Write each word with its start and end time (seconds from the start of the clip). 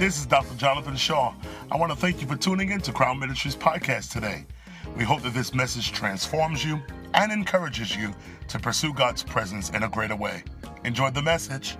This 0.00 0.18
is 0.18 0.24
Dr. 0.24 0.54
Jonathan 0.54 0.96
Shaw. 0.96 1.34
I 1.70 1.76
want 1.76 1.92
to 1.92 1.98
thank 1.98 2.22
you 2.22 2.26
for 2.26 2.34
tuning 2.34 2.70
in 2.70 2.80
to 2.80 2.90
Crown 2.90 3.18
Ministries 3.18 3.54
podcast 3.54 4.10
today. 4.10 4.46
We 4.96 5.04
hope 5.04 5.20
that 5.20 5.34
this 5.34 5.52
message 5.52 5.92
transforms 5.92 6.64
you 6.64 6.80
and 7.12 7.30
encourages 7.30 7.94
you 7.94 8.14
to 8.48 8.58
pursue 8.58 8.94
God's 8.94 9.22
presence 9.22 9.68
in 9.68 9.82
a 9.82 9.90
greater 9.90 10.16
way. 10.16 10.42
Enjoy 10.86 11.10
the 11.10 11.20
message. 11.20 11.76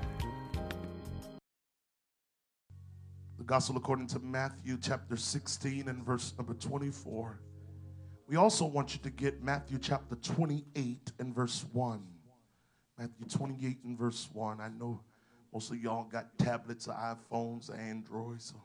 The 3.38 3.44
Gospel 3.46 3.78
according 3.78 4.08
to 4.08 4.18
Matthew 4.18 4.76
chapter 4.76 5.16
16 5.16 5.88
and 5.88 6.04
verse 6.04 6.34
number 6.36 6.52
24. 6.52 7.40
We 8.28 8.36
also 8.36 8.66
want 8.66 8.92
you 8.92 9.00
to 9.00 9.08
get 9.08 9.42
Matthew 9.42 9.78
chapter 9.78 10.16
28 10.16 11.12
and 11.20 11.34
verse 11.34 11.64
1. 11.72 12.02
Matthew 12.98 13.26
28 13.30 13.78
and 13.84 13.98
verse 13.98 14.28
1. 14.34 14.60
I 14.60 14.68
know 14.78 15.00
most 15.52 15.70
of 15.70 15.78
y'all 15.78 16.04
got 16.04 16.38
tablets 16.38 16.88
or 16.88 16.94
iPhones 16.94 17.70
or 17.70 17.76
Androids. 17.76 18.46
So 18.46 18.56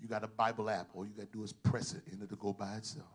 you 0.00 0.08
got 0.08 0.22
a 0.22 0.28
Bible 0.28 0.70
app. 0.70 0.88
All 0.94 1.04
you 1.04 1.12
got 1.16 1.32
to 1.32 1.38
do 1.38 1.42
is 1.42 1.52
press 1.52 1.94
it 1.94 2.02
and 2.10 2.22
it'll 2.22 2.36
go 2.36 2.52
by 2.52 2.76
itself. 2.76 3.06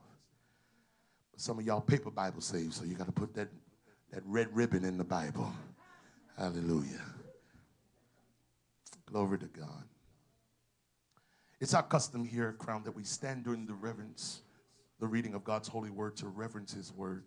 But 1.31 1.39
some 1.39 1.59
of 1.59 1.65
y'all 1.65 1.81
paper 1.81 2.11
Bible 2.11 2.41
saved, 2.41 2.73
so 2.73 2.83
you 2.83 2.95
got 2.95 3.05
to 3.05 3.11
put 3.11 3.33
that, 3.35 3.47
that 4.11 4.23
red 4.25 4.47
ribbon 4.53 4.83
in 4.83 4.97
the 4.97 5.03
Bible. 5.03 5.51
Hallelujah. 6.37 7.01
Glory 9.05 9.39
to 9.39 9.45
God. 9.45 9.83
It's 11.59 11.73
our 11.73 11.83
custom 11.83 12.23
here 12.23 12.49
at 12.49 12.57
Crown 12.57 12.83
that 12.83 12.95
we 12.95 13.03
stand 13.03 13.43
during 13.43 13.65
the 13.65 13.73
reverence, 13.73 14.41
the 14.99 15.07
reading 15.07 15.33
of 15.33 15.43
God's 15.43 15.67
holy 15.67 15.89
word 15.89 16.15
to 16.17 16.27
reverence 16.27 16.73
his 16.73 16.93
word. 16.93 17.23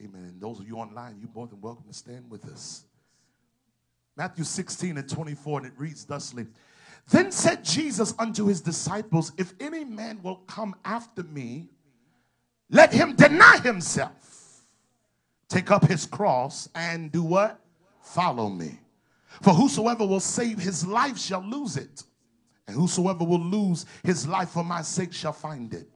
Amen. 0.00 0.22
And 0.22 0.40
those 0.40 0.60
of 0.60 0.66
you 0.66 0.76
online, 0.76 1.16
you're 1.20 1.30
more 1.34 1.46
than 1.46 1.60
welcome 1.60 1.84
to 1.88 1.94
stand 1.94 2.30
with 2.30 2.44
us. 2.46 2.84
Matthew 4.16 4.44
16 4.44 4.96
and 4.96 5.08
24, 5.08 5.58
and 5.60 5.66
it 5.66 5.72
reads 5.76 6.04
thusly 6.04 6.46
Then 7.10 7.32
said 7.32 7.64
Jesus 7.64 8.14
unto 8.18 8.46
his 8.46 8.60
disciples, 8.60 9.32
If 9.36 9.54
any 9.60 9.84
man 9.84 10.20
will 10.22 10.36
come 10.46 10.76
after 10.84 11.24
me, 11.24 11.68
let 12.70 12.92
him 12.92 13.14
deny 13.14 13.58
himself, 13.58 14.62
take 15.48 15.70
up 15.70 15.86
his 15.86 16.06
cross, 16.06 16.68
and 16.74 17.10
do 17.10 17.22
what? 17.22 17.60
Follow 18.00 18.48
me. 18.48 18.78
For 19.42 19.52
whosoever 19.52 20.06
will 20.06 20.20
save 20.20 20.58
his 20.58 20.86
life 20.86 21.18
shall 21.18 21.42
lose 21.42 21.76
it, 21.76 22.04
and 22.66 22.76
whosoever 22.76 23.24
will 23.24 23.40
lose 23.40 23.84
his 24.04 24.26
life 24.26 24.50
for 24.50 24.64
my 24.64 24.82
sake 24.82 25.12
shall 25.12 25.32
find 25.32 25.74
it. 25.74 25.88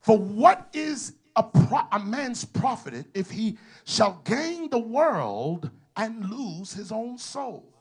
For 0.00 0.18
what 0.18 0.68
is 0.72 1.14
a, 1.34 1.42
pro- 1.42 1.88
a 1.92 1.98
man's 1.98 2.44
profited 2.44 3.06
if 3.14 3.30
he 3.30 3.58
shall 3.84 4.20
gain 4.24 4.68
the 4.70 4.78
world 4.78 5.70
and 5.98 6.30
lose 6.30 6.72
his 6.72 6.90
own 6.90 7.18
soul? 7.18 7.74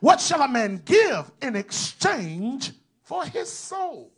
What 0.00 0.20
shall 0.20 0.42
a 0.42 0.48
man 0.48 0.82
give 0.84 1.30
in 1.42 1.54
exchange 1.54 2.72
for 3.02 3.24
his 3.24 3.52
soul? 3.52 4.10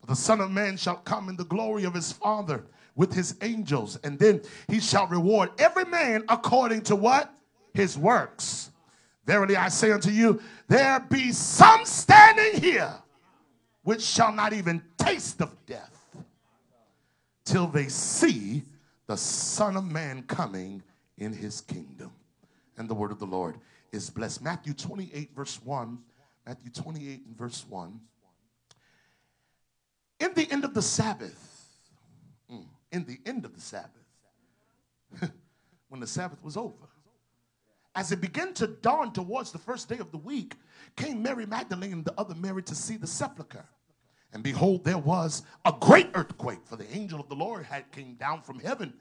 For 0.00 0.06
the 0.06 0.16
Son 0.16 0.40
of 0.40 0.50
Man 0.50 0.76
shall 0.76 0.96
come 0.96 1.28
in 1.28 1.36
the 1.36 1.44
glory 1.44 1.84
of 1.84 1.94
his 1.94 2.12
Father 2.12 2.64
with 2.94 3.12
his 3.14 3.36
angels, 3.40 3.98
and 4.04 4.18
then 4.18 4.42
he 4.68 4.80
shall 4.80 5.06
reward 5.06 5.50
every 5.58 5.84
man 5.84 6.24
according 6.28 6.82
to 6.82 6.96
what? 6.96 7.34
His 7.72 7.96
works. 7.96 8.70
Verily 9.24 9.56
I 9.56 9.68
say 9.68 9.92
unto 9.92 10.10
you, 10.10 10.40
there 10.68 11.00
be 11.00 11.32
some 11.32 11.86
standing 11.86 12.60
here 12.60 12.92
which 13.84 14.02
shall 14.02 14.32
not 14.32 14.52
even 14.52 14.82
taste 14.98 15.40
of 15.40 15.54
death 15.64 16.06
till 17.44 17.68
they 17.68 17.88
see 17.88 18.62
the 19.06 19.16
Son 19.16 19.76
of 19.76 19.84
Man 19.84 20.22
coming 20.24 20.82
in 21.18 21.32
his 21.32 21.60
kingdom. 21.60 22.12
And 22.76 22.88
the 22.88 22.94
word 22.94 23.12
of 23.12 23.18
the 23.18 23.26
Lord 23.26 23.56
is 23.92 24.10
blessed. 24.10 24.42
Matthew 24.42 24.74
28, 24.74 25.34
verse 25.34 25.60
1. 25.62 25.98
Matthew 26.46 26.70
28 26.70 27.26
and 27.26 27.36
verse 27.36 27.64
1. 27.68 28.00
In 30.20 30.34
the 30.34 30.50
end 30.50 30.64
of 30.64 30.74
the 30.74 30.82
Sabbath, 30.82 31.66
mm, 32.50 32.64
in 32.90 33.04
the 33.04 33.18
end 33.26 33.44
of 33.44 33.54
the 33.54 33.60
Sabbath, 33.60 33.90
when 35.88 36.00
the 36.00 36.06
Sabbath 36.06 36.42
was 36.42 36.56
over, 36.56 36.88
as 37.94 38.10
it 38.10 38.20
began 38.20 38.54
to 38.54 38.66
dawn 38.66 39.12
towards 39.12 39.52
the 39.52 39.58
first 39.58 39.88
day 39.88 39.98
of 39.98 40.10
the 40.10 40.18
week, 40.18 40.54
came 40.96 41.22
Mary 41.22 41.44
Magdalene 41.44 41.92
and 41.92 42.04
the 42.04 42.14
other 42.18 42.34
Mary 42.34 42.62
to 42.62 42.74
see 42.74 42.96
the 42.96 43.06
sepulchre. 43.06 43.66
And 44.32 44.42
behold, 44.42 44.84
there 44.84 44.98
was 44.98 45.42
a 45.64 45.74
great 45.78 46.08
earthquake, 46.14 46.60
for 46.64 46.76
the 46.76 46.90
angel 46.96 47.20
of 47.20 47.28
the 47.28 47.34
Lord 47.34 47.66
had 47.66 47.90
came 47.92 48.14
down 48.14 48.40
from 48.40 48.58
heaven 48.60 48.94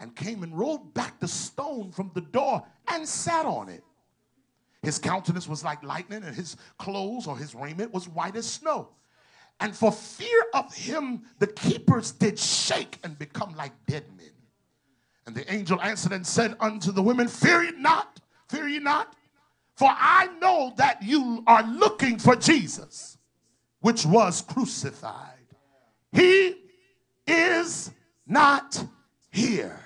and 0.00 0.14
came 0.14 0.42
and 0.42 0.56
rolled 0.56 0.94
back 0.94 1.18
the 1.18 1.28
stone 1.28 1.90
from 1.90 2.10
the 2.14 2.20
door 2.20 2.62
and 2.88 3.06
sat 3.06 3.46
on 3.46 3.68
it. 3.68 3.82
His 4.82 4.98
countenance 4.98 5.48
was 5.48 5.64
like 5.64 5.82
lightning, 5.82 6.22
and 6.22 6.34
his 6.34 6.56
clothes 6.78 7.26
or 7.26 7.36
his 7.36 7.54
raiment 7.54 7.92
was 7.92 8.08
white 8.08 8.36
as 8.36 8.46
snow. 8.46 8.90
And 9.60 9.74
for 9.74 9.90
fear 9.90 10.44
of 10.54 10.72
him, 10.72 11.22
the 11.40 11.48
keepers 11.48 12.12
did 12.12 12.38
shake 12.38 12.98
and 13.02 13.18
become 13.18 13.54
like 13.56 13.72
dead 13.86 14.04
men. 14.16 14.30
And 15.26 15.34
the 15.34 15.52
angel 15.52 15.80
answered 15.82 16.12
and 16.12 16.26
said 16.26 16.56
unto 16.60 16.92
the 16.92 17.02
women, 17.02 17.26
Fear 17.26 17.64
ye 17.64 17.72
not, 17.72 18.20
fear 18.48 18.68
ye 18.68 18.78
not, 18.78 19.14
for 19.74 19.88
I 19.90 20.28
know 20.40 20.72
that 20.76 21.02
you 21.02 21.42
are 21.46 21.64
looking 21.64 22.18
for 22.18 22.36
Jesus 22.36 23.18
which 23.80 24.04
was 24.06 24.42
crucified. 24.42 25.34
He 26.12 26.56
is 27.26 27.90
not 28.26 28.84
here, 29.30 29.78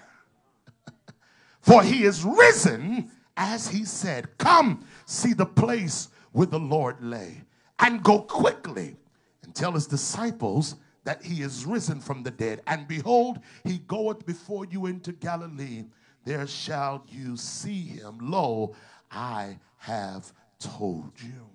for 1.63 1.83
he 1.83 2.05
is 2.05 2.25
risen 2.25 3.11
as 3.37 3.69
he 3.69 3.85
said. 3.85 4.37
Come, 4.39 4.85
see 5.07 5.33
the 5.33 5.47
place 5.47 6.09
where 6.33 6.47
the 6.47 6.59
Lord 6.59 7.03
lay, 7.03 7.43
and 7.79 8.03
go 8.03 8.21
quickly 8.21 8.97
and 9.43 9.55
tell 9.55 9.73
his 9.73 9.87
disciples 9.87 10.77
that 11.05 11.23
he 11.23 11.43
is 11.43 11.65
risen 11.65 12.01
from 12.01 12.23
the 12.23 12.31
dead. 12.31 12.63
And 12.67 12.87
behold, 12.87 13.41
he 13.65 13.79
goeth 13.79 14.25
before 14.25 14.67
you 14.67 14.87
into 14.87 15.13
Galilee. 15.13 15.85
There 16.25 16.47
shall 16.47 17.05
you 17.09 17.37
see 17.37 17.83
him. 17.83 18.19
Lo, 18.21 18.75
I 19.11 19.59
have 19.79 20.33
told 20.59 21.13
you. 21.23 21.49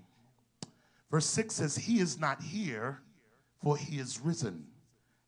Verse 1.10 1.26
6 1.28 1.56
says, 1.56 1.78
He 1.78 2.00
is 2.00 2.20
not 2.20 2.42
here, 2.42 3.00
for 3.64 3.78
he 3.78 3.98
is 4.00 4.20
risen. 4.20 4.68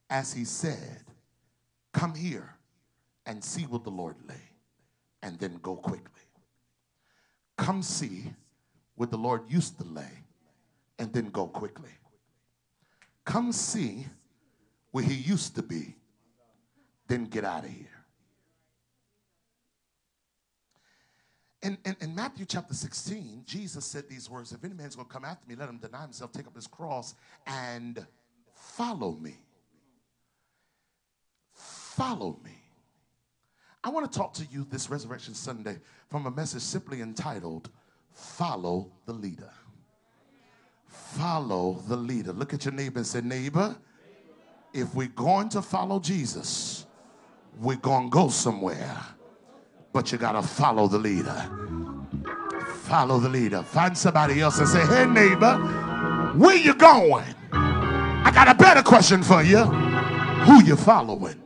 As 0.10 0.34
he 0.34 0.44
said, 0.44 1.04
Come 1.94 2.14
here 2.14 2.56
and 3.26 3.44
see 3.44 3.64
what 3.64 3.84
the 3.84 3.92
Lord 3.92 4.16
lay, 4.28 4.49
and 5.22 5.38
then 5.40 5.60
go 5.62 5.76
quickly. 5.76 6.22
Come 7.58 7.82
see 7.82 8.32
what 8.96 9.12
the 9.12 9.18
Lord 9.18 9.42
used 9.48 9.78
to 9.80 9.86
lay, 9.86 10.24
and 10.98 11.12
then 11.14 11.30
go 11.30 11.48
quickly. 11.48 11.92
Come 13.26 13.52
see 13.52 14.08
where 14.92 15.04
he 15.04 15.14
used 15.14 15.56
to 15.56 15.62
be, 15.62 15.96
then 17.08 17.26
get 17.26 17.46
out 17.46 17.64
of 17.64 17.70
here. 17.70 17.88
In, 21.62 21.78
in, 21.86 21.96
in, 22.00 22.16
Matthew 22.16 22.46
chapter 22.46 22.74
16, 22.74 23.44
Jesus 23.46 23.84
said 23.86 24.08
these 24.10 24.30
words 24.30 24.54
If 24.54 24.64
any 24.64 24.74
man's 24.74 24.96
going 24.96 25.08
to 25.08 25.14
come 25.14 25.26
after 25.26 25.46
me, 25.48 25.56
let 25.56 25.68
him 25.68 25.78
deny 25.78 26.04
himself, 26.04 26.32
take 26.32 26.48
up 26.48 26.56
his 26.56 26.68
cross, 26.68 27.16
and 27.46 28.06
follow 28.54 29.12
me. 29.12 29.36
Follow 31.52 32.40
me. 32.44 32.59
I 33.84 33.90
want 33.90 34.12
to 34.12 34.18
talk 34.18 34.34
to 34.34 34.46
you 34.52 34.66
this 34.70 34.90
Resurrection 34.90 35.34
Sunday 35.34 35.78
from 36.10 36.26
a 36.26 36.32
message 36.32 36.62
simply 36.62 37.02
entitled, 37.02 37.70
Follow 38.14 38.92
the 39.06 39.14
Leader. 39.14 39.52
Follow 40.88 41.82
the 41.88 41.96
leader. 41.96 42.34
Look 42.34 42.54
at 42.54 42.66
your 42.66 42.74
neighbor 42.74 43.00
and 43.00 43.08
say, 43.08 43.22
Neighbor, 43.22 43.76
if 44.74 44.94
we're 44.94 45.08
going 45.08 45.50
to 45.50 45.62
follow 45.62 46.00
Jesus, 46.00 46.86
we're 47.60 47.78
going 47.78 48.06
to 48.06 48.10
go 48.10 48.30
somewhere 48.30 48.98
but 49.92 50.12
you 50.12 50.18
got 50.18 50.34
to 50.34 50.42
follow 50.42 50.88
the 50.88 50.98
leader. 50.98 51.50
Follow 52.84 53.20
the 53.20 53.30
leader. 53.30 53.64
Find 53.64 53.98
somebody 53.98 54.42
else 54.42 54.60
and 54.60 54.68
say, 54.68 54.86
hey, 54.86 55.06
neighbor, 55.06 55.56
where 56.36 56.56
you 56.56 56.74
going? 56.74 57.26
I 57.52 58.32
got 58.34 58.48
a 58.48 58.56
better 58.56 58.84
question 58.84 59.24
for 59.24 59.44
you. 59.44 59.58
Who 59.58 60.64
you 60.64 60.76
following? 60.76 61.42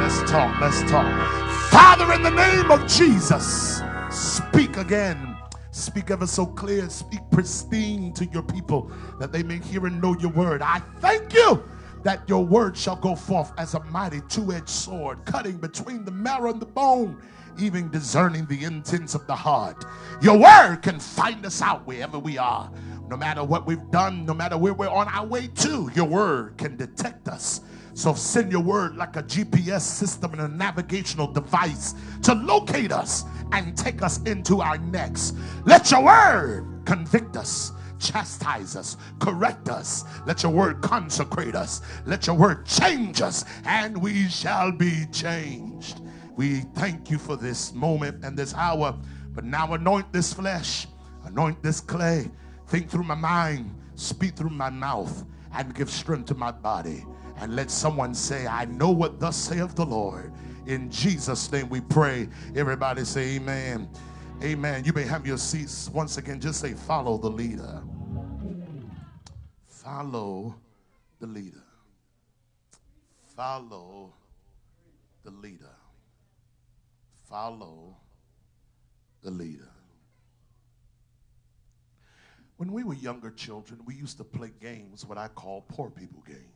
Let's 0.00 0.30
talk. 0.30 0.58
Let's 0.62 0.80
talk. 0.90 1.70
Father, 1.70 2.10
in 2.14 2.22
the 2.22 2.30
name 2.30 2.70
of 2.70 2.86
Jesus, 2.86 3.82
speak 4.10 4.78
again. 4.78 5.36
Speak 5.72 6.10
ever 6.10 6.26
so 6.26 6.46
clear. 6.46 6.88
Speak 6.88 7.20
pristine 7.30 8.14
to 8.14 8.24
your 8.24 8.42
people 8.42 8.90
that 9.18 9.30
they 9.30 9.42
may 9.42 9.58
hear 9.58 9.86
and 9.86 10.00
know 10.00 10.16
your 10.18 10.30
word. 10.30 10.62
I 10.62 10.80
thank 11.00 11.34
you 11.34 11.62
that 12.02 12.26
your 12.30 12.42
word 12.42 12.78
shall 12.78 12.96
go 12.96 13.14
forth 13.14 13.52
as 13.58 13.74
a 13.74 13.84
mighty 13.84 14.22
two 14.30 14.52
edged 14.52 14.70
sword, 14.70 15.22
cutting 15.26 15.58
between 15.58 16.06
the 16.06 16.10
marrow 16.10 16.50
and 16.50 16.60
the 16.62 16.66
bone, 16.66 17.20
even 17.58 17.90
discerning 17.90 18.46
the 18.46 18.64
intents 18.64 19.14
of 19.14 19.26
the 19.26 19.36
heart. 19.36 19.84
Your 20.22 20.38
word 20.38 20.78
can 20.82 20.98
find 20.98 21.44
us 21.44 21.60
out 21.60 21.86
wherever 21.86 22.18
we 22.18 22.38
are. 22.38 22.72
No 23.08 23.18
matter 23.18 23.44
what 23.44 23.66
we've 23.66 23.90
done, 23.90 24.24
no 24.24 24.32
matter 24.32 24.56
where 24.56 24.72
we're 24.72 24.88
on 24.88 25.08
our 25.08 25.26
way 25.26 25.48
to, 25.56 25.90
your 25.94 26.06
word 26.06 26.56
can 26.56 26.78
detect 26.78 27.28
us. 27.28 27.60
So 28.00 28.14
send 28.14 28.50
your 28.50 28.62
word 28.62 28.96
like 28.96 29.16
a 29.16 29.22
GPS 29.22 29.82
system 29.82 30.32
and 30.32 30.40
a 30.40 30.48
navigational 30.48 31.26
device 31.26 31.94
to 32.22 32.32
locate 32.32 32.92
us 32.92 33.24
and 33.52 33.76
take 33.76 34.00
us 34.00 34.22
into 34.22 34.62
our 34.62 34.78
next. 34.78 35.36
Let 35.66 35.90
your 35.90 36.04
word 36.04 36.80
convict 36.86 37.36
us 37.36 37.72
chastise 37.98 38.76
us, 38.76 38.96
correct 39.18 39.68
us. 39.68 40.06
Let 40.24 40.42
your 40.42 40.52
word 40.52 40.80
consecrate 40.80 41.54
us. 41.54 41.82
Let 42.06 42.26
your 42.26 42.36
word 42.36 42.64
change 42.64 43.20
us, 43.20 43.44
and 43.66 44.00
we 44.00 44.26
shall 44.28 44.72
be 44.72 45.04
changed. 45.12 46.00
We 46.34 46.60
thank 46.76 47.10
you 47.10 47.18
for 47.18 47.36
this 47.36 47.74
moment 47.74 48.24
and 48.24 48.38
this 48.38 48.54
hour. 48.54 48.98
But 49.34 49.44
now 49.44 49.74
anoint 49.74 50.10
this 50.14 50.32
flesh, 50.32 50.86
anoint 51.26 51.62
this 51.62 51.82
clay, 51.82 52.30
think 52.68 52.88
through 52.88 53.04
my 53.04 53.14
mind, 53.14 53.78
speak 53.96 54.36
through 54.36 54.48
my 54.48 54.70
mouth, 54.70 55.26
and 55.52 55.74
give 55.74 55.90
strength 55.90 56.28
to 56.28 56.34
my 56.34 56.52
body. 56.52 57.04
And 57.40 57.56
let 57.56 57.70
someone 57.70 58.14
say, 58.14 58.46
I 58.46 58.66
know 58.66 58.90
what 58.90 59.18
thus 59.18 59.36
saith 59.36 59.74
the 59.74 59.86
Lord. 59.86 60.32
In 60.66 60.90
Jesus' 60.90 61.50
name 61.50 61.68
we 61.68 61.80
pray. 61.80 62.28
Everybody 62.54 63.04
say, 63.04 63.36
Amen. 63.36 63.88
Amen. 64.42 64.84
You 64.84 64.92
may 64.92 65.04
have 65.04 65.26
your 65.26 65.38
seats. 65.38 65.88
Once 65.90 66.18
again, 66.18 66.40
just 66.40 66.60
say, 66.60 66.74
Follow 66.74 67.16
the 67.16 67.30
leader. 67.30 67.82
Follow 69.66 70.54
the 71.18 71.26
leader. 71.26 71.64
Follow 73.34 74.12
the 75.24 75.30
leader. 75.30 75.76
Follow 77.28 77.96
the 79.22 79.30
leader. 79.30 79.70
When 82.58 82.72
we 82.72 82.84
were 82.84 82.94
younger 82.94 83.30
children, 83.30 83.80
we 83.86 83.94
used 83.94 84.18
to 84.18 84.24
play 84.24 84.52
games, 84.60 85.06
what 85.06 85.16
I 85.16 85.28
call 85.28 85.64
poor 85.68 85.88
people 85.88 86.22
games. 86.26 86.49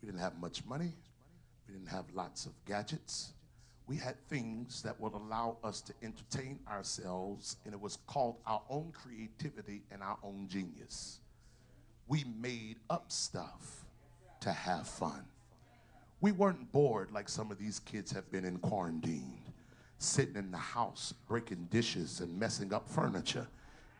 We 0.00 0.06
didn't 0.06 0.20
have 0.20 0.38
much 0.40 0.64
money, 0.66 0.92
we 1.66 1.74
didn't 1.74 1.88
have 1.88 2.04
lots 2.14 2.46
of 2.46 2.52
gadgets. 2.66 3.32
We 3.86 3.96
had 3.96 4.14
things 4.28 4.82
that 4.82 5.00
would 5.00 5.14
allow 5.14 5.56
us 5.64 5.80
to 5.80 5.92
entertain 6.00 6.60
ourselves, 6.70 7.56
and 7.64 7.74
it 7.74 7.80
was 7.80 7.98
called 8.06 8.36
our 8.46 8.62
own 8.70 8.92
creativity 8.92 9.82
and 9.90 10.00
our 10.00 10.16
own 10.22 10.46
genius. 10.48 11.18
We 12.06 12.24
made 12.40 12.76
up 12.88 13.10
stuff 13.10 13.84
to 14.42 14.52
have 14.52 14.86
fun. 14.86 15.24
We 16.20 16.30
weren't 16.30 16.70
bored 16.70 17.10
like 17.10 17.28
some 17.28 17.50
of 17.50 17.58
these 17.58 17.80
kids 17.80 18.12
have 18.12 18.30
been 18.30 18.44
in 18.44 18.58
quarantine, 18.58 19.38
sitting 19.98 20.36
in 20.36 20.50
the 20.50 20.58
house, 20.58 21.12
breaking 21.26 21.66
dishes 21.70 22.20
and 22.20 22.38
messing 22.38 22.72
up 22.72 22.88
furniture 22.88 23.48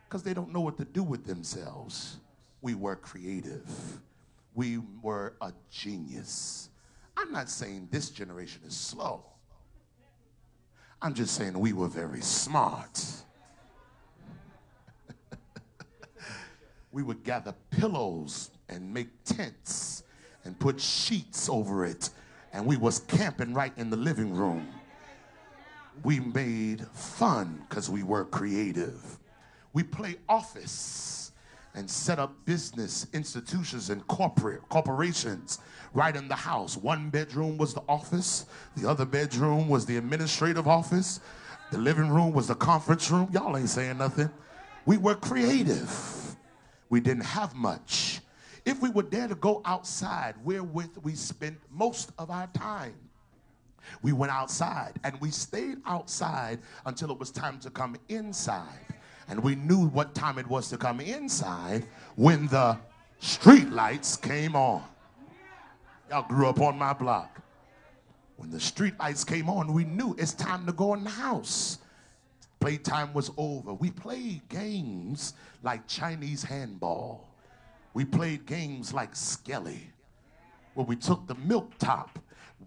because 0.08 0.22
they 0.22 0.34
don't 0.34 0.52
know 0.52 0.60
what 0.60 0.76
to 0.76 0.84
do 0.84 1.02
with 1.02 1.24
themselves. 1.24 2.18
We 2.62 2.74
were 2.74 2.96
creative. 2.96 3.68
We 4.54 4.78
were 5.02 5.34
a 5.40 5.52
genius. 5.70 6.68
I'm 7.16 7.32
not 7.32 7.48
saying 7.48 7.88
this 7.90 8.10
generation 8.10 8.62
is 8.66 8.76
slow. 8.76 9.24
I'm 11.02 11.14
just 11.14 11.34
saying 11.34 11.58
we 11.58 11.72
were 11.72 11.88
very 11.88 12.20
smart. 12.20 13.02
we 16.92 17.02
would 17.02 17.24
gather 17.24 17.54
pillows 17.70 18.50
and 18.68 18.92
make 18.92 19.08
tents 19.24 20.02
and 20.44 20.58
put 20.58 20.80
sheets 20.80 21.48
over 21.48 21.84
it 21.84 22.10
and 22.52 22.66
we 22.66 22.76
was 22.76 23.00
camping 23.00 23.54
right 23.54 23.72
in 23.76 23.90
the 23.90 23.96
living 23.96 24.34
room 24.34 24.68
we 26.02 26.20
made 26.20 26.86
fun 26.92 27.64
because 27.68 27.90
we 27.90 28.02
were 28.02 28.24
creative 28.24 29.18
we 29.72 29.82
play 29.82 30.16
office 30.28 31.29
and 31.74 31.88
set 31.88 32.18
up 32.18 32.44
business 32.44 33.06
institutions 33.12 33.90
and 33.90 34.06
corporate 34.06 34.68
corporations 34.68 35.58
right 35.94 36.16
in 36.16 36.28
the 36.28 36.34
house. 36.34 36.76
One 36.76 37.10
bedroom 37.10 37.58
was 37.58 37.74
the 37.74 37.82
office. 37.88 38.46
The 38.76 38.88
other 38.88 39.04
bedroom 39.04 39.68
was 39.68 39.86
the 39.86 39.96
administrative 39.96 40.66
office. 40.66 41.20
The 41.70 41.78
living 41.78 42.08
room 42.08 42.32
was 42.32 42.48
the 42.48 42.54
conference 42.54 43.10
room. 43.10 43.28
Y'all 43.32 43.56
ain't 43.56 43.68
saying 43.68 43.98
nothing. 43.98 44.30
We 44.86 44.96
were 44.96 45.14
creative. 45.14 46.36
We 46.88 47.00
didn't 47.00 47.24
have 47.24 47.54
much. 47.54 48.20
If 48.64 48.82
we 48.82 48.90
were 48.90 49.04
dare 49.04 49.28
to 49.28 49.34
go 49.36 49.62
outside 49.64 50.34
wherewith 50.44 50.98
we 51.02 51.14
spent 51.14 51.58
most 51.70 52.10
of 52.18 52.30
our 52.30 52.48
time. 52.48 52.94
We 54.02 54.12
went 54.12 54.32
outside 54.32 54.94
and 55.04 55.18
we 55.20 55.30
stayed 55.30 55.78
outside 55.86 56.58
until 56.86 57.10
it 57.10 57.18
was 57.18 57.30
time 57.30 57.58
to 57.60 57.70
come 57.70 57.96
inside. 58.08 58.89
And 59.30 59.42
we 59.44 59.54
knew 59.54 59.86
what 59.86 60.12
time 60.12 60.38
it 60.38 60.46
was 60.48 60.68
to 60.70 60.76
come 60.76 61.00
inside 61.00 61.86
when 62.16 62.48
the 62.48 62.76
street 63.20 63.70
lights 63.70 64.16
came 64.16 64.56
on. 64.56 64.82
Y'all 66.10 66.26
grew 66.26 66.48
up 66.48 66.60
on 66.60 66.76
my 66.76 66.92
block. 66.92 67.40
When 68.36 68.50
the 68.50 68.58
street 68.58 68.94
lights 68.98 69.22
came 69.22 69.48
on, 69.48 69.72
we 69.72 69.84
knew 69.84 70.16
it's 70.18 70.32
time 70.32 70.66
to 70.66 70.72
go 70.72 70.94
in 70.94 71.04
the 71.04 71.10
house. 71.10 71.78
Playtime 72.58 73.14
was 73.14 73.30
over. 73.36 73.72
We 73.72 73.92
played 73.92 74.48
games 74.48 75.34
like 75.62 75.86
Chinese 75.86 76.42
handball. 76.42 77.28
We 77.94 78.04
played 78.04 78.46
games 78.46 78.92
like 78.92 79.14
Skelly, 79.14 79.90
where 80.74 80.86
we 80.86 80.96
took 80.96 81.28
the 81.28 81.36
milk 81.36 81.78
top, 81.78 82.18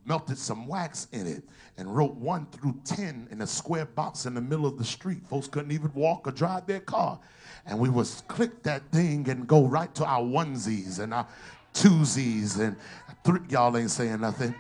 melted 0.06 0.38
some 0.38 0.68
wax 0.68 1.08
in 1.12 1.28
it, 1.28 1.44
and 1.78 1.96
wrote 1.96 2.16
one 2.16 2.46
through 2.48 2.80
10 2.86 3.28
in 3.32 3.42
a 3.42 3.48
square 3.48 3.86
box 3.86 4.26
in 4.26 4.34
the 4.34 4.42
middle 4.42 4.66
of 4.66 4.78
the 4.78 4.84
street. 4.84 5.26
Folks 5.28 5.48
couldn't 5.48 5.72
even 5.72 5.92
walk 5.94 6.28
or 6.28 6.32
drive 6.32 6.66
their 6.68 6.80
car. 6.80 7.20
And 7.66 7.80
we 7.80 7.90
would 7.90 8.08
click 8.28 8.64
that 8.64 8.92
thing 8.92 9.30
and 9.30 9.48
go 9.48 9.66
right 9.66 9.94
to 9.96 10.06
our 10.06 10.22
onesies 10.22 11.00
and 11.00 11.14
our 11.14 11.28
twosies 11.74 12.60
and 12.60 12.76
three, 13.24 13.40
y'all 13.50 13.76
ain't 13.76 13.92
saying 13.92 14.22
nothing. 14.22 14.54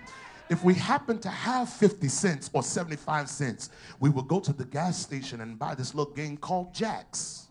If 0.50 0.64
we 0.64 0.74
happen 0.74 1.20
to 1.20 1.30
have 1.30 1.70
50 1.70 2.08
cents 2.08 2.50
or 2.54 2.64
75 2.64 3.30
cents, 3.30 3.70
we 4.00 4.10
would 4.10 4.28
go 4.28 4.40
to 4.40 4.54
the 4.54 4.66
gas 4.66 5.00
station 5.00 5.42
and 5.42 5.58
buy 5.58 5.76
this 5.76 5.96
little 5.96 6.14
game 6.14 6.38
called 6.38 6.74
Jacks. 6.74 7.48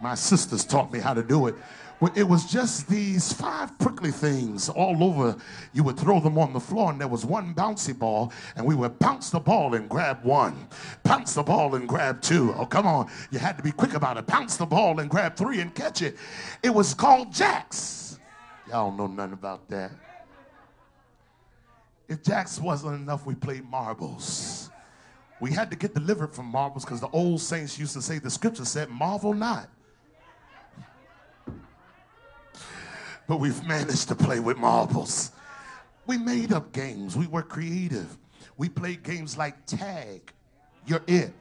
My 0.00 0.14
sisters 0.14 0.64
taught 0.64 0.92
me 0.92 0.98
how 0.98 1.14
to 1.14 1.22
do 1.22 1.46
it. 1.46 1.54
It 2.14 2.22
was 2.26 2.50
just 2.50 2.88
these 2.88 3.30
five 3.30 3.78
prickly 3.78 4.10
things 4.10 4.70
all 4.70 5.04
over. 5.04 5.36
You 5.74 5.84
would 5.84 5.98
throw 5.98 6.18
them 6.18 6.38
on 6.38 6.54
the 6.54 6.60
floor, 6.60 6.90
and 6.90 6.98
there 6.98 7.08
was 7.08 7.26
one 7.26 7.52
bouncy 7.54 7.96
ball, 7.96 8.32
and 8.56 8.64
we 8.64 8.74
would 8.74 8.98
bounce 8.98 9.28
the 9.28 9.38
ball 9.38 9.74
and 9.74 9.86
grab 9.86 10.24
one, 10.24 10.66
bounce 11.02 11.34
the 11.34 11.42
ball 11.42 11.74
and 11.74 11.86
grab 11.86 12.22
two. 12.22 12.54
Oh, 12.56 12.64
come 12.64 12.86
on. 12.86 13.10
You 13.30 13.38
had 13.38 13.58
to 13.58 13.62
be 13.62 13.70
quick 13.70 13.92
about 13.92 14.16
it. 14.16 14.26
Bounce 14.26 14.56
the 14.56 14.64
ball 14.64 15.00
and 15.00 15.10
grab 15.10 15.36
three 15.36 15.60
and 15.60 15.74
catch 15.74 16.00
it. 16.00 16.16
It 16.62 16.70
was 16.70 16.94
called 16.94 17.34
jacks. 17.34 18.18
Y'all 18.66 18.88
don't 18.88 18.96
know 18.96 19.06
nothing 19.06 19.34
about 19.34 19.68
that. 19.68 19.90
If 22.08 22.22
jacks 22.22 22.58
wasn't 22.58 22.94
enough, 22.94 23.26
we 23.26 23.34
played 23.34 23.68
marbles. 23.68 24.70
We 25.38 25.52
had 25.52 25.70
to 25.70 25.76
get 25.76 25.92
delivered 25.92 26.34
from 26.34 26.46
marbles 26.46 26.86
because 26.86 27.00
the 27.00 27.10
old 27.10 27.42
saints 27.42 27.78
used 27.78 27.92
to 27.92 28.02
say, 28.02 28.18
the 28.18 28.30
scripture 28.30 28.64
said, 28.64 28.88
marvel 28.88 29.34
not 29.34 29.68
but 33.30 33.38
we've 33.38 33.64
managed 33.64 34.08
to 34.08 34.16
play 34.16 34.40
with 34.40 34.56
marbles. 34.56 35.30
We 36.08 36.18
made 36.18 36.52
up 36.52 36.72
games. 36.72 37.16
We 37.16 37.28
were 37.28 37.42
creative. 37.42 38.18
We 38.56 38.68
played 38.68 39.04
games 39.04 39.38
like 39.38 39.66
tag. 39.66 40.32
You're 40.84 41.04
it. 41.06 41.32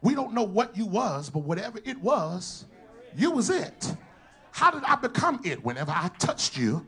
We 0.00 0.16
don't 0.16 0.34
know 0.34 0.42
what 0.42 0.76
you 0.76 0.84
was, 0.84 1.30
but 1.30 1.44
whatever 1.44 1.78
it 1.84 1.96
was, 2.02 2.64
you 3.16 3.30
was 3.30 3.50
it. 3.50 3.94
How 4.50 4.72
did 4.72 4.82
I 4.82 4.96
become 4.96 5.40
it? 5.44 5.64
Whenever 5.64 5.92
I 5.92 6.10
touched 6.18 6.58
you, 6.58 6.84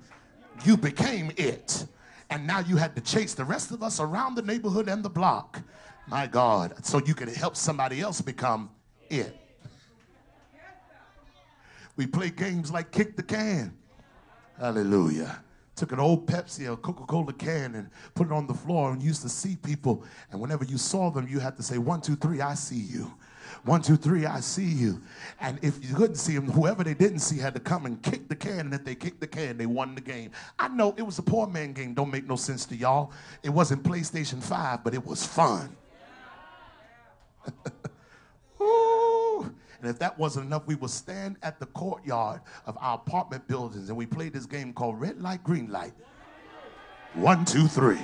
you 0.65 0.77
became 0.77 1.31
it. 1.37 1.87
And 2.29 2.45
now 2.45 2.59
you 2.59 2.77
had 2.77 2.97
to 2.97 3.03
chase 3.03 3.35
the 3.35 3.45
rest 3.45 3.71
of 3.71 3.85
us 3.85 4.01
around 4.01 4.35
the 4.35 4.43
neighborhood 4.43 4.89
and 4.89 5.05
the 5.05 5.11
block. 5.11 5.61
My 6.09 6.27
God, 6.27 6.85
so 6.85 6.99
you 6.99 7.15
could 7.15 7.29
help 7.29 7.55
somebody 7.55 8.01
else 8.01 8.21
become 8.21 8.71
it. 9.11 9.37
We 11.95 12.09
play 12.09 12.31
games 12.31 12.73
like 12.73 12.91
kick 12.91 13.15
the 13.15 13.23
can. 13.23 13.79
Hallelujah. 14.59 15.43
Took 15.77 15.93
an 15.93 15.99
old 15.99 16.27
Pepsi 16.27 16.71
or 16.71 16.77
Coca 16.77 17.05
Cola 17.05 17.33
can 17.33 17.75
and 17.75 17.91
put 18.15 18.29
it 18.29 18.33
on 18.33 18.47
the 18.47 18.55
floor 18.55 18.93
and 18.93 19.03
used 19.03 19.23
to 19.23 19.29
see 19.29 19.57
people. 19.57 20.05
And 20.31 20.41
whenever 20.41 20.65
you 20.65 20.79
saw 20.79 21.11
them, 21.11 21.27
you 21.27 21.41
had 21.41 21.57
to 21.57 21.63
say, 21.63 21.79
One, 21.79 22.01
two, 22.01 22.15
three, 22.15 22.41
I 22.41 22.55
see 22.55 22.77
you. 22.79 23.13
One, 23.65 23.83
two, 23.83 23.97
three, 23.97 24.27
I 24.27 24.41
see 24.41 24.67
you. 24.67 25.01
And 25.41 25.59
if 25.63 25.85
you 25.85 25.95
couldn't 25.95 26.17
see 26.17 26.35
them, 26.35 26.51
whoever 26.51 26.85
they 26.85 26.95
didn't 26.95 27.21
see 27.21 27.39
had 27.39 27.55
to 27.55 27.61
come 27.61 27.87
and 27.87 28.01
kick 28.03 28.29
the 28.29 28.37
can. 28.37 28.61
And 28.61 28.75
if 28.75 28.85
they 28.85 28.95
kicked 28.95 29.21
the 29.21 29.27
can, 29.27 29.57
they 29.57 29.67
won 29.67 29.95
the 29.95 30.01
game. 30.01 30.31
I 30.59 30.69
know 30.69 30.95
it 30.97 31.03
was 31.03 31.19
a 31.19 31.23
poor 31.23 31.47
man 31.47 31.73
game. 31.73 31.95
Don't 31.95 32.11
make 32.11 32.29
no 32.29 32.37
sense 32.37 32.67
to 32.67 32.77
y'all. 32.77 33.11
It 33.43 33.51
wasn't 33.51 33.83
PlayStation 33.83 34.43
5, 34.43 34.85
but 34.85 34.95
it 34.95 35.05
was 35.05 35.27
fun. 35.27 35.75
And 39.85 39.91
if 39.91 39.99
that 39.99 40.19
wasn't 40.19 40.47
enough, 40.47 40.63
we 40.67 40.77
would 40.77 40.89
stand 40.89 41.37
at 41.43 41.61
the 41.61 41.67
courtyard 41.67 42.41
of 42.65 42.79
our 42.81 42.95
apartment 42.95 43.47
buildings 43.47 43.91
and 43.91 43.99
we 43.99 44.07
played 44.07 44.33
this 44.33 44.47
game 44.47 44.73
called 44.73 44.99
Red 44.99 45.21
Light, 45.21 45.45
Green 45.45 45.71
Light. 45.71 45.93
One, 47.13 47.45
two, 47.45 47.69
three. 47.69 47.99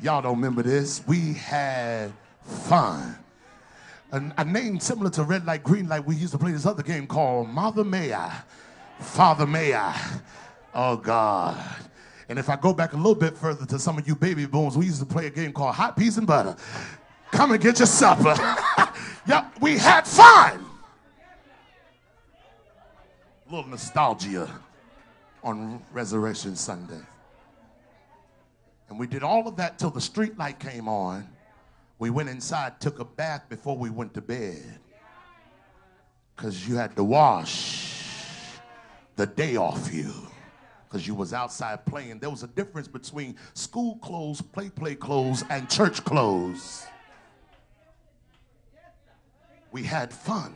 Y'all 0.00 0.22
don't 0.22 0.36
remember 0.36 0.62
this? 0.62 1.06
We 1.06 1.34
had 1.34 2.14
fun. 2.40 3.18
A, 4.10 4.22
a, 4.38 4.44
name 4.46 4.80
similar 4.80 5.10
to 5.10 5.24
Red 5.24 5.44
Light, 5.44 5.62
Green 5.62 5.86
Light, 5.86 6.06
we 6.06 6.16
used 6.16 6.32
to 6.32 6.38
play 6.38 6.52
this 6.52 6.64
other 6.64 6.82
game 6.82 7.06
called 7.06 7.50
Mother 7.50 7.84
May 7.84 8.14
I, 8.14 8.40
Father 9.00 9.46
May 9.46 9.74
I. 9.74 9.94
Oh, 10.72 10.96
God. 10.96 11.62
And 12.30 12.38
if 12.38 12.48
I 12.48 12.56
go 12.56 12.72
back 12.72 12.94
a 12.94 12.96
little 12.96 13.14
bit 13.14 13.36
further 13.36 13.66
to 13.66 13.78
some 13.78 13.98
of 13.98 14.08
you 14.08 14.14
baby 14.14 14.46
booms, 14.46 14.78
we 14.78 14.86
used 14.86 15.00
to 15.00 15.06
play 15.06 15.26
a 15.26 15.30
game 15.30 15.52
called 15.52 15.74
Hot 15.74 15.94
Peas 15.94 16.16
and 16.16 16.26
Butter. 16.26 16.56
Come 17.32 17.52
and 17.52 17.60
get 17.60 17.78
your 17.78 17.86
supper. 17.86 18.36
Yeah, 19.24 19.48
we 19.60 19.78
had 19.78 20.04
fun. 20.04 20.64
A 23.48 23.54
little 23.54 23.70
nostalgia 23.70 24.50
on 25.44 25.80
Resurrection 25.92 26.56
Sunday. 26.56 27.00
And 28.88 28.98
we 28.98 29.06
did 29.06 29.22
all 29.22 29.46
of 29.46 29.56
that 29.56 29.78
till 29.78 29.90
the 29.90 30.00
street 30.00 30.36
light 30.36 30.58
came 30.58 30.88
on. 30.88 31.28
We 32.00 32.10
went 32.10 32.30
inside, 32.30 32.80
took 32.80 32.98
a 32.98 33.04
bath 33.04 33.48
before 33.48 33.76
we 33.76 33.90
went 33.90 34.12
to 34.14 34.20
bed. 34.20 34.80
Because 36.34 36.66
you 36.68 36.74
had 36.74 36.96
to 36.96 37.04
wash 37.04 38.58
the 39.14 39.26
day 39.26 39.54
off 39.54 39.94
you. 39.94 40.12
Because 40.88 41.06
you 41.06 41.14
was 41.14 41.32
outside 41.32 41.86
playing. 41.86 42.18
There 42.18 42.28
was 42.28 42.42
a 42.42 42.48
difference 42.48 42.88
between 42.88 43.36
school 43.54 43.96
clothes, 43.98 44.42
play 44.42 44.68
play 44.68 44.96
clothes, 44.96 45.44
and 45.48 45.70
church 45.70 46.04
clothes. 46.04 46.86
We 49.72 49.82
had 49.82 50.12
fun. 50.12 50.54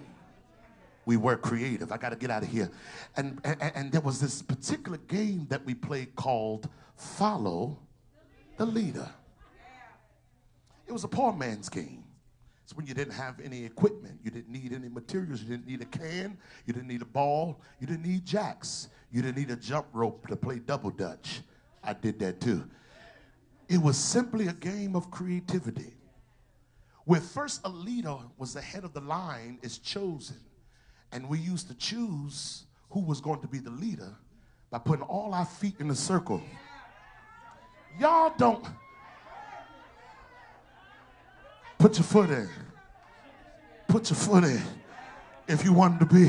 We 1.06 1.16
were 1.16 1.36
creative. 1.36 1.90
I 1.90 1.96
got 1.96 2.10
to 2.10 2.16
get 2.16 2.30
out 2.30 2.42
of 2.42 2.48
here. 2.48 2.70
And, 3.16 3.40
and, 3.44 3.72
and 3.74 3.92
there 3.92 4.00
was 4.00 4.20
this 4.20 4.42
particular 4.42 4.98
game 4.98 5.46
that 5.48 5.64
we 5.64 5.74
played 5.74 6.14
called 6.16 6.68
Follow 6.96 7.78
the 8.56 8.66
Leader. 8.66 9.08
It 10.86 10.92
was 10.92 11.04
a 11.04 11.08
poor 11.08 11.32
man's 11.32 11.68
game. 11.68 12.04
It's 12.64 12.76
when 12.76 12.86
you 12.86 12.94
didn't 12.94 13.14
have 13.14 13.40
any 13.40 13.64
equipment. 13.64 14.18
You 14.24 14.30
didn't 14.32 14.50
need 14.50 14.72
any 14.72 14.88
materials. 14.88 15.40
You 15.40 15.48
didn't 15.48 15.68
need 15.68 15.80
a 15.82 15.84
can. 15.84 16.36
You 16.66 16.72
didn't 16.72 16.88
need 16.88 17.02
a 17.02 17.06
ball. 17.06 17.60
You 17.80 17.86
didn't 17.86 18.04
need 18.04 18.24
jacks. 18.26 18.88
You 19.12 19.22
didn't 19.22 19.38
need 19.38 19.50
a 19.50 19.56
jump 19.56 19.86
rope 19.92 20.26
to 20.26 20.36
play 20.36 20.58
double 20.58 20.90
dutch. 20.90 21.42
I 21.84 21.92
did 21.92 22.18
that 22.18 22.40
too. 22.40 22.68
It 23.68 23.78
was 23.78 23.96
simply 23.96 24.48
a 24.48 24.52
game 24.52 24.96
of 24.96 25.10
creativity 25.12 25.95
where 27.06 27.20
first 27.20 27.60
a 27.64 27.68
leader 27.68 28.16
was 28.36 28.52
the 28.52 28.60
head 28.60 28.84
of 28.84 28.92
the 28.92 29.00
line 29.00 29.58
is 29.62 29.78
chosen. 29.78 30.36
And 31.12 31.28
we 31.28 31.38
used 31.38 31.68
to 31.68 31.74
choose 31.74 32.64
who 32.90 33.00
was 33.00 33.20
going 33.20 33.40
to 33.40 33.46
be 33.46 33.60
the 33.60 33.70
leader 33.70 34.12
by 34.70 34.78
putting 34.78 35.04
all 35.04 35.32
our 35.32 35.46
feet 35.46 35.76
in 35.78 35.88
a 35.90 35.94
circle. 35.94 36.42
Y'all 37.98 38.32
don't 38.36 38.64
put 41.78 41.96
your 41.96 42.04
foot 42.04 42.28
in. 42.28 42.48
Put 43.86 44.10
your 44.10 44.16
foot 44.16 44.42
in 44.42 44.62
if 45.46 45.64
you 45.64 45.72
wanted 45.72 46.00
to 46.00 46.06
be. 46.06 46.28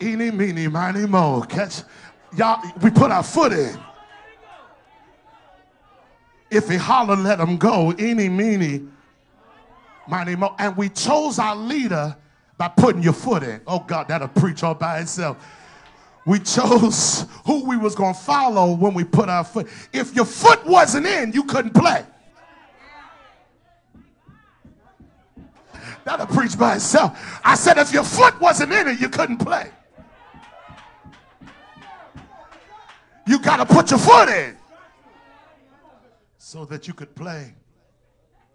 Eeny, 0.00 0.30
meeny, 0.30 0.68
miny, 0.68 1.04
mo. 1.04 1.42
Catch. 1.48 1.82
Y'all, 2.36 2.62
we 2.80 2.90
put 2.90 3.10
our 3.10 3.24
foot 3.24 3.52
in. 3.52 3.76
If 6.50 6.68
he 6.68 6.76
holler, 6.76 7.16
let 7.16 7.40
him 7.40 7.56
go. 7.58 7.92
Any, 7.98 8.28
meeny, 8.28 8.86
miny, 10.06 10.34
mo. 10.36 10.54
And 10.58 10.76
we 10.76 10.88
chose 10.88 11.38
our 11.38 11.54
leader 11.54 12.16
by 12.56 12.68
putting 12.68 13.02
your 13.02 13.12
foot 13.12 13.42
in. 13.42 13.60
Oh 13.66 13.80
God, 13.80 14.08
that'll 14.08 14.28
preach 14.28 14.62
all 14.62 14.74
by 14.74 15.00
itself. 15.00 15.36
We 16.24 16.38
chose 16.40 17.26
who 17.46 17.64
we 17.64 17.76
was 17.76 17.94
to 17.94 18.12
follow 18.12 18.74
when 18.74 18.92
we 18.94 19.04
put 19.04 19.28
our 19.28 19.44
foot. 19.44 19.68
If 19.92 20.14
your 20.14 20.24
foot 20.24 20.64
wasn't 20.66 21.06
in, 21.06 21.32
you 21.32 21.44
couldn't 21.44 21.74
play. 21.74 22.04
That'll 26.04 26.26
preach 26.26 26.58
by 26.58 26.76
itself. 26.76 27.40
I 27.44 27.54
said 27.54 27.78
if 27.78 27.92
your 27.92 28.04
foot 28.04 28.40
wasn't 28.40 28.72
in 28.72 28.88
it, 28.88 29.00
you 29.00 29.08
couldn't 29.08 29.38
play. 29.38 29.70
You 33.26 33.38
got 33.38 33.58
to 33.58 33.66
put 33.66 33.90
your 33.90 34.00
foot 34.00 34.30
in 34.30 34.56
so 36.48 36.64
that 36.64 36.88
you 36.88 36.94
could 36.94 37.14
play. 37.14 37.52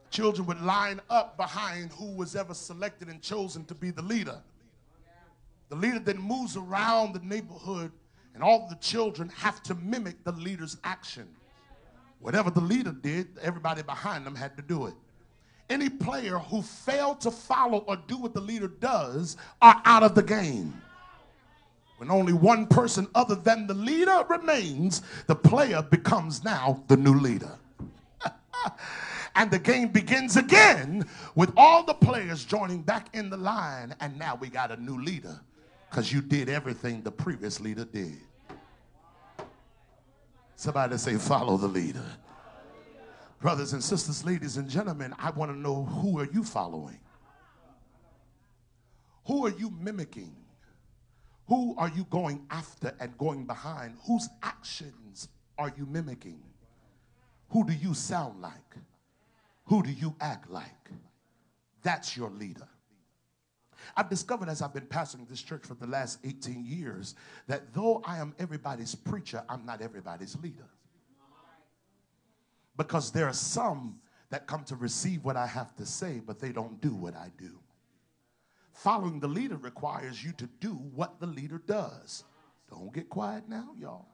Children 0.09 0.47
would 0.47 0.61
line 0.61 0.99
up 1.11 1.37
behind 1.37 1.91
who 1.91 2.15
was 2.15 2.35
ever 2.35 2.55
selected 2.55 3.07
and 3.07 3.21
chosen 3.21 3.63
to 3.65 3.75
be 3.75 3.91
the 3.91 4.01
leader. 4.01 4.41
The 5.69 5.75
leader 5.75 5.99
then 5.99 6.17
moves 6.17 6.57
around 6.57 7.13
the 7.13 7.19
neighborhood, 7.19 7.91
and 8.33 8.41
all 8.41 8.67
the 8.67 8.77
children 8.77 9.29
have 9.29 9.61
to 9.63 9.75
mimic 9.75 10.23
the 10.23 10.31
leader's 10.31 10.77
action. 10.83 11.27
Whatever 12.19 12.49
the 12.49 12.61
leader 12.61 12.93
did, 12.93 13.27
everybody 13.39 13.83
behind 13.83 14.25
them 14.25 14.33
had 14.33 14.57
to 14.57 14.63
do 14.63 14.87
it. 14.87 14.95
Any 15.69 15.87
player 15.87 16.39
who 16.39 16.63
failed 16.63 17.21
to 17.21 17.29
follow 17.29 17.79
or 17.85 17.95
do 18.07 18.17
what 18.17 18.33
the 18.33 18.41
leader 18.41 18.69
does 18.69 19.37
are 19.61 19.79
out 19.85 20.01
of 20.01 20.15
the 20.15 20.23
game. 20.23 20.81
When 21.97 22.09
only 22.09 22.33
one 22.33 22.65
person 22.65 23.05
other 23.13 23.35
than 23.35 23.67
the 23.67 23.75
leader 23.75 24.25
remains, 24.27 25.03
the 25.27 25.35
player 25.35 25.83
becomes 25.83 26.43
now 26.43 26.83
the 26.87 26.97
new 26.97 27.13
leader. 27.13 27.59
and 29.35 29.51
the 29.51 29.59
game 29.59 29.89
begins 29.89 30.37
again 30.37 31.07
with 31.35 31.51
all 31.57 31.83
the 31.83 31.93
players 31.93 32.45
joining 32.45 32.81
back 32.81 33.13
in 33.15 33.29
the 33.29 33.37
line. 33.37 33.95
And 33.99 34.17
now 34.17 34.35
we 34.35 34.49
got 34.49 34.71
a 34.71 34.81
new 34.81 35.01
leader 35.01 35.39
because 35.89 36.11
you 36.11 36.21
did 36.21 36.49
everything 36.49 37.01
the 37.01 37.11
previous 37.11 37.59
leader 37.59 37.85
did. 37.85 38.17
Somebody 40.55 40.97
say, 40.97 41.15
follow 41.15 41.57
the 41.57 41.67
leader. 41.67 42.05
Brothers 43.41 43.73
and 43.73 43.83
sisters, 43.83 44.23
ladies 44.23 44.55
and 44.55 44.69
gentlemen, 44.69 45.13
I 45.19 45.31
want 45.31 45.51
to 45.51 45.57
know 45.57 45.83
who 45.83 46.19
are 46.19 46.27
you 46.31 46.43
following? 46.43 46.99
Who 49.25 49.45
are 49.45 49.51
you 49.51 49.69
mimicking? 49.71 50.33
Who 51.47 51.75
are 51.77 51.89
you 51.89 52.05
going 52.05 52.45
after 52.49 52.95
and 52.99 53.17
going 53.17 53.45
behind? 53.45 53.97
Whose 54.07 54.29
actions 54.41 55.27
are 55.57 55.73
you 55.77 55.85
mimicking? 55.85 56.41
Who 57.53 57.63
do 57.63 57.73
you 57.73 57.93
sound 57.93 58.41
like? 58.41 58.77
Who 59.65 59.83
do 59.83 59.91
you 59.91 60.15
act 60.19 60.49
like? 60.49 60.89
That's 61.83 62.17
your 62.17 62.31
leader. 62.31 62.67
I've 63.95 64.09
discovered 64.09 64.49
as 64.49 64.63
I've 64.63 64.73
been 64.73 64.87
pastoring 64.87 65.29
this 65.29 65.41
church 65.41 65.63
for 65.63 65.75
the 65.75 65.85
last 65.85 66.17
18 66.23 66.65
years 66.65 67.13
that 67.47 67.71
though 67.71 68.01
I 68.05 68.17
am 68.17 68.33
everybody's 68.39 68.95
preacher, 68.95 69.43
I'm 69.47 69.67
not 69.67 69.81
everybody's 69.81 70.35
leader. 70.41 70.67
Because 72.75 73.11
there 73.11 73.27
are 73.27 73.33
some 73.33 73.99
that 74.31 74.47
come 74.47 74.63
to 74.63 74.75
receive 74.75 75.23
what 75.23 75.37
I 75.37 75.45
have 75.45 75.75
to 75.75 75.85
say, 75.85 76.21
but 76.25 76.39
they 76.39 76.51
don't 76.51 76.81
do 76.81 76.95
what 76.95 77.15
I 77.15 77.29
do. 77.37 77.59
Following 78.71 79.19
the 79.19 79.27
leader 79.27 79.57
requires 79.57 80.23
you 80.23 80.31
to 80.33 80.47
do 80.59 80.71
what 80.71 81.19
the 81.19 81.27
leader 81.27 81.61
does. 81.67 82.23
Don't 82.67 82.91
get 82.91 83.09
quiet 83.09 83.47
now, 83.47 83.69
y'all. 83.77 84.07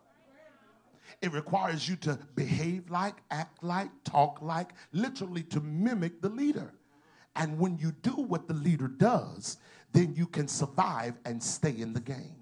It 1.21 1.33
requires 1.33 1.87
you 1.87 1.95
to 1.97 2.19
behave 2.35 2.89
like, 2.89 3.15
act 3.31 3.63
like, 3.63 3.89
talk 4.03 4.41
like, 4.41 4.71
literally 4.91 5.43
to 5.43 5.59
mimic 5.59 6.21
the 6.21 6.29
leader. 6.29 6.73
And 7.35 7.59
when 7.59 7.77
you 7.77 7.91
do 8.01 8.11
what 8.11 8.47
the 8.47 8.53
leader 8.53 8.87
does, 8.87 9.57
then 9.93 10.13
you 10.15 10.25
can 10.27 10.47
survive 10.47 11.15
and 11.25 11.41
stay 11.41 11.75
in 11.77 11.93
the 11.93 11.99
game. 11.99 12.35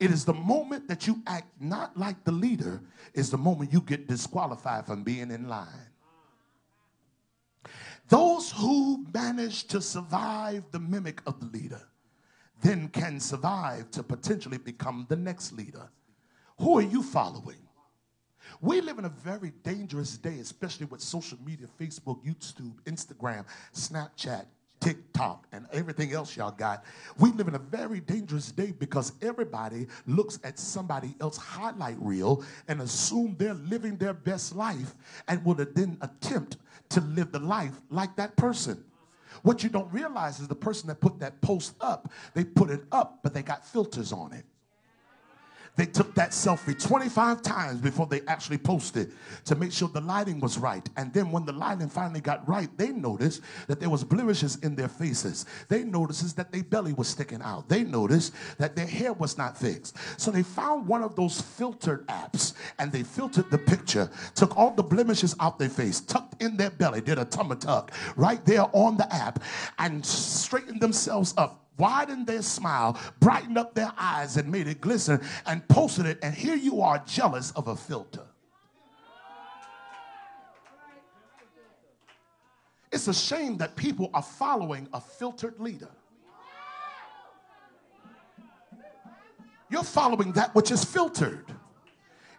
It 0.00 0.10
is 0.10 0.24
the 0.24 0.34
moment 0.34 0.88
that 0.88 1.06
you 1.06 1.22
act 1.26 1.48
not 1.60 1.96
like 1.96 2.24
the 2.24 2.32
leader, 2.32 2.82
is 3.14 3.30
the 3.30 3.38
moment 3.38 3.72
you 3.72 3.80
get 3.80 4.08
disqualified 4.08 4.86
from 4.86 5.04
being 5.04 5.30
in 5.30 5.48
line. 5.48 5.68
Those 8.08 8.50
who 8.52 9.06
manage 9.14 9.64
to 9.68 9.80
survive 9.80 10.64
the 10.70 10.80
mimic 10.80 11.22
of 11.26 11.40
the 11.40 11.46
leader 11.46 11.88
then 12.62 12.88
can 12.88 13.18
survive 13.18 13.90
to 13.90 14.02
potentially 14.02 14.58
become 14.58 15.06
the 15.08 15.16
next 15.16 15.52
leader. 15.52 15.90
Who 16.58 16.78
are 16.78 16.82
you 16.82 17.02
following? 17.02 17.61
We 18.60 18.80
live 18.80 18.98
in 18.98 19.04
a 19.04 19.10
very 19.10 19.52
dangerous 19.62 20.16
day, 20.16 20.38
especially 20.38 20.86
with 20.86 21.00
social 21.00 21.38
media 21.44 21.66
Facebook, 21.80 22.24
YouTube, 22.24 22.74
Instagram, 22.84 23.44
Snapchat, 23.74 24.46
TikTok, 24.80 25.46
and 25.52 25.66
everything 25.72 26.12
else 26.12 26.36
y'all 26.36 26.50
got. 26.50 26.84
We 27.18 27.30
live 27.32 27.48
in 27.48 27.54
a 27.54 27.60
very 27.60 28.00
dangerous 28.00 28.50
day 28.50 28.72
because 28.76 29.12
everybody 29.22 29.86
looks 30.06 30.40
at 30.42 30.58
somebody 30.58 31.14
else 31.20 31.36
highlight 31.36 31.96
reel 32.00 32.44
and 32.66 32.82
assume 32.82 33.36
they're 33.38 33.54
living 33.54 33.96
their 33.96 34.14
best 34.14 34.56
life 34.56 34.94
and 35.28 35.44
will 35.44 35.54
then 35.54 35.98
attempt 36.00 36.56
to 36.90 37.00
live 37.00 37.30
the 37.32 37.38
life 37.38 37.80
like 37.90 38.16
that 38.16 38.36
person. 38.36 38.84
What 39.42 39.62
you 39.62 39.70
don't 39.70 39.90
realize 39.92 40.40
is 40.40 40.48
the 40.48 40.54
person 40.54 40.88
that 40.88 41.00
put 41.00 41.18
that 41.20 41.40
post 41.40 41.74
up, 41.80 42.12
they 42.34 42.44
put 42.44 42.70
it 42.70 42.82
up, 42.92 43.20
but 43.22 43.32
they 43.32 43.42
got 43.42 43.66
filters 43.66 44.12
on 44.12 44.32
it. 44.32 44.44
They 45.74 45.86
took 45.86 46.14
that 46.16 46.30
selfie 46.30 46.78
25 46.78 47.40
times 47.40 47.80
before 47.80 48.06
they 48.06 48.20
actually 48.28 48.58
posted 48.58 49.12
to 49.46 49.54
make 49.54 49.72
sure 49.72 49.88
the 49.88 50.02
lighting 50.02 50.38
was 50.38 50.58
right. 50.58 50.86
And 50.98 51.12
then 51.14 51.30
when 51.30 51.46
the 51.46 51.52
lighting 51.52 51.88
finally 51.88 52.20
got 52.20 52.46
right, 52.46 52.68
they 52.76 52.88
noticed 52.88 53.40
that 53.68 53.80
there 53.80 53.88
was 53.88 54.04
blemishes 54.04 54.56
in 54.56 54.74
their 54.74 54.88
faces. 54.88 55.46
They 55.68 55.82
noticed 55.84 56.36
that 56.36 56.52
their 56.52 56.62
belly 56.62 56.92
was 56.92 57.08
sticking 57.08 57.40
out. 57.40 57.70
They 57.70 57.84
noticed 57.84 58.34
that 58.58 58.76
their 58.76 58.86
hair 58.86 59.14
was 59.14 59.38
not 59.38 59.56
fixed. 59.56 59.96
So 60.20 60.30
they 60.30 60.42
found 60.42 60.86
one 60.86 61.02
of 61.02 61.16
those 61.16 61.40
filtered 61.40 62.06
apps 62.08 62.52
and 62.78 62.92
they 62.92 63.02
filtered 63.02 63.50
the 63.50 63.58
picture, 63.58 64.10
took 64.34 64.56
all 64.58 64.72
the 64.72 64.82
blemishes 64.82 65.34
out 65.40 65.58
their 65.58 65.70
face, 65.70 66.00
tucked 66.00 66.42
in 66.42 66.58
their 66.58 66.70
belly, 66.70 67.00
did 67.00 67.18
a 67.18 67.24
tummy 67.24 67.56
tuck 67.56 67.92
right 68.16 68.44
there 68.44 68.66
on 68.72 68.98
the 68.98 69.10
app 69.14 69.42
and 69.78 70.04
straightened 70.04 70.80
themselves 70.80 71.32
up 71.38 71.62
widened 71.78 72.26
their 72.26 72.42
smile, 72.42 72.98
brightened 73.20 73.58
up 73.58 73.74
their 73.74 73.92
eyes, 73.96 74.36
and 74.36 74.50
made 74.50 74.68
it 74.68 74.80
glisten, 74.80 75.20
and 75.46 75.66
posted 75.68 76.06
it. 76.06 76.18
And 76.22 76.34
here 76.34 76.56
you 76.56 76.80
are, 76.82 77.02
jealous 77.06 77.50
of 77.52 77.68
a 77.68 77.76
filter. 77.76 78.26
It's 82.92 83.08
a 83.08 83.14
shame 83.14 83.56
that 83.56 83.74
people 83.74 84.10
are 84.12 84.22
following 84.22 84.86
a 84.92 85.00
filtered 85.00 85.58
leader. 85.58 85.88
You're 89.70 89.82
following 89.82 90.32
that 90.32 90.54
which 90.54 90.70
is 90.70 90.84
filtered. 90.84 91.46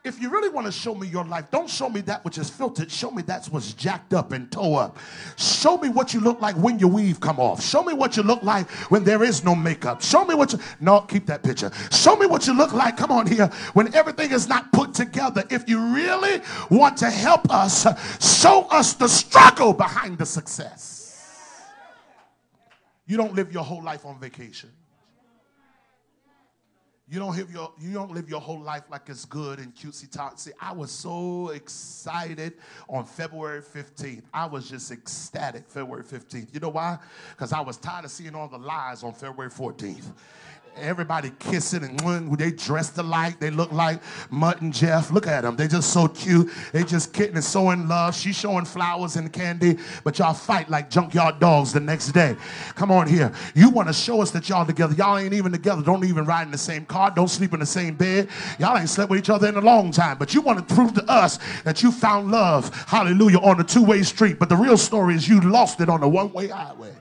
If 0.06 0.22
you 0.22 0.30
really 0.30 0.50
want 0.50 0.66
to 0.66 0.72
show 0.72 0.94
me 0.94 1.08
your 1.08 1.24
life, 1.24 1.46
don't 1.50 1.70
show 1.70 1.88
me 1.88 2.02
that 2.02 2.26
which 2.26 2.38
is 2.38 2.50
filtered. 2.50 2.92
Show 2.92 3.10
me 3.10 3.22
that's 3.22 3.48
what's 3.48 3.72
jacked 3.72 4.14
up 4.14 4.34
and 4.34 4.52
tore 4.52 4.82
up. 4.82 4.98
Show 5.38 5.78
me 5.78 5.88
what 5.88 6.14
you 6.14 6.20
look 6.20 6.42
like 6.42 6.58
when 6.58 6.78
your 6.78 6.90
weave 6.90 7.22
come 7.22 7.40
off. 7.40 7.64
Show 7.64 7.84
me 7.84 7.94
what 7.94 8.18
you 8.18 8.24
look 8.24 8.44
like 8.44 8.70
when 8.92 9.06
there 9.06 9.24
is 9.24 9.46
no 9.46 9.56
makeup. 9.56 10.02
Show 10.02 10.26
me 10.26 10.36
what 10.36 10.52
you 10.52 10.60
no 10.82 11.00
keep 11.02 11.26
that 11.28 11.42
picture. 11.42 11.72
Show 11.90 12.18
me 12.18 12.26
what 12.26 12.46
you 12.48 12.54
look 12.54 12.74
like. 12.74 12.98
Come 12.98 13.12
on 13.12 13.28
here 13.28 13.48
when 13.74 13.96
everything 13.96 14.32
is 14.32 14.50
not 14.50 14.74
put 14.74 14.94
together. 14.94 15.46
If 15.50 15.70
you 15.70 15.80
really 15.80 16.42
want 16.70 16.98
to 16.98 17.10
help 17.10 17.50
us, 17.50 17.88
show 18.20 18.64
us 18.72 18.94
the 18.96 19.08
struggle 19.08 19.72
behind 19.72 20.18
the 20.18 20.26
success. 20.26 21.62
You 23.06 23.16
don't 23.16 23.36
live 23.36 23.54
your 23.54 23.64
whole 23.64 23.84
life 23.84 24.06
on 24.06 24.20
vacation. 24.20 24.70
You 27.10 27.20
don't 27.20 27.36
live 27.36 27.52
your 27.52 27.72
you 27.80 27.92
don't 27.92 28.12
live 28.12 28.30
your 28.30 28.40
whole 28.40 28.62
life 28.62 28.84
like 28.90 29.10
it's 29.10 29.26
good 29.26 29.60
and 29.60 29.76
cutesy 29.76 30.08
totsy. 30.08 30.52
I 30.60 30.72
was 30.72 30.90
so 30.90 31.50
excited 31.50 32.54
on 32.88 33.04
February 33.04 33.62
15th. 33.62 34.24
I 34.34 34.46
was 34.46 34.70
just 34.70 34.90
ecstatic 34.90 35.68
February 35.68 36.04
15th. 36.04 36.54
You 36.54 36.62
know 36.62 36.70
why? 36.70 36.98
Because 37.32 37.52
I 37.52 37.60
was 37.60 37.76
tired 37.76 38.06
of 38.06 38.12
seeing 38.12 38.36
all 38.36 38.48
the 38.48 38.58
lies 38.58 39.04
on 39.04 39.14
February 39.14 39.52
14th. 39.52 40.14
Everybody 40.78 41.32
kissing 41.40 41.84
and 41.84 42.02
mm, 42.02 42.38
they 42.38 42.52
dressed 42.52 42.98
alike. 42.98 43.40
They 43.40 43.52
look 43.52 43.72
like 43.72 44.02
Mutt 44.32 44.62
and 44.62 44.74
Jeff. 44.74 45.12
Look 45.12 45.28
at 45.28 45.42
them. 45.42 45.56
They 45.56 45.68
just 45.68 45.92
so 45.92 46.08
cute. 46.08 46.52
They 46.72 46.84
just 46.84 47.14
kidding 47.14 47.36
and 47.36 47.44
so 47.44 47.70
in 47.70 47.88
love. 47.88 48.16
She's 48.16 48.36
showing 48.36 48.66
flowers 48.66 49.16
and 49.16 49.32
candy, 49.32 49.78
but 50.04 50.20
y'all 50.20 50.34
fight 50.34 50.70
like 50.70 50.90
junkyard 50.90 51.40
dogs 51.40 51.74
the 51.74 51.80
next 51.80 52.12
day. 52.12 52.36
Come 52.76 52.92
on 52.92 53.08
here. 53.08 53.32
You 53.54 53.70
want 53.70 53.88
to 53.88 53.94
show 53.94 54.22
us 54.22 54.32
that 54.32 54.50
y'all 54.50 54.66
together. 54.66 54.96
Y'all 54.96 55.18
ain't 55.18 55.34
even 55.34 55.52
together. 55.52 55.84
Don't 55.84 56.04
even 56.06 56.26
ride 56.26 56.44
in 56.44 56.52
the 56.52 56.58
same 56.58 56.86
car. 56.86 57.12
Don't 57.12 57.30
sleep 57.30 57.54
in 57.54 57.60
the 57.60 57.66
same 57.66 57.96
bed. 57.96 58.30
Y'all 58.60 58.78
ain't 58.78 58.90
slept 58.90 59.12
with 59.12 59.20
each 59.20 59.30
other 59.30 59.48
in 59.48 59.56
a 59.56 59.62
long 59.62 59.92
time. 59.92 60.18
But 60.18 60.34
you 60.34 60.42
want 60.42 60.68
to 60.68 60.76
prove 60.76 60.94
to 60.96 61.06
us 61.06 61.40
that 61.64 61.84
you 61.84 61.92
found 61.92 62.32
love, 62.32 62.74
hallelujah, 62.88 63.38
on 63.40 63.60
a 63.60 63.64
two-way 63.64 64.04
street. 64.04 64.40
But 64.40 64.50
the 64.50 64.58
real 64.58 64.78
story 64.78 65.16
is 65.16 65.28
you 65.28 65.40
lost 65.42 65.82
it 65.82 65.90
on 65.90 66.02
a 66.02 66.08
one-way 66.08 66.48
highway. 66.48 66.94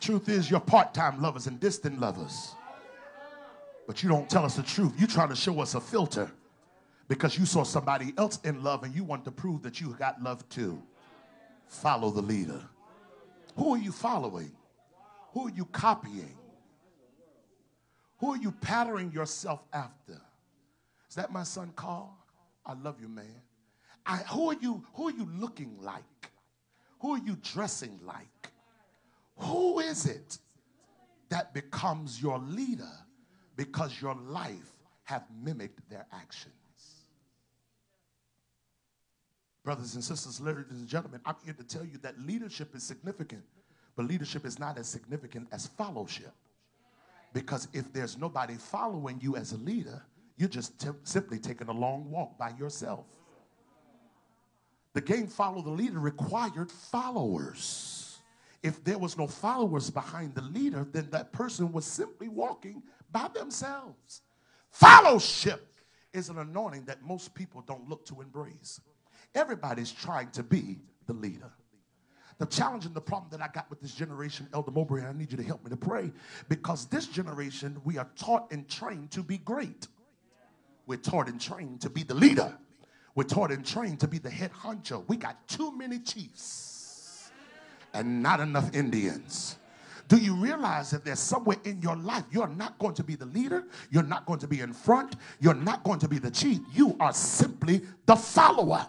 Truth 0.00 0.28
is, 0.28 0.50
you're 0.50 0.60
part 0.60 0.94
time 0.94 1.20
lovers 1.20 1.46
and 1.46 1.58
distant 1.60 2.00
lovers. 2.00 2.54
But 3.86 4.02
you 4.02 4.08
don't 4.08 4.28
tell 4.28 4.44
us 4.44 4.56
the 4.56 4.62
truth. 4.62 4.92
You 4.98 5.06
try 5.06 5.26
to 5.26 5.36
show 5.36 5.60
us 5.60 5.74
a 5.74 5.80
filter 5.80 6.30
because 7.08 7.38
you 7.38 7.46
saw 7.46 7.62
somebody 7.62 8.12
else 8.18 8.38
in 8.44 8.62
love 8.62 8.84
and 8.84 8.94
you 8.94 9.02
want 9.02 9.24
to 9.24 9.30
prove 9.30 9.62
that 9.62 9.80
you 9.80 9.94
got 9.98 10.22
love 10.22 10.46
too. 10.50 10.82
Follow 11.66 12.10
the 12.10 12.20
leader. 12.20 12.60
Who 13.56 13.74
are 13.74 13.78
you 13.78 13.92
following? 13.92 14.52
Who 15.32 15.48
are 15.48 15.50
you 15.50 15.64
copying? 15.66 16.36
Who 18.18 18.32
are 18.32 18.36
you 18.36 18.52
patterning 18.52 19.12
yourself 19.12 19.64
after? 19.72 20.20
Is 21.08 21.14
that 21.16 21.32
my 21.32 21.44
son 21.44 21.72
Carl? 21.74 22.16
I 22.66 22.74
love 22.74 23.00
you, 23.00 23.08
man. 23.08 23.42
I, 24.04 24.16
who 24.16 24.50
are 24.50 24.56
you? 24.60 24.84
Who 24.94 25.08
are 25.08 25.12
you 25.12 25.28
looking 25.36 25.76
like? 25.80 26.02
Who 27.00 27.14
are 27.14 27.18
you 27.18 27.36
dressing 27.42 27.98
like? 28.04 28.50
Who 29.38 29.78
is 29.78 30.06
it 30.06 30.38
that 31.28 31.54
becomes 31.54 32.20
your 32.20 32.38
leader 32.38 32.90
because 33.56 34.00
your 34.00 34.14
life 34.14 34.72
have 35.04 35.24
mimicked 35.42 35.88
their 35.88 36.06
actions? 36.12 36.54
Brothers 39.64 39.94
and 39.94 40.02
sisters, 40.02 40.40
ladies 40.40 40.64
and 40.70 40.88
gentlemen, 40.88 41.20
I'm 41.26 41.36
here 41.44 41.54
to 41.54 41.64
tell 41.64 41.84
you 41.84 41.98
that 41.98 42.18
leadership 42.20 42.74
is 42.74 42.82
significant, 42.82 43.42
but 43.96 44.06
leadership 44.06 44.46
is 44.46 44.58
not 44.58 44.78
as 44.78 44.88
significant 44.88 45.48
as 45.52 45.66
fellowship. 45.66 46.32
Because 47.34 47.68
if 47.74 47.92
there's 47.92 48.16
nobody 48.16 48.54
following 48.54 49.20
you 49.20 49.36
as 49.36 49.52
a 49.52 49.58
leader, 49.58 50.02
you're 50.38 50.48
just 50.48 50.72
simply 51.02 51.38
taking 51.38 51.68
a 51.68 51.72
long 51.72 52.10
walk 52.10 52.38
by 52.38 52.50
yourself. 52.58 53.04
The 54.94 55.00
game 55.02 55.26
Follow 55.26 55.60
the 55.60 55.70
Leader 55.70 55.98
required 55.98 56.72
followers. 56.72 58.07
If 58.62 58.82
there 58.82 58.98
was 58.98 59.16
no 59.16 59.26
followers 59.26 59.90
behind 59.90 60.34
the 60.34 60.42
leader, 60.42 60.86
then 60.90 61.08
that 61.10 61.32
person 61.32 61.72
was 61.72 61.84
simply 61.84 62.28
walking 62.28 62.82
by 63.12 63.28
themselves. 63.28 64.22
Fellowship 64.70 65.66
is 66.12 66.28
an 66.28 66.38
anointing 66.38 66.84
that 66.86 67.02
most 67.02 67.34
people 67.34 67.62
don't 67.62 67.88
look 67.88 68.04
to 68.06 68.20
embrace. 68.20 68.80
Everybody's 69.34 69.92
trying 69.92 70.30
to 70.30 70.42
be 70.42 70.78
the 71.06 71.12
leader. 71.12 71.52
The 72.38 72.46
challenge 72.46 72.86
and 72.86 72.94
the 72.94 73.00
problem 73.00 73.30
that 73.32 73.42
I 73.42 73.48
got 73.52 73.68
with 73.68 73.80
this 73.80 73.94
generation, 73.94 74.48
Elder 74.52 74.70
Mowbray, 74.70 75.04
I 75.04 75.12
need 75.12 75.30
you 75.30 75.36
to 75.38 75.42
help 75.42 75.64
me 75.64 75.70
to 75.70 75.76
pray 75.76 76.12
because 76.48 76.86
this 76.86 77.06
generation, 77.06 77.80
we 77.84 77.98
are 77.98 78.08
taught 78.16 78.50
and 78.52 78.68
trained 78.68 79.10
to 79.12 79.22
be 79.22 79.38
great. 79.38 79.88
We're 80.86 80.98
taught 80.98 81.28
and 81.28 81.40
trained 81.40 81.80
to 81.82 81.90
be 81.90 82.02
the 82.02 82.14
leader. 82.14 82.56
We're 83.14 83.24
taught 83.24 83.50
and 83.50 83.66
trained 83.66 84.00
to 84.00 84.08
be 84.08 84.18
the 84.18 84.30
head 84.30 84.52
honcho. 84.52 85.06
We 85.08 85.16
got 85.16 85.46
too 85.48 85.76
many 85.76 85.98
chiefs 85.98 86.77
and 87.94 88.22
not 88.22 88.40
enough 88.40 88.74
Indians. 88.74 89.56
Do 90.08 90.16
you 90.16 90.34
realize 90.34 90.90
that 90.90 91.04
there's 91.04 91.18
somewhere 91.18 91.58
in 91.64 91.82
your 91.82 91.96
life 91.96 92.24
you're 92.30 92.48
not 92.48 92.78
going 92.78 92.94
to 92.94 93.04
be 93.04 93.14
the 93.14 93.26
leader, 93.26 93.64
you're 93.90 94.02
not 94.02 94.24
going 94.24 94.38
to 94.40 94.48
be 94.48 94.60
in 94.60 94.72
front, 94.72 95.16
you're 95.38 95.54
not 95.54 95.84
going 95.84 95.98
to 95.98 96.08
be 96.08 96.18
the 96.18 96.30
chief, 96.30 96.60
you 96.72 96.96
are 96.98 97.12
simply 97.12 97.82
the 98.06 98.16
follower. 98.16 98.86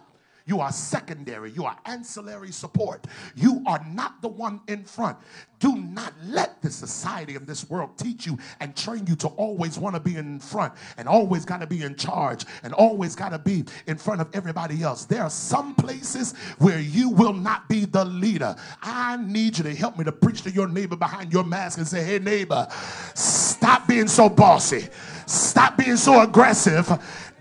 You 0.50 0.62
are 0.62 0.72
secondary. 0.72 1.52
You 1.52 1.66
are 1.66 1.78
ancillary 1.86 2.52
support. 2.52 3.06
You 3.36 3.62
are 3.68 3.86
not 3.94 4.20
the 4.24 4.30
one 4.30 4.62
in 4.68 4.84
front. 4.84 5.16
Do 5.60 5.76
not 5.76 6.12
let 6.26 6.60
the 6.64 6.72
society 6.72 7.36
of 7.36 7.46
this 7.46 7.70
world 7.70 7.92
teach 7.98 8.26
you 8.26 8.40
and 8.60 8.76
train 8.76 9.06
you 9.06 9.16
to 9.18 9.28
always 9.28 9.78
want 9.78 9.96
to 9.96 10.00
be 10.00 10.16
in 10.16 10.40
front 10.40 10.74
and 10.98 11.08
always 11.08 11.46
got 11.46 11.62
to 11.62 11.68
be 11.68 11.84
in 11.84 11.96
charge 11.96 12.46
and 12.64 12.74
always 12.74 13.16
got 13.16 13.30
to 13.30 13.38
be 13.38 13.64
in 13.86 13.98
front 13.98 14.22
of 14.22 14.30
everybody 14.34 14.82
else. 14.82 15.06
There 15.06 15.22
are 15.22 15.30
some 15.30 15.76
places 15.76 16.34
where 16.58 16.80
you 16.80 17.10
will 17.10 17.34
not 17.34 17.70
be 17.70 17.86
the 17.86 18.06
leader. 18.06 18.56
I 18.82 19.18
need 19.18 19.60
you 19.60 19.64
to 19.66 19.76
help 19.76 20.00
me 20.00 20.04
to 20.06 20.12
preach 20.12 20.42
to 20.44 20.52
your 20.52 20.68
neighbor 20.68 20.96
behind 20.96 21.32
your 21.32 21.44
mask 21.44 21.78
and 21.78 21.88
say, 21.88 22.04
hey, 22.04 22.18
neighbor, 22.18 22.68
stop 23.14 23.88
being 23.88 24.08
so 24.08 24.30
bossy. 24.30 24.88
Stop 25.28 25.78
being 25.78 25.98
so 25.98 26.22
aggressive. 26.22 26.90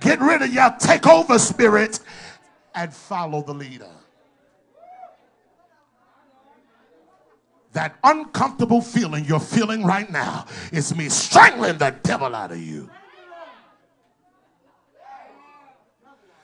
Get 0.01 0.21
rid 0.21 0.43
of 0.43 0.53
your 0.53 0.71
takeover 0.73 1.41
spirit 1.41 2.01
and 2.79 2.95
follow 2.95 3.43
the 3.43 3.53
leader. 3.53 3.91
That 7.73 7.97
uncomfortable 8.05 8.81
feeling 8.81 9.25
you're 9.25 9.41
feeling 9.41 9.85
right 9.85 10.09
now 10.09 10.47
is 10.73 10.95
me 10.95 11.09
strangling 11.09 11.79
the 11.79 11.91
devil 12.05 12.35
out 12.35 12.53
of 12.53 12.61
you. 12.61 12.89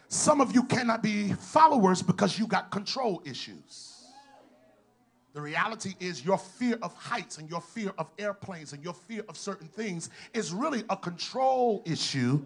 Some 0.09 0.40
of 0.40 0.53
you 0.53 0.64
cannot 0.64 1.05
be 1.05 1.33
followers 1.33 2.03
because 2.03 2.37
you 2.37 2.49
got 2.49 2.70
control 2.73 3.23
issues. 3.25 3.92
The 5.35 5.40
reality 5.40 5.94
is, 5.99 6.25
your 6.25 6.38
fear 6.38 6.79
of 6.83 6.94
heights 6.94 7.38
and 7.38 7.49
your 7.49 7.61
fear 7.61 7.92
of 7.99 8.09
airplanes 8.18 8.73
and 8.73 8.83
your 8.85 8.94
fear 8.94 9.25
of 9.29 9.37
certain 9.37 9.66
things 9.66 10.11
is 10.33 10.53
really 10.53 10.85
a 10.90 10.97
control 10.97 11.83
issue 11.85 12.44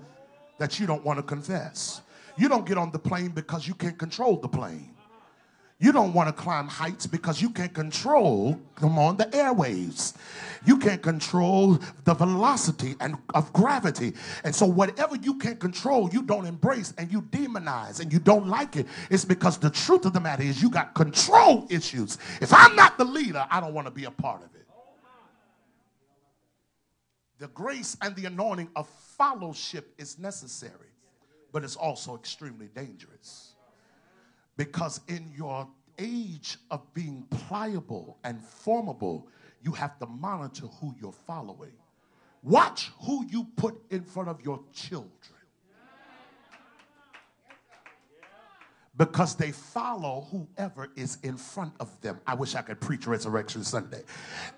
that 0.59 0.79
you 0.79 0.87
don't 0.87 1.05
want 1.05 1.19
to 1.19 1.23
confess. 1.23 2.03
You 2.39 2.49
don't 2.49 2.65
get 2.65 2.79
on 2.79 2.93
the 2.93 2.99
plane 2.99 3.31
because 3.31 3.67
you 3.67 3.75
can't 3.75 3.99
control 3.99 4.37
the 4.37 4.49
plane. 4.49 4.95
You 5.81 5.93
don't 5.93 6.13
want 6.13 6.29
to 6.29 6.33
climb 6.33 6.67
heights 6.67 7.07
because 7.07 7.41
you 7.41 7.51
can't 7.51 7.73
control, 7.73 8.61
come 8.75 8.99
on, 8.99 9.17
the 9.17 9.27
airwaves. 9.27 10.15
You 10.67 10.77
can't 10.77 11.01
control 11.01 11.79
the 12.03 12.15
velocity 12.15 12.97
and 13.01 13.17
of 13.33 13.53
gravity. 13.53 14.15
And 14.43 14.53
so 14.55 14.67
whatever 14.67 15.15
you 15.17 15.35
can't 15.35 15.61
control, 15.61 16.11
you 16.13 16.23
don't 16.23 16.47
embrace 16.47 16.95
and 16.99 17.13
you 17.13 17.23
demonize 17.23 18.01
and 18.01 18.13
you 18.13 18.19
don't 18.19 18.49
like 18.49 18.75
it. 18.75 18.87
It's 19.09 19.25
because 19.25 19.59
the 19.59 19.71
truth 19.71 20.05
of 20.05 20.13
the 20.13 20.21
matter 20.21 20.43
is 20.43 20.61
you 20.61 20.69
got 20.69 20.95
control 20.95 21.67
issues. 21.71 22.19
If 22.41 22.53
I'm 22.53 22.75
not 22.75 22.99
the 22.99 23.05
leader, 23.05 23.47
I 23.49 23.61
don't 23.61 23.75
want 23.75 23.87
to 23.87 23.93
be 23.93 24.05
a 24.05 24.11
part 24.11 24.43
of 24.43 24.53
it. 24.57 24.67
The 27.39 27.49
grace 27.49 27.97
and 28.03 28.17
the 28.17 28.25
anointing 28.25 28.71
of 28.75 28.89
fellowship 29.17 29.95
is 29.97 30.19
necessary 30.19 30.88
but 31.53 31.65
it's 31.65 31.77
also 31.77 32.15
extremely 32.15 32.69
dangerous. 32.75 33.55
Because 34.57 35.01
in 35.09 35.31
your 35.37 35.69
age 35.99 36.59
of 36.71 36.83
being 36.95 37.27
pliable 37.31 38.19
and 38.25 38.43
formable, 38.43 39.29
you 39.63 39.73
have 39.73 39.99
to 39.99 40.07
monitor 40.07 40.67
who 40.81 40.95
you're 41.01 41.13
following. 41.13 41.73
Watch 42.43 42.91
who 43.01 43.27
you 43.29 43.47
put 43.57 43.81
in 43.91 44.03
front 44.03 44.29
of 44.29 44.41
your 44.43 44.61
children. 44.73 45.13
Because 48.99 49.37
they 49.37 49.53
follow 49.53 50.27
whoever 50.31 50.91
is 50.97 51.19
in 51.23 51.37
front 51.37 51.73
of 51.81 51.99
them. 52.01 52.21
I 52.27 52.35
wish 52.35 52.55
I 52.55 52.63
could 52.63 52.81
preach 52.81 53.07
Resurrection 53.07 53.63
Sunday. 53.65 54.03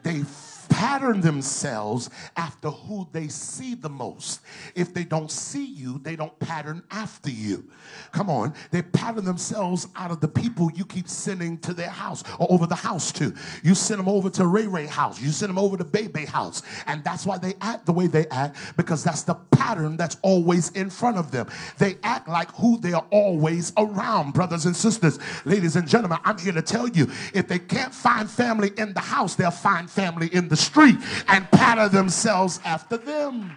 They 0.02 0.24
pattern 0.70 1.20
themselves 1.20 2.08
after 2.36 2.70
who 2.70 3.06
they 3.12 3.28
see 3.28 3.74
the 3.74 3.88
most. 3.88 4.40
If 4.74 4.94
they 4.94 5.04
don't 5.04 5.30
see 5.30 5.66
you, 5.66 5.98
they 5.98 6.16
don't 6.16 6.36
pattern 6.38 6.82
after 6.90 7.30
you. 7.30 7.68
Come 8.12 8.30
on. 8.30 8.54
They 8.70 8.82
pattern 8.82 9.24
themselves 9.24 9.88
out 9.94 10.10
of 10.10 10.20
the 10.20 10.28
people 10.28 10.70
you 10.74 10.84
keep 10.84 11.08
sending 11.08 11.58
to 11.58 11.74
their 11.74 11.90
house 11.90 12.24
or 12.38 12.50
over 12.50 12.66
the 12.66 12.74
house 12.74 13.12
to. 13.12 13.34
You 13.62 13.74
send 13.74 14.00
them 14.00 14.08
over 14.08 14.30
to 14.30 14.46
Ray 14.46 14.66
Ray 14.66 14.86
house. 14.86 15.20
You 15.20 15.30
send 15.30 15.50
them 15.50 15.58
over 15.58 15.76
to 15.76 15.84
Bebe 15.84 16.24
house. 16.24 16.62
And 16.86 17.04
that's 17.04 17.26
why 17.26 17.36
they 17.36 17.54
act 17.60 17.84
the 17.84 17.92
way 17.92 18.06
they 18.06 18.26
act 18.28 18.56
because 18.76 19.04
that's 19.04 19.22
the 19.22 19.34
pattern 19.34 19.96
that's 19.96 20.16
always 20.22 20.70
in 20.70 20.88
front 20.88 21.18
of 21.18 21.30
them. 21.30 21.46
They 21.78 21.96
act 22.02 22.28
like 22.28 22.50
who 22.52 22.78
they 22.78 22.92
are 22.92 23.06
always 23.10 23.72
around, 23.76 24.29
brothers 24.32 24.66
and 24.66 24.76
sisters. 24.76 25.18
Ladies 25.44 25.76
and 25.76 25.88
gentlemen, 25.88 26.18
I'm 26.24 26.38
here 26.38 26.52
to 26.52 26.62
tell 26.62 26.88
you 26.88 27.10
if 27.34 27.48
they 27.48 27.58
can't 27.58 27.94
find 27.94 28.28
family 28.28 28.72
in 28.76 28.92
the 28.92 29.00
house, 29.00 29.34
they'll 29.34 29.50
find 29.50 29.90
family 29.90 30.28
in 30.32 30.48
the 30.48 30.56
street 30.56 30.96
and 31.28 31.50
pattern 31.50 31.90
themselves 31.92 32.60
after 32.64 32.96
them. 32.96 33.52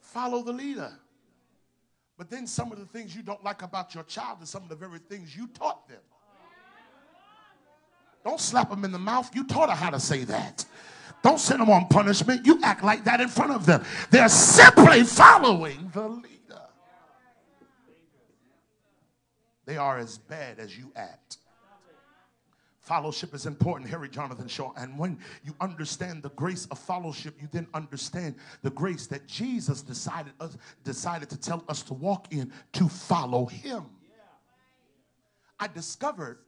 Follow 0.00 0.42
the 0.42 0.52
leader. 0.52 0.92
But 2.16 2.30
then 2.30 2.46
some 2.46 2.70
of 2.70 2.78
the 2.78 2.86
things 2.86 3.14
you 3.16 3.22
don't 3.22 3.42
like 3.42 3.62
about 3.62 3.94
your 3.94 4.04
child 4.04 4.42
are 4.42 4.46
some 4.46 4.62
of 4.62 4.68
the 4.68 4.76
very 4.76 5.00
things 5.00 5.36
you 5.36 5.48
taught 5.48 5.88
them. 5.88 5.98
Don't 8.24 8.40
slap 8.40 8.70
them 8.70 8.84
in 8.84 8.92
the 8.92 8.98
mouth. 8.98 9.30
You 9.34 9.44
taught 9.44 9.68
her 9.68 9.76
how 9.76 9.90
to 9.90 10.00
say 10.00 10.24
that. 10.24 10.64
Don't 11.22 11.40
send 11.40 11.60
them 11.60 11.70
on 11.70 11.88
punishment. 11.88 12.46
You 12.46 12.60
act 12.62 12.84
like 12.84 13.04
that 13.04 13.20
in 13.20 13.28
front 13.28 13.52
of 13.52 13.66
them. 13.66 13.84
They're 14.10 14.28
simply 14.28 15.02
following 15.04 15.90
the 15.92 16.08
leader. 16.08 16.33
They 19.66 19.76
are 19.76 19.98
as 19.98 20.18
bad 20.18 20.58
as 20.58 20.76
you 20.76 20.92
act. 20.94 21.38
Fellowship 22.80 23.32
is 23.34 23.46
important, 23.46 23.88
Harry 23.88 24.10
Jonathan 24.10 24.46
Shaw. 24.46 24.72
And 24.76 24.98
when 24.98 25.18
you 25.42 25.54
understand 25.58 26.22
the 26.22 26.28
grace 26.30 26.66
of 26.66 26.78
fellowship, 26.78 27.34
you 27.40 27.48
then 27.50 27.66
understand 27.72 28.34
the 28.60 28.68
grace 28.68 29.06
that 29.06 29.26
Jesus 29.26 29.80
decided 29.80 30.34
us, 30.38 30.58
decided 30.84 31.30
to 31.30 31.38
tell 31.38 31.64
us 31.66 31.82
to 31.84 31.94
walk 31.94 32.26
in 32.30 32.52
to 32.74 32.88
follow 32.90 33.46
him. 33.46 33.86
I 35.58 35.66
discovered 35.68 36.40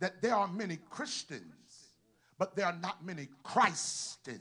that 0.00 0.20
there 0.20 0.34
are 0.34 0.48
many 0.48 0.78
Christians, 0.90 1.92
but 2.38 2.54
there 2.54 2.66
are 2.66 2.76
not 2.82 3.02
many 3.02 3.28
Christians. 3.42 4.40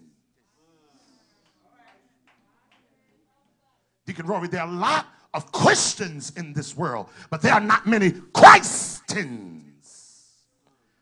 Deacon 4.06 4.26
Rory, 4.26 4.50
there 4.50 4.62
are 4.62 4.67
a 4.67 4.71
lot 4.71 5.06
of 5.38 5.52
Christians 5.52 6.34
in 6.36 6.52
this 6.52 6.76
world, 6.76 7.10
but 7.30 7.43
there 7.43 7.54
are 7.54 7.62
not 7.62 7.86
many 7.86 8.12
Christians 8.34 9.62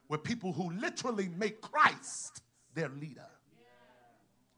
with 0.10 0.24
people 0.24 0.52
who 0.52 0.74
literally 0.74 1.30
make 1.38 1.62
Christ 1.62 2.42
their 2.74 2.90
leader. 2.90 3.30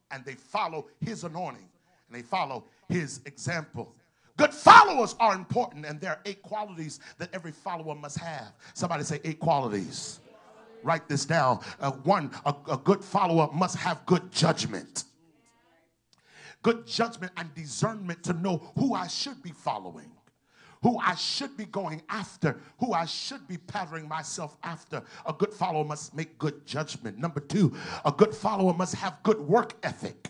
And 0.09 0.25
they 0.25 0.33
follow 0.33 0.87
his 0.99 1.23
anointing 1.23 1.69
and 2.07 2.17
they 2.17 2.23
follow 2.23 2.63
his 2.89 3.21
example. 3.25 3.93
Good 4.35 4.53
followers 4.53 5.15
are 5.19 5.35
important, 5.35 5.85
and 5.85 6.01
there 6.01 6.11
are 6.11 6.21
eight 6.25 6.41
qualities 6.41 6.99
that 7.19 7.29
every 7.33 7.51
follower 7.51 7.93
must 7.93 8.17
have. 8.17 8.53
Somebody 8.73 9.03
say 9.03 9.19
eight 9.23 9.39
qualities. 9.39 10.19
Write 10.83 11.07
this 11.07 11.25
down. 11.25 11.59
Uh, 11.79 11.91
one, 11.91 12.31
a, 12.45 12.55
a 12.71 12.77
good 12.77 13.03
follower 13.03 13.49
must 13.53 13.75
have 13.77 14.03
good 14.07 14.31
judgment. 14.31 15.03
Good 16.63 16.87
judgment 16.87 17.31
and 17.37 17.53
discernment 17.53 18.23
to 18.23 18.33
know 18.33 18.71
who 18.75 18.93
I 18.93 19.07
should 19.07 19.41
be 19.41 19.51
following 19.51 20.11
who 20.81 20.97
I 20.99 21.15
should 21.15 21.57
be 21.57 21.65
going 21.65 22.01
after, 22.09 22.57
who 22.79 22.93
I 22.93 23.05
should 23.05 23.47
be 23.47 23.57
patterning 23.57 24.07
myself 24.07 24.57
after. 24.63 25.01
A 25.25 25.33
good 25.33 25.53
follower 25.53 25.83
must 25.83 26.15
make 26.15 26.37
good 26.37 26.65
judgment. 26.65 27.17
Number 27.17 27.39
two, 27.39 27.75
a 28.05 28.11
good 28.11 28.33
follower 28.33 28.73
must 28.73 28.95
have 28.95 29.21
good 29.23 29.39
work 29.39 29.73
ethic. 29.83 30.29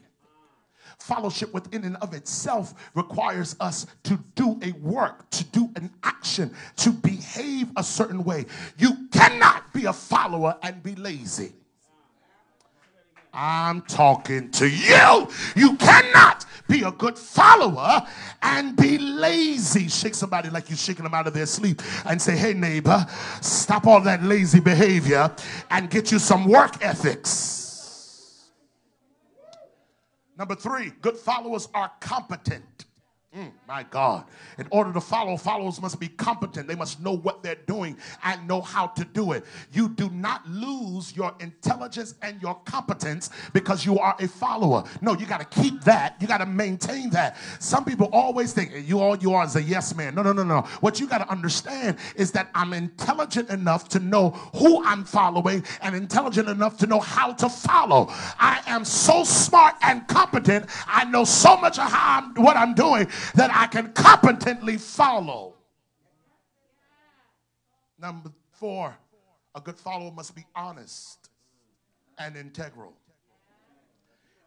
Fellowship 0.99 1.53
within 1.53 1.83
and 1.83 1.95
of 1.97 2.13
itself 2.13 2.73
requires 2.95 3.55
us 3.59 3.85
to 4.03 4.17
do 4.35 4.59
a 4.63 4.71
work, 4.79 5.29
to 5.29 5.43
do 5.45 5.69
an 5.75 5.91
action, 6.03 6.53
to 6.77 6.89
behave 6.89 7.69
a 7.75 7.83
certain 7.83 8.23
way. 8.23 8.45
You 8.77 9.07
cannot 9.11 9.71
be 9.73 9.85
a 9.85 9.93
follower 9.93 10.57
and 10.63 10.81
be 10.81 10.95
lazy. 10.95 11.53
I'm 13.39 13.81
talking 13.83 14.49
to 14.53 14.67
you. 14.67 15.27
You 15.55 15.75
cannot 15.75 16.47
be 16.67 16.81
a 16.81 16.91
good 16.91 17.17
follower 17.19 18.01
and 18.41 18.75
be 18.75 18.97
lazy. 18.97 19.87
Shake 19.87 20.15
somebody 20.15 20.49
like 20.49 20.71
you're 20.71 20.77
shaking 20.77 21.03
them 21.03 21.13
out 21.13 21.27
of 21.27 21.35
their 21.35 21.45
sleep 21.45 21.83
and 22.07 22.19
say, 22.19 22.35
hey, 22.35 22.55
neighbor, 22.55 23.05
stop 23.41 23.85
all 23.85 24.01
that 24.01 24.23
lazy 24.23 24.59
behavior 24.59 25.31
and 25.69 25.87
get 25.91 26.11
you 26.11 26.17
some 26.17 26.47
work 26.47 26.83
ethics. 26.83 28.49
Number 30.35 30.55
three, 30.55 30.91
good 31.01 31.17
followers 31.17 31.69
are 31.75 31.91
competent. 31.99 32.85
Mm, 33.35 33.51
my 33.67 33.83
God. 33.83 34.23
In 34.57 34.67
order 34.71 34.93
to 34.93 35.01
follow, 35.01 35.35
followers 35.35 35.81
must 35.81 35.99
be 35.99 36.07
competent. 36.07 36.65
They 36.65 36.75
must 36.75 37.01
know 37.01 37.17
what 37.17 37.43
they're 37.43 37.57
doing 37.67 37.97
and 38.23 38.47
know 38.47 38.61
how 38.61 38.87
to 38.87 39.03
do 39.03 39.33
it. 39.33 39.43
You 39.73 39.89
do 39.89 40.09
not 40.11 40.47
lose 40.47 41.13
your 41.13 41.35
intelligence 41.41 42.15
and 42.21 42.41
your 42.41 42.55
competence 42.63 43.29
because 43.51 43.85
you 43.85 43.99
are 43.99 44.15
a 44.19 44.29
follower. 44.29 44.85
No, 45.01 45.13
you 45.13 45.25
got 45.25 45.39
to 45.39 45.61
keep 45.61 45.83
that. 45.83 46.15
You 46.21 46.27
got 46.27 46.37
to 46.37 46.45
maintain 46.45 47.09
that. 47.09 47.35
Some 47.59 47.83
people 47.83 48.09
always 48.13 48.53
think 48.53 48.71
you 48.87 49.01
all 49.01 49.17
you 49.17 49.33
are 49.33 49.43
is 49.43 49.57
a 49.57 49.61
yes 49.61 49.93
man. 49.93 50.15
No, 50.15 50.21
no, 50.21 50.31
no, 50.31 50.43
no. 50.43 50.61
What 50.79 51.01
you 51.01 51.05
got 51.05 51.17
to 51.17 51.29
understand 51.29 51.97
is 52.15 52.31
that 52.31 52.49
I'm 52.55 52.71
intelligent 52.71 53.49
enough 53.49 53.89
to 53.89 53.99
know 53.99 54.29
who 54.55 54.81
I'm 54.85 55.03
following 55.03 55.65
and 55.81 55.97
intelligent 55.97 56.47
enough 56.47 56.77
to 56.77 56.87
know 56.87 57.01
how 57.01 57.33
to 57.33 57.49
follow. 57.49 58.07
I 58.39 58.61
am 58.67 58.85
so 58.85 59.25
smart 59.25 59.75
and 59.81 60.07
competent. 60.07 60.67
I 60.87 61.03
know 61.03 61.25
so 61.25 61.57
much 61.57 61.77
of 61.77 61.91
how 61.91 62.21
I'm, 62.21 62.41
what 62.41 62.55
I'm 62.55 62.73
doing 62.73 63.09
that 63.35 63.51
I 63.53 63.67
can 63.67 63.91
competently 63.93 64.77
follow. 64.77 65.55
Number 67.99 68.31
four, 68.51 68.95
a 69.55 69.61
good 69.61 69.77
follower 69.77 70.11
must 70.11 70.35
be 70.35 70.45
honest 70.55 71.29
and 72.17 72.35
integral. 72.35 72.93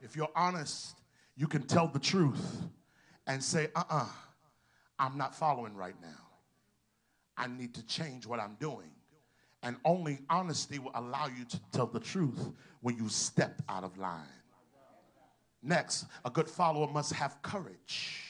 If 0.00 0.16
you're 0.16 0.30
honest, 0.34 0.96
you 1.36 1.46
can 1.46 1.62
tell 1.62 1.88
the 1.88 1.98
truth 1.98 2.62
and 3.26 3.42
say, 3.42 3.68
uh 3.74 3.80
uh-uh, 3.80 4.02
uh, 4.02 4.08
i 4.98 5.06
am 5.06 5.16
not 5.16 5.34
following 5.34 5.74
right 5.74 5.94
now. 6.00 6.28
I 7.36 7.46
need 7.46 7.74
to 7.74 7.86
change 7.86 8.26
what 8.26 8.40
I'm 8.40 8.56
doing. 8.60 8.90
And 9.62 9.76
only 9.84 10.20
honesty 10.30 10.78
will 10.78 10.92
allow 10.94 11.26
you 11.26 11.44
to 11.44 11.60
tell 11.72 11.86
the 11.86 12.00
truth 12.00 12.50
when 12.80 12.96
you 12.96 13.08
step 13.08 13.60
out 13.68 13.84
of 13.84 13.98
line. 13.98 14.26
Next, 15.62 16.06
a 16.24 16.30
good 16.30 16.48
follower 16.48 16.86
must 16.86 17.12
have 17.12 17.40
courage 17.42 18.29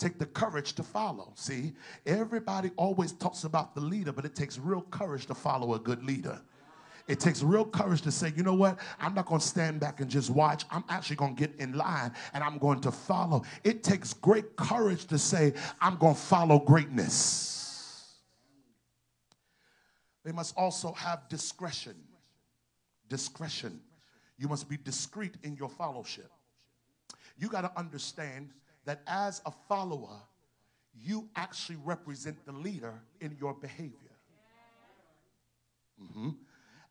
take 0.00 0.18
the 0.18 0.26
courage 0.26 0.72
to 0.74 0.82
follow. 0.82 1.32
See, 1.34 1.72
everybody 2.06 2.70
always 2.76 3.12
talks 3.12 3.44
about 3.44 3.74
the 3.74 3.80
leader, 3.80 4.12
but 4.12 4.24
it 4.24 4.34
takes 4.34 4.58
real 4.58 4.82
courage 4.82 5.26
to 5.26 5.34
follow 5.34 5.74
a 5.74 5.78
good 5.78 6.02
leader. 6.04 6.40
It 7.06 7.18
takes 7.18 7.42
real 7.42 7.64
courage 7.64 8.02
to 8.02 8.12
say, 8.12 8.32
you 8.36 8.42
know 8.42 8.54
what? 8.54 8.78
I'm 9.00 9.14
not 9.14 9.26
going 9.26 9.40
to 9.40 9.46
stand 9.46 9.80
back 9.80 10.00
and 10.00 10.08
just 10.08 10.30
watch. 10.30 10.64
I'm 10.70 10.84
actually 10.88 11.16
going 11.16 11.34
to 11.34 11.46
get 11.46 11.58
in 11.60 11.72
line 11.72 12.12
and 12.32 12.42
I'm 12.42 12.56
going 12.58 12.80
to 12.82 12.92
follow. 12.92 13.42
It 13.64 13.82
takes 13.82 14.12
great 14.14 14.56
courage 14.56 15.06
to 15.06 15.18
say, 15.18 15.52
I'm 15.80 15.96
going 15.96 16.14
to 16.14 16.20
follow 16.20 16.60
greatness. 16.60 18.14
They 20.24 20.32
must 20.32 20.56
also 20.56 20.92
have 20.92 21.28
discretion. 21.28 21.96
Discretion. 23.08 23.80
You 24.38 24.48
must 24.48 24.68
be 24.68 24.76
discreet 24.76 25.34
in 25.42 25.56
your 25.56 25.68
fellowship. 25.68 26.30
You 27.36 27.48
got 27.48 27.62
to 27.62 27.72
understand 27.76 28.50
that 28.90 29.02
as 29.06 29.40
a 29.46 29.52
follower, 29.68 30.20
you 31.00 31.28
actually 31.36 31.78
represent 31.84 32.44
the 32.44 32.50
leader 32.50 33.00
in 33.20 33.36
your 33.38 33.54
behavior. 33.54 34.16
Mm-hmm. 36.02 36.30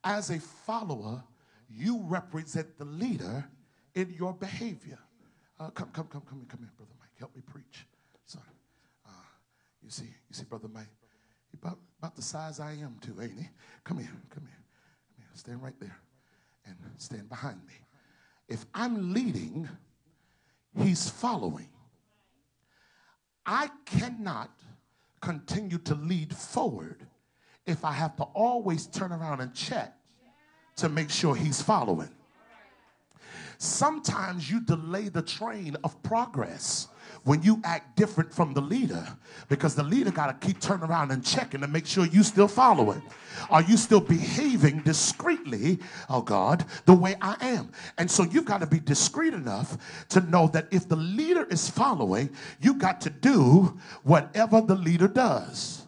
As 0.06 0.30
a 0.30 0.40
follower, 0.40 1.22
you 1.70 2.02
represent 2.06 2.78
the 2.78 2.86
leader 2.86 3.44
in 3.96 4.16
your 4.18 4.34
behavior. 4.34 4.98
Uh, 5.60 5.72
come, 5.72 5.90
come, 5.92 6.08
come, 6.08 6.22
come, 6.22 6.46
come 6.48 6.60
here, 6.62 6.72
brother 6.78 6.94
Mike. 7.02 7.10
Help 7.20 7.36
me 7.36 7.42
preach, 7.46 7.86
son. 8.26 8.44
Uh, 9.06 9.10
you 9.84 9.90
see, 9.90 10.06
you 10.06 10.34
see, 10.34 10.46
brother 10.46 10.70
Mike. 10.74 10.88
He 11.52 11.58
about, 11.62 11.80
about 11.98 12.16
the 12.16 12.22
size 12.22 12.62
I 12.62 12.76
am 12.76 12.96
too, 13.02 13.18
ain't 13.22 13.38
he? 13.38 13.50
Come 13.84 13.98
here, 13.98 14.08
come 14.30 14.46
here, 14.46 14.64
come 15.14 15.18
here. 15.18 15.28
Stand 15.34 15.62
right 15.62 15.78
there, 15.82 15.98
and 16.66 16.78
stand 16.96 17.28
behind 17.28 17.58
me. 17.68 17.74
If 18.48 18.66
I'm 18.74 19.14
leading, 19.14 19.68
he's 20.78 21.10
following. 21.10 21.68
I 23.46 23.70
cannot 23.86 24.52
continue 25.22 25.78
to 25.80 25.96
lead 25.96 26.36
forward 26.36 27.06
if 27.66 27.84
I 27.86 27.92
have 27.92 28.16
to 28.18 28.24
always 28.24 28.88
turn 28.88 29.12
around 29.12 29.42
and 29.42 29.54
check 29.54 29.96
to 30.78 30.90
make 30.90 31.10
sure 31.10 31.36
he's 31.36 31.62
following. 31.62 32.10
Sometimes 33.58 34.50
you 34.50 34.62
delay 34.62 35.10
the 35.10 35.22
train 35.22 35.76
of 35.84 36.02
progress 36.02 36.88
when 37.24 37.42
you 37.44 37.62
act 37.64 37.96
different 37.96 38.34
from 38.34 38.54
the 38.54 38.62
leader 38.62 39.06
because 39.48 39.76
the 39.76 39.84
leader 39.84 40.12
got 40.12 40.28
to 40.28 40.48
keep 40.48 40.60
turning 40.60 40.90
around 40.90 41.12
and 41.12 41.24
checking 41.24 41.62
to 41.62 41.68
make 41.68 41.86
sure 41.86 42.06
you 42.06 42.24
still 42.24 42.48
following. 42.48 43.02
Are 43.50 43.62
you 43.62 43.78
still 43.78 44.02
behaving 44.02 44.80
discreetly, 44.82 45.80
oh 46.10 46.22
God, 46.22 46.66
the 46.86 46.94
way 46.94 47.16
I 47.22 47.36
am? 47.42 47.72
And 47.98 48.10
so 48.10 48.24
you've 48.24 48.46
got 48.46 48.62
to 48.62 48.68
be 48.68 48.80
discreet 48.80 49.34
enough 49.34 49.78
to 50.10 50.22
know 50.22 50.48
that 50.50 50.68
if 50.72 50.88
the 50.88 50.96
leader 50.96 51.46
is 51.50 51.70
following, 51.70 52.30
you 52.62 52.76
got 52.76 53.02
to 53.02 53.10
do 53.10 53.78
whatever 54.04 54.62
the 54.62 54.76
leader 54.76 55.08
does. 55.08 55.86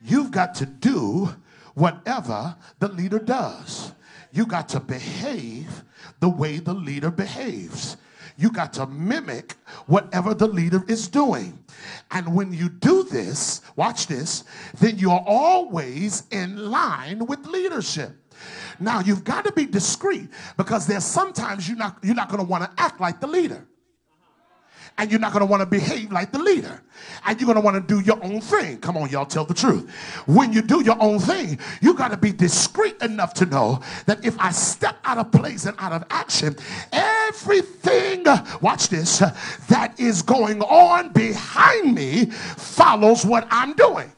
You've 0.00 0.30
got 0.30 0.54
to 0.56 0.66
do 0.66 1.34
whatever 1.74 2.56
the 2.78 2.88
leader 2.88 3.18
does. 3.18 3.92
You 4.32 4.46
got 4.46 4.68
to 4.70 4.80
behave 4.80 5.84
the 6.20 6.28
way 6.28 6.58
the 6.58 6.74
leader 6.74 7.10
behaves. 7.10 7.96
You 8.36 8.50
got 8.50 8.72
to 8.74 8.86
mimic 8.86 9.54
whatever 9.86 10.34
the 10.34 10.48
leader 10.48 10.84
is 10.88 11.08
doing. 11.08 11.58
And 12.10 12.34
when 12.34 12.52
you 12.52 12.68
do 12.68 13.04
this, 13.04 13.60
watch 13.76 14.06
this, 14.06 14.44
then 14.80 14.98
you're 14.98 15.22
always 15.26 16.24
in 16.30 16.70
line 16.70 17.26
with 17.26 17.46
leadership. 17.46 18.12
Now 18.80 19.00
you've 19.00 19.24
got 19.24 19.44
to 19.44 19.52
be 19.52 19.66
discreet 19.66 20.28
because 20.56 20.86
there's 20.86 21.04
sometimes 21.04 21.68
you're 21.68 21.78
not 21.78 21.98
you're 22.02 22.16
not 22.16 22.28
going 22.28 22.40
to 22.40 22.46
want 22.46 22.64
to 22.64 22.82
act 22.82 23.00
like 23.00 23.20
the 23.20 23.28
leader 23.28 23.66
and 24.98 25.10
you're 25.10 25.20
not 25.20 25.32
going 25.32 25.40
to 25.40 25.46
want 25.46 25.60
to 25.60 25.66
behave 25.66 26.12
like 26.12 26.32
the 26.32 26.38
leader 26.38 26.82
and 27.26 27.40
you're 27.40 27.46
going 27.46 27.56
to 27.56 27.60
want 27.60 27.76
to 27.76 27.94
do 27.94 28.00
your 28.04 28.22
own 28.24 28.40
thing 28.40 28.78
come 28.78 28.96
on 28.96 29.08
y'all 29.10 29.26
tell 29.26 29.44
the 29.44 29.54
truth 29.54 29.90
when 30.26 30.52
you 30.52 30.62
do 30.62 30.82
your 30.82 31.00
own 31.00 31.18
thing 31.18 31.58
you 31.80 31.94
got 31.94 32.10
to 32.10 32.16
be 32.16 32.32
discreet 32.32 33.00
enough 33.02 33.34
to 33.34 33.46
know 33.46 33.80
that 34.06 34.24
if 34.24 34.38
i 34.38 34.50
step 34.50 34.96
out 35.04 35.18
of 35.18 35.30
place 35.32 35.66
and 35.66 35.76
out 35.78 35.92
of 35.92 36.04
action 36.10 36.54
everything 37.28 38.24
watch 38.60 38.88
this 38.88 39.18
that 39.68 39.94
is 39.98 40.22
going 40.22 40.62
on 40.62 41.10
behind 41.12 41.94
me 41.94 42.26
follows 42.26 43.24
what 43.24 43.46
i'm 43.50 43.72
doing 43.74 44.10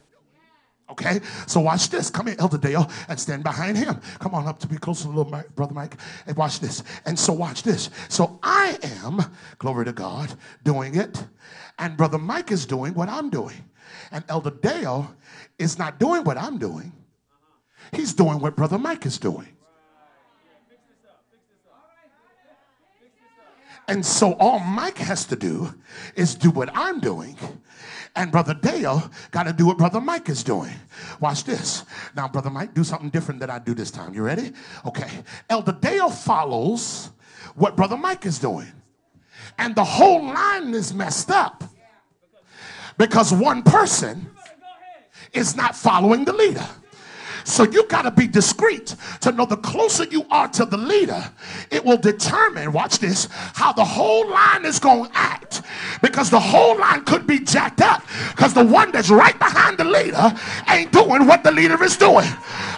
Okay, 0.89 1.19
so 1.45 1.59
watch 1.59 1.89
this. 1.89 2.09
Come 2.09 2.27
here, 2.27 2.37
Elder 2.39 2.57
Dale, 2.57 2.89
and 3.09 3.19
stand 3.19 3.43
behind 3.43 3.77
him. 3.77 3.99
Come 4.19 4.33
on 4.33 4.47
up 4.47 4.57
to 4.59 4.67
be 4.67 4.77
close 4.77 5.01
to 5.01 5.09
little 5.09 5.25
Mike, 5.25 5.53
brother 5.53 5.73
Mike, 5.73 5.97
and 6.25 6.37
watch 6.37 6.61
this. 6.61 6.81
And 7.05 7.19
so 7.19 7.33
watch 7.33 7.63
this. 7.63 7.89
So 8.07 8.39
I 8.41 8.77
am, 9.03 9.21
glory 9.57 9.83
to 9.85 9.91
God, 9.91 10.33
doing 10.63 10.95
it, 10.95 11.25
and 11.77 11.97
brother 11.97 12.17
Mike 12.17 12.51
is 12.51 12.65
doing 12.65 12.93
what 12.93 13.09
I'm 13.09 13.29
doing, 13.29 13.65
and 14.11 14.23
Elder 14.29 14.51
Dale 14.51 15.13
is 15.59 15.77
not 15.77 15.99
doing 15.99 16.23
what 16.23 16.37
I'm 16.37 16.57
doing. 16.57 16.93
He's 17.91 18.13
doing 18.13 18.39
what 18.39 18.55
brother 18.55 18.77
Mike 18.77 19.05
is 19.05 19.17
doing. 19.17 19.56
And 23.87 24.05
so 24.05 24.33
all 24.33 24.59
Mike 24.59 24.97
has 24.97 25.25
to 25.25 25.35
do 25.35 25.73
is 26.15 26.35
do 26.35 26.51
what 26.51 26.69
I'm 26.73 26.99
doing 26.99 27.37
and 28.17 28.31
Brother 28.31 28.55
Dale 28.55 29.09
got 29.29 29.43
to 29.43 29.53
do 29.53 29.67
what 29.67 29.77
Brother 29.77 30.01
Mike 30.01 30.27
is 30.27 30.43
doing. 30.43 30.73
Watch 31.21 31.43
this. 31.43 31.85
Now, 32.15 32.27
Brother 32.27 32.49
Mike, 32.49 32.73
do 32.73 32.83
something 32.83 33.09
different 33.09 33.39
than 33.39 33.51
I 33.51 33.59
do 33.59 33.75
this 33.75 33.91
time. 33.91 34.13
You 34.13 34.23
ready? 34.23 34.53
Okay. 34.85 35.09
Elder 35.49 35.77
Dale 35.79 36.09
follows 36.09 37.11
what 37.55 37.77
Brother 37.77 37.95
Mike 37.95 38.25
is 38.25 38.39
doing. 38.39 38.71
And 39.59 39.75
the 39.75 39.83
whole 39.83 40.25
line 40.25 40.73
is 40.73 40.93
messed 40.95 41.29
up 41.29 41.63
because 42.97 43.31
one 43.31 43.61
person 43.61 44.31
is 45.31 45.55
not 45.55 45.75
following 45.75 46.25
the 46.25 46.33
leader. 46.33 46.67
So 47.47 47.63
you 47.63 47.87
got 47.87 48.01
to 48.01 48.11
be 48.11 48.27
discreet 48.27 48.93
to 49.21 49.31
know 49.31 49.45
the 49.45 49.55
closer 49.55 50.03
you 50.03 50.25
are 50.29 50.49
to 50.49 50.65
the 50.65 50.75
leader, 50.75 51.23
it 51.71 51.83
will 51.83 51.97
determine, 51.97 52.73
watch 52.73 52.99
this, 52.99 53.29
how 53.31 53.71
the 53.71 53.85
whole 53.85 54.29
line 54.29 54.65
is 54.65 54.79
going 54.79 55.09
to 55.09 55.17
act. 55.17 55.61
Because 56.01 56.29
the 56.29 56.39
whole 56.39 56.77
line 56.77 57.05
could 57.05 57.25
be 57.25 57.39
jacked 57.39 57.81
up 57.81 58.03
because 58.31 58.53
the 58.53 58.65
one 58.65 58.91
that's 58.91 59.09
right 59.09 59.37
behind 59.39 59.77
the 59.77 59.85
leader 59.85 60.33
ain't 60.69 60.91
doing 60.91 61.25
what 61.25 61.43
the 61.43 61.51
leader 61.51 61.81
is 61.83 61.95
doing. 61.95 62.27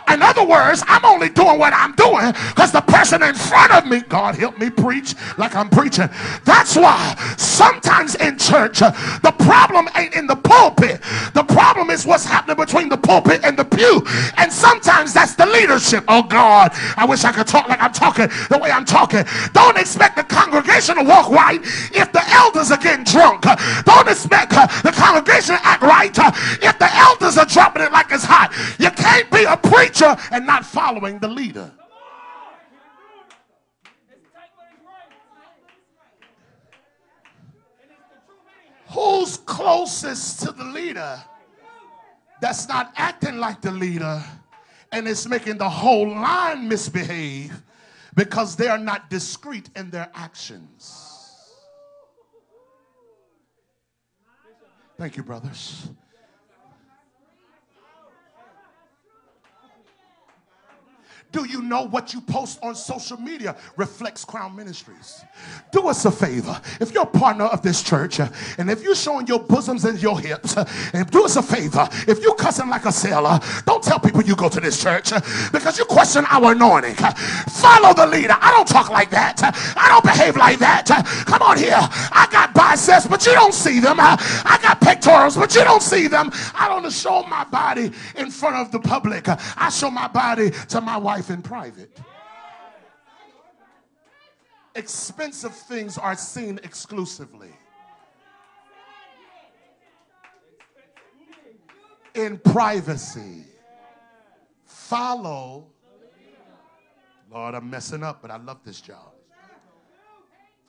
In 0.08 0.22
other 0.22 0.46
words, 0.46 0.84
I'm 0.88 1.04
only 1.04 1.30
doing 1.30 1.60
what 1.60 1.74
I'm 1.74 1.94
doing 1.96 2.32
because 2.50 2.72
the 2.72 2.82
person 2.82 3.24
in 3.24 3.36
front 3.36 3.72
of 3.74 3.88
me, 3.88 4.02
God 4.02 4.36
help 4.36 4.58
me 4.60 4.70
preach 4.70 5.16
like 5.38 5.56
I'm 5.56 5.70
preaching. 5.70 6.10
That's 6.46 6.76
why 6.76 7.16
sometimes 7.38 8.16
in 8.16 8.38
church, 8.38 8.82
uh, 8.82 8.92
the 9.22 9.32
problem 9.32 9.90
ain't 9.96 10.14
in 10.14 10.28
the 10.28 10.36
pulpit. 10.36 11.02
The 11.34 11.44
problem 11.44 11.90
is 11.90 12.06
what's 12.06 12.26
happening 12.26 12.58
between 12.58 12.90
the 12.90 12.98
pulpit 12.98 13.42
and 13.44 13.58
the 13.58 13.66
pew. 13.66 14.04
And 14.38 14.52
Sometimes 14.60 15.14
that's 15.14 15.36
the 15.36 15.46
leadership. 15.46 16.04
Oh 16.10 16.22
God, 16.22 16.72
I 16.98 17.06
wish 17.06 17.24
I 17.24 17.32
could 17.32 17.48
talk 17.48 17.70
like 17.70 17.82
I'm 17.82 17.94
talking 17.94 18.28
the 18.50 18.58
way 18.58 18.70
I'm 18.70 18.84
talking. 18.84 19.24
Don't 19.54 19.78
expect 19.78 20.18
the 20.18 20.24
congregation 20.24 20.98
to 20.98 21.04
walk 21.04 21.30
right 21.30 21.62
if 21.64 22.12
the 22.12 22.22
elders 22.28 22.70
are 22.70 22.78
getting 22.78 23.06
drunk. 23.06 23.44
Don't 23.86 24.10
expect 24.10 24.52
uh, 24.52 24.68
the 24.84 24.92
congregation 24.92 25.56
to 25.56 25.66
act 25.66 25.82
right 25.82 26.18
uh, 26.20 26.32
if 26.62 26.78
the 26.78 26.94
elders 26.94 27.38
are 27.38 27.46
dropping 27.46 27.84
it 27.84 27.94
like 27.94 28.12
it's 28.12 28.26
hot. 28.26 28.52
You 28.80 28.92
can't 28.92 29.32
be 29.32 29.46
a 29.46 29.56
preacher 29.56 30.18
and 30.32 30.46
not 30.46 30.66
following 30.66 31.20
the 31.20 31.30
leader. 31.30 31.72
Who's 38.90 39.38
closest 39.38 40.42
to 40.42 40.52
the 40.52 40.66
leader 40.66 41.24
that's 42.42 42.68
not 42.68 42.92
acting 42.96 43.38
like 43.38 43.62
the 43.62 43.72
leader 43.72 44.22
and 44.92 45.08
it's 45.08 45.28
making 45.28 45.58
the 45.58 45.70
whole 45.70 46.10
line 46.10 46.68
misbehave 46.68 47.62
because 48.16 48.56
they 48.56 48.68
are 48.68 48.78
not 48.78 49.10
discreet 49.10 49.70
in 49.76 49.90
their 49.90 50.10
actions. 50.14 51.06
Thank 54.98 55.16
you, 55.16 55.24
brothers. 55.24 55.88
Do 61.32 61.46
you 61.46 61.62
know 61.62 61.84
what 61.86 62.12
you 62.14 62.22
post 62.22 62.58
on 62.64 62.74
social 62.74 63.18
media 63.18 63.56
reflects 63.76 64.26
Crown 64.26 64.56
Ministries? 64.56 65.24
Do 65.72 65.88
us 65.88 66.04
a 66.06 66.12
favor. 66.12 66.60
If 66.82 66.92
you're 66.92 67.04
a 67.04 67.06
partner 67.06 67.46
of 67.46 67.62
this 67.62 67.84
church 67.84 68.20
and 68.20 68.70
if 68.70 68.82
you're 68.82 68.96
showing 68.96 69.28
your 69.28 69.40
bosoms 69.40 69.86
and 69.86 70.02
your 70.02 70.20
hips, 70.20 70.58
and 70.58 71.10
do 71.12 71.26
us 71.26 71.36
a 71.36 71.44
favor. 71.44 71.88
If 72.08 72.22
you're 72.22 72.36
cussing 72.36 72.68
like 72.70 72.86
a 72.86 72.92
sailor, 72.92 73.40
don't 73.66 73.84
tell 73.84 74.00
people 74.00 74.24
you 74.24 74.36
go 74.36 74.50
to 74.50 74.60
this 74.60 74.82
church 74.82 75.12
because 75.52 75.78
you 75.78 75.86
question 75.86 76.26
our 76.30 76.54
anointing. 76.54 76.96
Follow 76.96 77.94
the 77.94 78.08
leader. 78.08 78.36
I 78.40 78.52
don't 78.52 78.68
talk 78.68 78.90
like 78.90 79.12
that. 79.12 79.40
I 79.78 79.88
don't 79.88 80.04
behave 80.04 80.36
like 80.36 80.58
that. 80.60 80.88
Come 81.28 81.42
on 81.44 81.58
here. 81.58 81.78
I 81.78 82.28
got 82.32 82.56
biceps, 82.56 83.06
but 83.06 83.24
you 83.28 83.34
don't 83.34 83.54
see 83.54 83.80
them. 83.80 83.98
I 84.00 84.60
got 84.64 84.82
pectorals, 84.82 85.38
but 85.38 85.54
you 85.54 85.64
don't 85.64 85.84
see 85.84 86.08
them. 86.08 86.32
I 86.56 86.68
don't 86.68 86.92
show 86.92 87.22
my 87.24 87.44
body 87.44 87.92
in 88.16 88.32
front 88.32 88.56
of 88.56 88.72
the 88.72 88.80
public. 88.80 89.28
I 89.28 89.70
show 89.70 89.92
my 89.92 90.08
body 90.08 90.52
to 90.70 90.82
my 90.82 90.98
wife 90.98 91.19
life 91.20 91.30
in 91.30 91.42
private. 91.42 92.00
Expensive 94.74 95.54
things 95.54 95.98
are 95.98 96.16
seen 96.16 96.60
exclusively. 96.64 97.52
In 102.16 102.38
privacy. 102.38 103.44
Follow. 104.64 105.68
Lord, 107.30 107.54
I'm 107.54 107.70
messing 107.70 108.02
up, 108.02 108.22
but 108.22 108.32
I 108.32 108.38
love 108.38 108.60
this 108.64 108.80
job. 108.80 109.12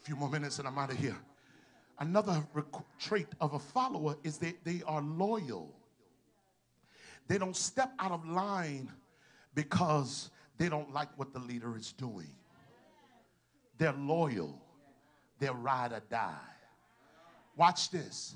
A 0.01 0.05
few 0.05 0.17
more 0.17 0.29
minutes 0.29 0.59
and 0.59 0.67
I'm 0.67 0.77
out 0.79 0.91
of 0.91 0.99
here. 0.99 1.17
Another 2.01 2.43
trait 2.99 3.29
of 3.41 3.55
a 3.55 3.59
follower 3.61 4.17
is 4.25 4.39
that 4.39 4.65
they 4.65 4.83
are 4.85 5.01
loyal. 5.01 5.73
They 7.29 7.39
don't 7.39 7.57
step 7.57 7.93
out 8.01 8.11
of 8.11 8.27
line 8.27 8.91
because 9.55 10.31
they 10.61 10.69
don't 10.69 10.93
like 10.93 11.09
what 11.17 11.33
the 11.33 11.39
leader 11.39 11.75
is 11.75 11.93
doing. 11.93 12.29
They're 13.79 13.95
loyal. 13.95 14.61
They're 15.39 15.55
ride 15.55 15.93
or 15.93 16.03
die. 16.11 16.37
Watch 17.57 17.91
this. 17.91 18.35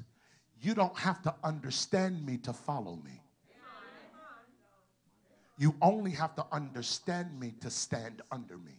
You 0.63 0.75
don't 0.75 0.99
have 0.99 1.21
to 1.25 1.35
understand 1.45 2.25
me 2.25 2.39
to 2.39 2.55
follow 2.55 2.99
me. 3.05 3.21
You 5.59 5.75
only 5.83 6.13
have 6.13 6.35
to 6.37 6.47
understand 6.51 7.39
me 7.39 7.53
to 7.61 7.69
stand 7.69 8.23
under 8.33 8.57
me. 8.57 8.73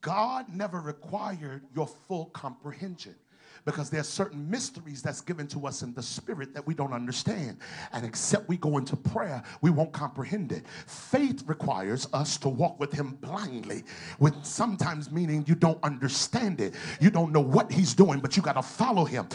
God 0.00 0.46
never 0.48 0.80
required 0.80 1.64
your 1.76 1.86
full 1.86 2.26
comprehension. 2.32 3.14
Because 3.64 3.90
there's 3.90 4.08
certain 4.08 4.48
mysteries 4.50 5.02
that's 5.02 5.20
given 5.20 5.46
to 5.48 5.66
us 5.66 5.82
in 5.82 5.94
the 5.94 6.02
spirit 6.02 6.54
that 6.54 6.66
we 6.66 6.74
don't 6.74 6.92
understand. 6.92 7.58
And 7.92 8.04
except 8.04 8.48
we 8.48 8.56
go 8.56 8.78
into 8.78 8.96
prayer 8.96 9.42
we 9.60 9.70
won't 9.70 9.92
comprehend 9.92 10.52
it. 10.52 10.64
Faith 10.86 11.42
requires 11.46 12.08
us 12.12 12.36
to 12.38 12.48
walk 12.48 12.78
with 12.80 12.92
him 12.92 13.18
blindly 13.20 13.84
with 14.18 14.34
sometimes 14.44 15.10
meaning 15.10 15.44
you 15.46 15.54
don't 15.54 15.82
understand 15.82 16.60
it. 16.60 16.74
You 17.00 17.10
don't 17.10 17.32
know 17.32 17.40
what 17.40 17.70
he's 17.70 17.94
doing 17.94 18.20
but 18.20 18.36
you 18.36 18.42
got 18.42 18.54
to 18.54 18.62
follow 18.62 19.04
him. 19.04 19.28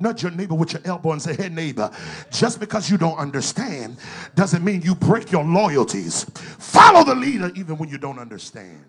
Nudge 0.00 0.22
your 0.22 0.32
neighbor 0.32 0.54
with 0.54 0.72
your 0.72 0.82
elbow 0.84 1.12
and 1.12 1.22
say 1.22 1.34
hey 1.34 1.48
neighbor 1.48 1.90
just 2.30 2.60
because 2.60 2.90
you 2.90 2.98
don't 2.98 3.18
understand 3.18 3.96
doesn't 4.34 4.64
mean 4.64 4.82
you 4.82 4.94
break 4.94 5.32
your 5.32 5.44
loyalties. 5.44 6.24
Follow 6.58 7.04
the 7.04 7.14
leader 7.14 7.50
even 7.54 7.76
when 7.78 7.88
you 7.88 7.98
don't 7.98 8.18
understand 8.18 8.84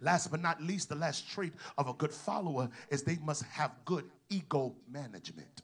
Last 0.00 0.30
but 0.30 0.40
not 0.40 0.62
least, 0.62 0.88
the 0.88 0.94
last 0.94 1.30
trait 1.30 1.52
of 1.78 1.88
a 1.88 1.92
good 1.94 2.12
follower 2.12 2.68
is 2.90 3.02
they 3.02 3.16
must 3.16 3.44
have 3.44 3.72
good 3.84 4.04
ego 4.28 4.74
management. 4.90 5.62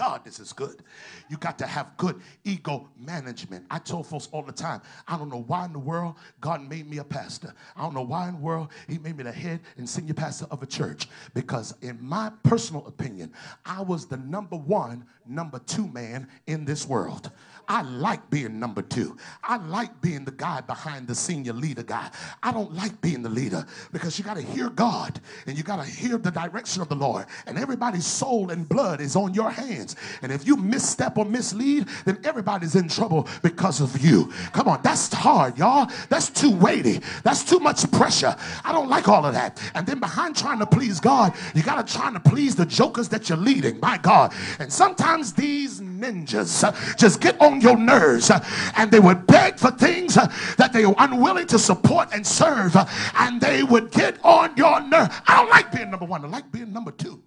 God, 0.00 0.24
this 0.24 0.40
is 0.40 0.54
good. 0.54 0.82
You 1.28 1.36
got 1.36 1.58
to 1.58 1.66
have 1.66 1.94
good 1.98 2.22
ego 2.42 2.88
management. 2.98 3.66
I 3.70 3.78
told 3.78 4.06
folks 4.06 4.30
all 4.32 4.42
the 4.42 4.50
time, 4.50 4.80
I 5.06 5.18
don't 5.18 5.28
know 5.28 5.42
why 5.46 5.66
in 5.66 5.74
the 5.74 5.78
world 5.78 6.14
God 6.40 6.66
made 6.66 6.88
me 6.88 6.98
a 6.98 7.04
pastor. 7.04 7.52
I 7.76 7.82
don't 7.82 7.92
know 7.92 8.00
why 8.00 8.28
in 8.28 8.36
the 8.36 8.40
world 8.40 8.68
He 8.88 8.96
made 8.96 9.18
me 9.18 9.24
the 9.24 9.32
head 9.32 9.60
and 9.76 9.86
senior 9.86 10.14
pastor 10.14 10.46
of 10.50 10.62
a 10.62 10.66
church. 10.66 11.06
Because, 11.34 11.74
in 11.82 11.98
my 12.00 12.32
personal 12.44 12.86
opinion, 12.86 13.34
I 13.66 13.82
was 13.82 14.06
the 14.06 14.16
number 14.16 14.56
one, 14.56 15.04
number 15.26 15.58
two 15.58 15.86
man 15.88 16.28
in 16.46 16.64
this 16.64 16.88
world. 16.88 17.30
I 17.70 17.82
like 17.82 18.28
being 18.30 18.58
number 18.58 18.82
two. 18.82 19.16
I 19.44 19.56
like 19.56 20.00
being 20.00 20.24
the 20.24 20.32
guy 20.32 20.60
behind 20.60 21.06
the 21.06 21.14
senior 21.14 21.52
leader 21.52 21.84
guy. 21.84 22.10
I 22.42 22.50
don't 22.50 22.74
like 22.74 23.00
being 23.00 23.22
the 23.22 23.28
leader 23.28 23.64
because 23.92 24.18
you 24.18 24.24
got 24.24 24.34
to 24.34 24.42
hear 24.42 24.70
God 24.70 25.20
and 25.46 25.56
you 25.56 25.62
got 25.62 25.76
to 25.76 25.88
hear 25.88 26.18
the 26.18 26.32
direction 26.32 26.82
of 26.82 26.88
the 26.88 26.96
Lord. 26.96 27.26
And 27.46 27.56
everybody's 27.56 28.06
soul 28.06 28.50
and 28.50 28.68
blood 28.68 29.00
is 29.00 29.14
on 29.14 29.34
your 29.34 29.50
hands. 29.50 29.94
And 30.20 30.32
if 30.32 30.48
you 30.48 30.56
misstep 30.56 31.16
or 31.16 31.24
mislead, 31.24 31.86
then 32.06 32.18
everybody's 32.24 32.74
in 32.74 32.88
trouble 32.88 33.28
because 33.40 33.80
of 33.80 34.04
you. 34.04 34.32
Come 34.52 34.66
on, 34.66 34.82
that's 34.82 35.14
hard, 35.14 35.56
y'all. 35.56 35.88
That's 36.08 36.28
too 36.28 36.50
weighty. 36.50 37.00
That's 37.22 37.44
too 37.44 37.60
much 37.60 37.88
pressure. 37.92 38.34
I 38.64 38.72
don't 38.72 38.88
like 38.88 39.06
all 39.08 39.24
of 39.24 39.34
that. 39.34 39.62
And 39.76 39.86
then 39.86 40.00
behind 40.00 40.34
trying 40.34 40.58
to 40.58 40.66
please 40.66 40.98
God, 40.98 41.34
you 41.54 41.62
got 41.62 41.86
to 41.86 41.94
try 41.96 42.12
to 42.12 42.18
please 42.18 42.56
the 42.56 42.66
jokers 42.66 43.08
that 43.10 43.28
you're 43.28 43.38
leading. 43.38 43.78
My 43.78 43.96
God. 43.96 44.32
And 44.58 44.72
sometimes 44.72 45.32
these 45.34 45.80
ninjas 45.80 46.64
uh, 46.64 46.96
just 46.96 47.20
get 47.20 47.40
on 47.40 47.59
your 47.60 47.76
nerves 47.76 48.30
uh, 48.30 48.44
and 48.76 48.90
they 48.90 49.00
would 49.00 49.26
beg 49.26 49.58
for 49.58 49.70
things 49.70 50.16
uh, 50.16 50.26
that 50.56 50.72
they 50.72 50.86
were 50.86 50.94
unwilling 50.98 51.46
to 51.48 51.58
support 51.58 52.08
and 52.12 52.26
serve 52.26 52.76
and 53.18 53.40
they 53.40 53.62
would 53.62 53.90
get 53.90 54.22
on 54.24 54.56
your 54.56 54.80
nerve. 54.80 55.08
I 55.26 55.36
don't 55.36 55.50
like 55.50 55.72
being 55.72 55.90
number 55.90 56.06
one. 56.06 56.24
I 56.24 56.28
like 56.28 56.50
being 56.50 56.72
number 56.72 56.90
two. 56.90 57.22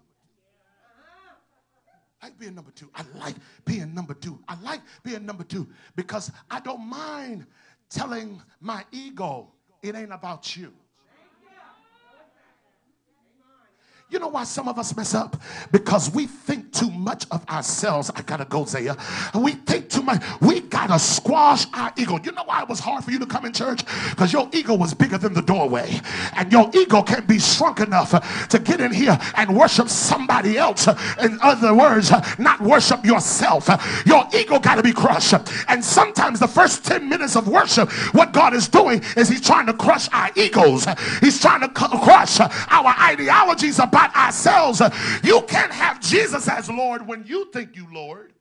I 2.22 2.28
like 2.28 2.40
being 2.40 2.56
number 2.56 2.72
two. 2.72 2.90
I 2.96 3.04
like 3.20 3.36
being 3.66 3.94
number 3.94 4.14
two. 4.14 4.40
I 4.48 4.60
like 4.62 4.82
being 5.04 5.26
number 5.26 5.44
two 5.44 5.68
because 5.96 6.32
I 6.50 6.62
don't 6.62 6.88
mind 6.88 7.46
telling 7.90 8.42
my 8.62 8.86
ego 8.92 9.52
it 9.82 9.96
ain't 9.96 10.14
about 10.14 10.56
you. 10.56 10.74
You 14.14 14.20
know 14.20 14.28
why 14.28 14.44
some 14.44 14.68
of 14.68 14.78
us 14.78 14.96
mess 14.96 15.16
up? 15.16 15.42
Because 15.72 16.14
we 16.14 16.28
think 16.28 16.72
too 16.72 16.92
much 16.92 17.26
of 17.32 17.44
ourselves. 17.50 18.12
I 18.16 18.22
gotta 18.22 18.46
go, 18.46 18.64
Zaya. 18.64 18.96
We 19.34 19.54
think 19.54 19.90
too 19.90 20.04
much. 20.04 20.22
We 20.40 20.60
gotta 20.62 21.00
squash 21.00 21.66
our 21.74 21.92
ego. 21.98 22.20
You 22.24 22.32
know 22.32 22.44
why 22.46 22.62
it 22.62 22.70
was 22.70 22.80
hard 22.80 23.04
for 23.04 23.10
you 23.10 23.18
to 23.18 23.26
come 23.26 23.44
in 23.46 23.54
church? 23.54 23.84
Because 24.12 24.32
your 24.32 24.48
ego 24.54 24.76
was 24.76 24.94
bigger 24.94 25.18
than 25.18 25.34
the 25.34 25.42
doorway. 25.42 26.00
And 26.36 26.52
your 26.52 26.70
ego 26.76 27.02
can't 27.02 27.28
be 27.28 27.40
shrunk 27.40 27.80
enough 27.80 28.48
to 28.50 28.60
get 28.60 28.82
in 28.82 28.94
here 28.94 29.18
and 29.36 29.58
worship 29.58 29.90
somebody 29.90 30.60
else. 30.60 30.88
In 31.20 31.40
other 31.42 31.74
words, 31.74 32.12
not 32.38 32.62
worship 32.62 33.04
yourself. 33.04 33.68
Your 34.06 34.28
ego 34.32 34.60
gotta 34.60 34.84
be 34.84 34.94
crushed. 34.94 35.34
And 35.68 35.84
sometimes 35.84 36.40
the 36.40 36.48
first 36.48 36.86
10 36.86 37.10
minutes 37.10 37.36
of 37.36 37.48
worship, 37.48 37.92
what 38.14 38.32
God 38.32 38.54
is 38.54 38.68
doing 38.68 39.02
is 39.18 39.28
He's 39.28 39.42
trying 39.42 39.66
to 39.66 39.74
crush 39.74 40.08
our 40.14 40.30
egos. 40.36 40.86
He's 41.20 41.42
trying 41.42 41.62
to 41.62 41.70
crush 41.70 42.40
our 42.40 42.96
ideologies 43.00 43.80
about 43.80 44.03
ourselves. 44.16 44.82
You 45.24 45.42
can't 45.42 45.72
have 45.72 46.02
Jesus 46.02 46.48
as 46.48 46.70
Lord 46.70 47.08
when 47.08 47.24
you 47.26 47.52
think 47.52 47.76
you 47.76 47.88
Lord. 47.92 48.34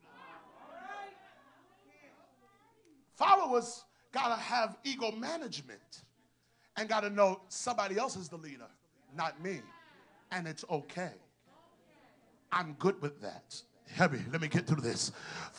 Followers 3.15 3.85
got 4.13 4.35
to 4.35 4.41
have 4.41 4.77
ego 4.85 5.13
management 5.13 6.03
and 6.77 6.89
got 6.89 7.01
to 7.01 7.11
know 7.11 7.41
somebody 7.49 7.99
else 7.99 8.17
is 8.17 8.29
the 8.29 8.37
leader, 8.37 8.69
not 9.17 9.43
me. 9.43 9.61
And 10.31 10.47
it's 10.47 10.65
okay. 10.71 11.13
I'm 12.51 12.75
good 12.79 13.01
with 13.01 13.21
that. 13.21 13.61
Heavy, 13.95 14.21
let 14.33 14.41
me 14.41 14.49
get 14.49 14.67
through 14.67 14.81
this. 14.81 15.13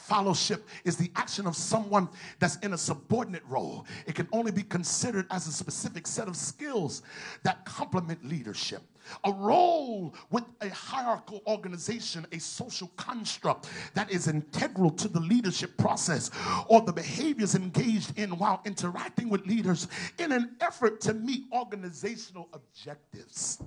Followership 0.10 0.62
is 0.86 0.98
the 0.98 1.12
action 1.16 1.46
of 1.46 1.56
someone 1.56 2.10
that's 2.40 2.56
in 2.58 2.74
a 2.74 2.78
subordinate 2.78 3.44
role. 3.48 3.86
It 4.08 4.16
can 4.16 4.28
only 4.32 4.52
be 4.52 4.64
considered 4.64 5.28
as 5.30 5.48
a 5.48 5.52
specific 5.52 6.08
set 6.08 6.28
of 6.28 6.36
skills 6.36 7.04
that 7.44 7.64
complement 7.66 8.26
leadership 8.26 8.82
a 9.24 9.32
role 9.32 10.14
with 10.30 10.44
a 10.62 10.70
hierarchical 10.70 11.42
organization, 11.48 12.26
a 12.32 12.40
social 12.40 12.90
construct 12.96 13.70
that 13.94 14.12
is 14.12 14.28
integral 14.28 14.90
to 14.92 15.08
the 15.08 15.20
leadership 15.20 15.78
process 15.78 16.32
or 16.68 16.82
the 16.82 16.94
behaviors 16.94 17.56
engaged 17.56 18.18
in 18.18 18.30
while 18.38 18.62
interacting 18.66 19.30
with 19.30 19.46
leaders 19.46 19.88
in 20.20 20.32
an 20.32 20.56
effort 20.62 21.02
to 21.02 21.14
meet 21.14 21.46
organizational 21.52 22.50
objectives. 22.54 23.62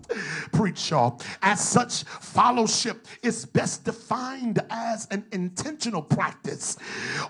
Preach, 0.53 0.91
y'all. 0.91 1.21
As 1.43 1.67
such, 1.67 2.05
followership 2.05 3.05
is 3.23 3.45
best 3.45 3.85
defined 3.85 4.61
as 4.71 5.07
an 5.11 5.25
intentional 5.33 6.03
practice 6.03 6.77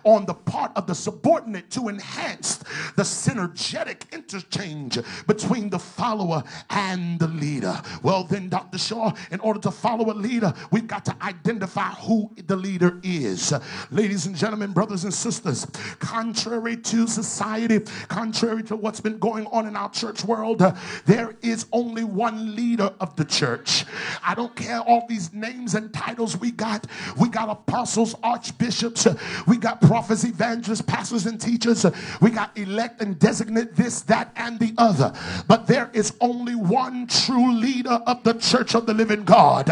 on 0.04 0.26
the 0.26 0.34
part 0.34 0.72
of 0.76 0.86
the 0.86 0.94
subordinate 0.94 1.70
to 1.70 1.88
enhance 1.88 2.58
the 2.96 3.02
synergetic 3.02 4.10
interchange 4.12 4.98
between 5.26 5.70
the 5.70 5.78
follower 5.78 6.42
and 6.70 7.18
the 7.18 7.28
leader. 7.28 7.80
Well, 8.02 8.24
then, 8.24 8.48
Dr. 8.48 8.78
Shaw, 8.78 9.12
in 9.30 9.40
order 9.40 9.60
to 9.60 9.70
follow 9.70 10.10
a 10.10 10.14
leader, 10.14 10.52
we've 10.70 10.86
got 10.86 11.04
to 11.06 11.16
identify 11.22 11.90
who 11.90 12.30
the 12.46 12.56
leader 12.56 13.00
is. 13.02 13.52
Ladies 13.90 14.26
and 14.26 14.36
gentlemen, 14.36 14.72
brothers 14.72 15.04
and 15.04 15.12
sisters, 15.12 15.66
contrary 15.98 16.76
to 16.76 17.06
society, 17.06 17.80
contrary 18.08 18.62
to 18.64 18.76
what's 18.76 19.00
been 19.00 19.18
going 19.18 19.46
on 19.46 19.66
in 19.66 19.76
our 19.76 19.90
church 19.90 20.24
world, 20.24 20.62
there 21.04 21.34
is 21.42 21.66
only 21.72 22.04
one 22.04 22.54
leader 22.54 22.92
of 23.00 23.14
the 23.16 23.24
church. 23.24 23.84
I 24.24 24.34
don't 24.34 24.54
care 24.54 24.80
all 24.80 25.06
these 25.08 25.32
names 25.32 25.74
and 25.74 25.92
titles 25.92 26.36
we 26.36 26.50
got. 26.50 26.86
We 27.18 27.28
got 27.28 27.48
apostles, 27.48 28.14
archbishops, 28.22 29.06
we 29.46 29.56
got 29.56 29.80
prophets, 29.80 30.24
evangelists, 30.24 30.82
pastors, 30.82 31.26
and 31.26 31.40
teachers. 31.40 31.86
We 32.20 32.30
got 32.30 32.56
elect 32.56 33.00
and 33.00 33.18
designate 33.18 33.74
this, 33.74 34.02
that, 34.02 34.32
and 34.36 34.58
the 34.58 34.74
other. 34.78 35.12
But 35.46 35.66
there 35.66 35.90
is 35.92 36.14
only 36.20 36.54
one 36.54 37.06
true 37.06 37.52
leader 37.52 37.85
leader 37.86 38.02
of 38.06 38.22
the 38.22 38.34
church 38.34 38.74
of 38.74 38.86
the 38.86 38.94
living 38.94 39.24
God. 39.24 39.70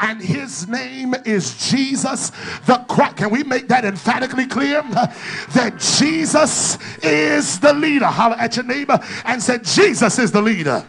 And 0.00 0.20
his 0.20 0.68
name 0.68 1.14
is 1.24 1.70
Jesus 1.70 2.30
the 2.66 2.84
Christ. 2.88 3.16
Can 3.16 3.30
we 3.30 3.42
make 3.42 3.68
that 3.68 3.84
emphatically 3.84 4.46
clear? 4.46 4.82
That 4.82 5.78
Jesus 5.98 6.78
is 7.02 7.60
the 7.60 7.72
leader. 7.72 8.06
Holler 8.06 8.36
at 8.36 8.56
your 8.56 8.64
neighbor 8.64 8.98
and 9.24 9.42
said, 9.42 9.64
Jesus 9.64 10.18
is 10.18 10.32
the 10.32 10.42
leader. 10.42 10.84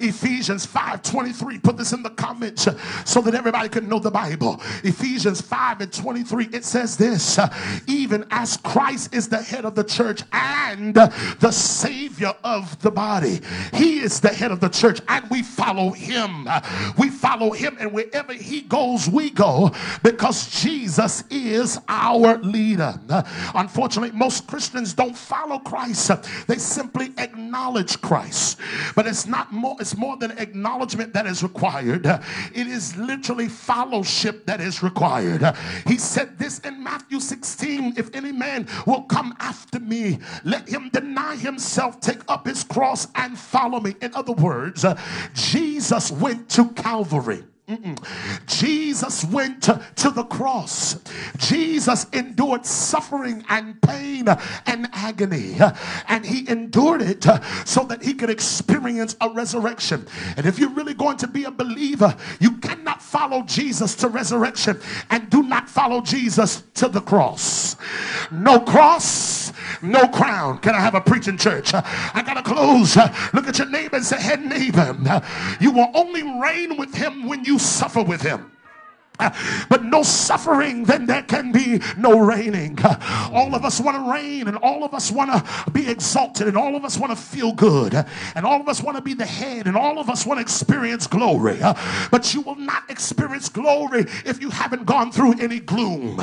Ephesians 0.00 0.66
5 0.66 1.02
23. 1.02 1.58
Put 1.58 1.76
this 1.76 1.92
in 1.92 2.02
the 2.02 2.10
comments 2.10 2.68
so 3.04 3.20
that 3.20 3.34
everybody 3.34 3.68
can 3.68 3.88
know 3.88 3.98
the 3.98 4.10
Bible. 4.10 4.60
Ephesians 4.82 5.40
5 5.40 5.80
and 5.80 5.92
23. 5.92 6.48
It 6.52 6.64
says 6.64 6.96
this 6.96 7.38
even 7.86 8.24
as 8.30 8.56
Christ 8.58 9.14
is 9.14 9.28
the 9.28 9.42
head 9.42 9.64
of 9.64 9.74
the 9.74 9.84
church 9.84 10.22
and 10.32 10.94
the 10.94 11.50
Savior 11.50 12.32
of 12.42 12.80
the 12.80 12.90
body, 12.90 13.40
He 13.72 14.00
is 14.00 14.20
the 14.20 14.28
head 14.28 14.50
of 14.50 14.60
the 14.60 14.68
church, 14.68 15.00
and 15.08 15.28
we 15.30 15.42
follow 15.42 15.90
Him. 15.90 16.48
We 16.98 17.10
follow 17.10 17.50
Him, 17.52 17.76
and 17.80 17.92
wherever 17.92 18.32
He 18.32 18.62
goes, 18.62 19.08
we 19.08 19.30
go 19.30 19.70
because 20.02 20.50
Jesus 20.62 21.24
is 21.30 21.80
our 21.88 22.38
leader. 22.38 22.98
Unfortunately, 23.54 24.16
most 24.16 24.46
Christians 24.46 24.94
don't 24.94 25.16
follow 25.16 25.58
Christ, 25.58 26.10
they 26.46 26.56
simply 26.56 27.12
acknowledge 27.18 28.00
Christ, 28.00 28.58
but 28.94 29.06
it's 29.06 29.26
not 29.26 29.52
more 29.52 29.76
it's 29.84 29.98
more 29.98 30.16
than 30.16 30.30
acknowledgement 30.38 31.12
that 31.12 31.26
is 31.26 31.42
required, 31.42 32.06
it 32.06 32.66
is 32.66 32.96
literally 32.96 33.48
fellowship 33.48 34.46
that 34.46 34.58
is 34.58 34.82
required. 34.82 35.54
He 35.86 35.98
said 35.98 36.38
this 36.38 36.60
in 36.60 36.82
Matthew 36.82 37.20
16 37.20 37.92
if 37.98 38.14
any 38.14 38.32
man 38.32 38.66
will 38.86 39.02
come 39.02 39.36
after 39.40 39.78
me, 39.78 40.20
let 40.42 40.66
him 40.66 40.88
deny 40.90 41.36
himself, 41.36 42.00
take 42.00 42.22
up 42.28 42.46
his 42.46 42.64
cross, 42.64 43.08
and 43.14 43.38
follow 43.38 43.78
me. 43.78 43.94
In 44.00 44.14
other 44.14 44.32
words, 44.32 44.86
Jesus 45.34 46.10
went 46.10 46.48
to 46.48 46.70
Calvary 46.70 47.44
Mm-mm. 47.66 47.98
Jesus 48.46 49.24
went 49.24 49.62
to, 49.62 49.82
to 49.96 50.10
the 50.10 50.24
cross. 50.24 51.00
Jesus 51.38 52.04
endured 52.12 52.66
suffering 52.66 53.42
and 53.48 53.80
pain 53.80 54.28
and 54.66 54.88
agony. 54.92 55.56
And 56.08 56.26
he 56.26 56.46
endured 56.46 57.00
it 57.00 57.24
so 57.64 57.84
that 57.84 58.02
he 58.02 58.12
could 58.12 58.28
experience 58.28 59.16
a 59.22 59.30
resurrection. 59.30 60.06
And 60.36 60.44
if 60.44 60.58
you're 60.58 60.68
really 60.70 60.92
going 60.92 61.16
to 61.18 61.26
be 61.26 61.44
a 61.44 61.50
believer, 61.50 62.14
you 62.38 62.58
cannot 62.58 63.00
follow 63.00 63.42
Jesus 63.42 63.94
to 63.96 64.08
resurrection 64.08 64.78
and 65.08 65.30
do 65.30 65.42
not 65.42 65.66
follow 65.66 66.02
Jesus 66.02 66.64
to 66.74 66.88
the 66.88 67.00
cross. 67.00 67.76
No 68.30 68.60
cross, 68.60 69.43
no 69.84 70.06
crown. 70.08 70.58
Can 70.58 70.74
I 70.74 70.80
have 70.80 70.94
a 70.94 71.00
preaching 71.00 71.38
church? 71.38 71.72
I 71.74 72.22
got 72.26 72.34
to 72.34 72.42
close. 72.42 72.96
Look 73.32 73.48
at 73.48 73.58
your 73.58 73.70
neighbor 73.70 73.96
and 73.96 74.04
say, 74.04 74.20
Hey, 74.20 74.36
neighbor, 74.36 74.96
you 75.60 75.70
will 75.70 75.90
only 75.94 76.22
reign 76.22 76.76
with 76.76 76.94
him 76.94 77.26
when 77.26 77.44
you 77.44 77.54
you 77.54 77.58
suffer 77.60 78.02
with 78.02 78.20
him. 78.20 78.50
But 79.18 79.84
no 79.84 80.02
suffering, 80.02 80.84
then 80.84 81.06
there 81.06 81.22
can 81.22 81.52
be 81.52 81.80
no 81.96 82.18
reigning. 82.18 82.78
All 83.32 83.54
of 83.54 83.64
us 83.64 83.80
want 83.80 83.96
to 83.96 84.12
reign, 84.12 84.48
and 84.48 84.56
all 84.58 84.84
of 84.84 84.94
us 84.94 85.10
want 85.10 85.30
to 85.30 85.70
be 85.70 85.88
exalted, 85.88 86.48
and 86.48 86.56
all 86.56 86.74
of 86.76 86.84
us 86.84 86.98
want 86.98 87.10
to 87.12 87.16
feel 87.16 87.52
good, 87.52 87.94
and 88.34 88.44
all 88.44 88.60
of 88.60 88.68
us 88.68 88.82
want 88.82 88.96
to 88.96 89.02
be 89.02 89.14
the 89.14 89.26
head, 89.26 89.66
and 89.66 89.76
all 89.76 89.98
of 89.98 90.10
us 90.10 90.26
want 90.26 90.38
to 90.38 90.42
experience 90.42 91.06
glory. 91.06 91.58
But 92.10 92.34
you 92.34 92.40
will 92.40 92.56
not 92.56 92.90
experience 92.90 93.48
glory 93.48 94.06
if 94.24 94.40
you 94.40 94.50
haven't 94.50 94.84
gone 94.84 95.12
through 95.12 95.38
any 95.40 95.60
gloom. 95.60 96.20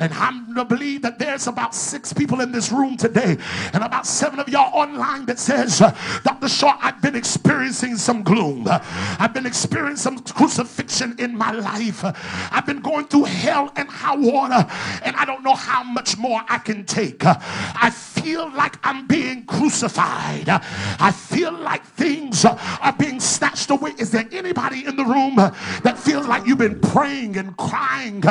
And 0.00 0.12
I'm 0.14 0.54
to 0.56 0.64
believe 0.64 1.02
that 1.02 1.18
there's 1.18 1.46
about 1.46 1.74
six 1.74 2.12
people 2.12 2.40
in 2.40 2.50
this 2.50 2.72
room 2.72 2.96
today, 2.96 3.36
and 3.72 3.84
about 3.84 4.06
seven 4.06 4.40
of 4.40 4.48
y'all 4.48 4.74
online 4.74 5.26
that 5.26 5.38
says, 5.38 5.78
Dr. 6.24 6.48
Shaw, 6.48 6.76
I've 6.80 7.00
been 7.00 7.14
experiencing 7.14 7.96
some 7.96 8.22
gloom. 8.22 8.66
I've 8.68 9.32
been 9.32 9.46
experiencing 9.46 9.96
some 9.96 10.18
crucifixion 10.18 11.14
in 11.18 11.36
my 11.36 11.52
life. 11.52 12.02
I've 12.50 12.66
been 12.66 12.80
going 12.80 13.06
through 13.06 13.24
hell 13.24 13.72
and 13.76 13.88
high 13.88 14.16
water, 14.16 14.66
and 15.02 15.16
I 15.16 15.24
don't 15.24 15.42
know 15.42 15.54
how 15.54 15.82
much 15.82 16.16
more 16.18 16.42
I 16.48 16.58
can 16.58 16.84
take. 16.84 17.22
I 17.24 17.90
feel 18.26 18.50
like 18.56 18.76
I'm 18.82 19.06
being 19.06 19.44
crucified. 19.44 20.48
I 20.48 21.12
feel 21.12 21.52
like 21.52 21.84
things 21.84 22.44
are 22.44 22.92
being 22.98 23.20
snatched 23.20 23.70
away. 23.70 23.92
Is 23.98 24.10
there 24.10 24.26
anybody 24.32 24.84
in 24.84 24.96
the 24.96 25.04
room 25.04 25.36
that 25.36 25.96
feels 25.96 26.26
like 26.26 26.44
you've 26.44 26.58
been 26.58 26.80
praying 26.80 27.36
and 27.36 27.56
crying? 27.56 28.24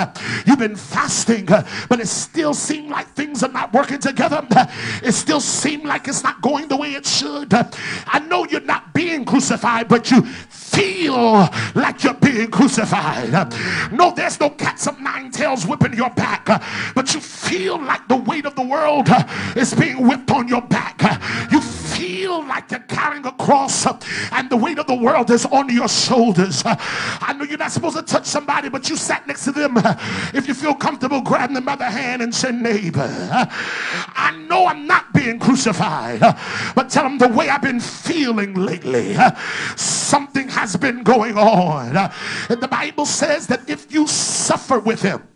You've 0.46 0.60
been 0.60 0.76
fasting, 0.76 1.46
but 1.46 2.02
it 2.02 2.10
still 2.10 2.54
seems 2.54 2.91
like 2.91 3.08
things 3.12 3.41
are 3.41 3.54
not 3.54 3.72
working 3.72 4.00
together. 4.00 4.46
It 5.02 5.14
still 5.14 5.39
seems 5.39 5.86
like 5.86 6.10
it's 6.10 6.24
not 6.24 6.41
going 6.41 6.68
the 6.68 6.76
way 6.76 6.89
it 6.96 7.06
should. 7.06 7.54
I 7.54 8.20
know 8.20 8.46
you're 8.46 8.60
not 8.60 8.93
being 8.93 9.24
crucified, 9.24 9.88
but 9.88 10.12
you 10.12 10.24
feel 10.24 11.48
like 11.74 12.04
you're 12.04 12.16
being 12.16 12.52
crucified. 12.52 13.32
No, 13.93 14.12
there's 14.14 14.41
no 14.41 14.50
cats 14.50 14.88
of 14.88 15.00
nine 15.00 15.32
tails 15.32 15.66
whipping 15.66 15.93
your 15.93 16.10
back, 16.10 16.48
but 16.93 17.14
you 17.14 17.22
feel 17.22 17.82
like 17.82 18.06
the 18.10 18.18
weight 18.18 18.46
of 18.46 18.56
the 18.56 18.62
world 18.62 19.08
is 19.56 19.74
being 19.74 19.85
whipped 19.94 20.32
on 20.32 20.48
your 20.48 20.62
back. 20.62 21.02
You 21.52 21.62
feel 21.62 22.46
like 22.46 22.72
you're 22.72 22.80
carrying 22.82 23.26
a 23.26 23.32
cross 23.34 23.86
and 24.32 24.50
the 24.50 24.58
weight 24.58 24.80
of 24.80 24.88
the 24.88 24.96
world 24.96 25.30
is 25.32 25.46
on 25.46 25.70
your 25.70 25.88
shoulders. 25.88 26.64
I 26.66 27.34
know 27.38 27.46
you're 27.46 27.58
not 27.58 27.72
supposed 27.72 27.98
to 27.98 28.02
touch 28.02 28.26
somebody, 28.26 28.70
but 28.70 28.90
you 28.90 28.96
sat 28.96 29.28
next 29.28 29.46
to 29.46 29.52
them. 29.52 29.76
If 30.34 30.48
you 30.48 30.54
feel 30.54 30.74
comfortable, 30.74 31.22
grab 31.22 31.54
them 31.54 31.66
by 31.66 31.76
the 31.76 31.86
hand 31.86 32.22
and 32.22 32.34
say, 32.34 32.52
Neighbor, 32.52 33.08
I 33.08 34.36
know 34.50 34.68
I'm 34.68 34.88
not 34.88 35.14
being 35.14 35.40
crucified, 35.40 36.20
but 36.76 36.90
tell 36.90 37.04
them 37.04 37.18
the 37.18 37.28
way 37.28 37.50
I've 37.50 37.62
been 37.62 37.80
feeling 37.80 38.56
lately. 38.56 39.16
Something 39.76 40.48
has 40.50 40.76
been 40.76 41.04
going 41.04 41.38
on. 41.38 41.96
And 42.50 42.62
the 42.62 42.68
Bible 42.68 43.06
says 43.06 43.48
that 43.48 43.70
if 43.70 43.92
you 43.94 44.08
suffer 44.08 44.80
with 44.80 45.02
him, 45.02 45.28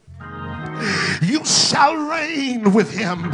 you 1.21 1.43
shall 1.45 1.95
reign 1.95 2.73
with 2.73 2.91
him, 2.91 3.32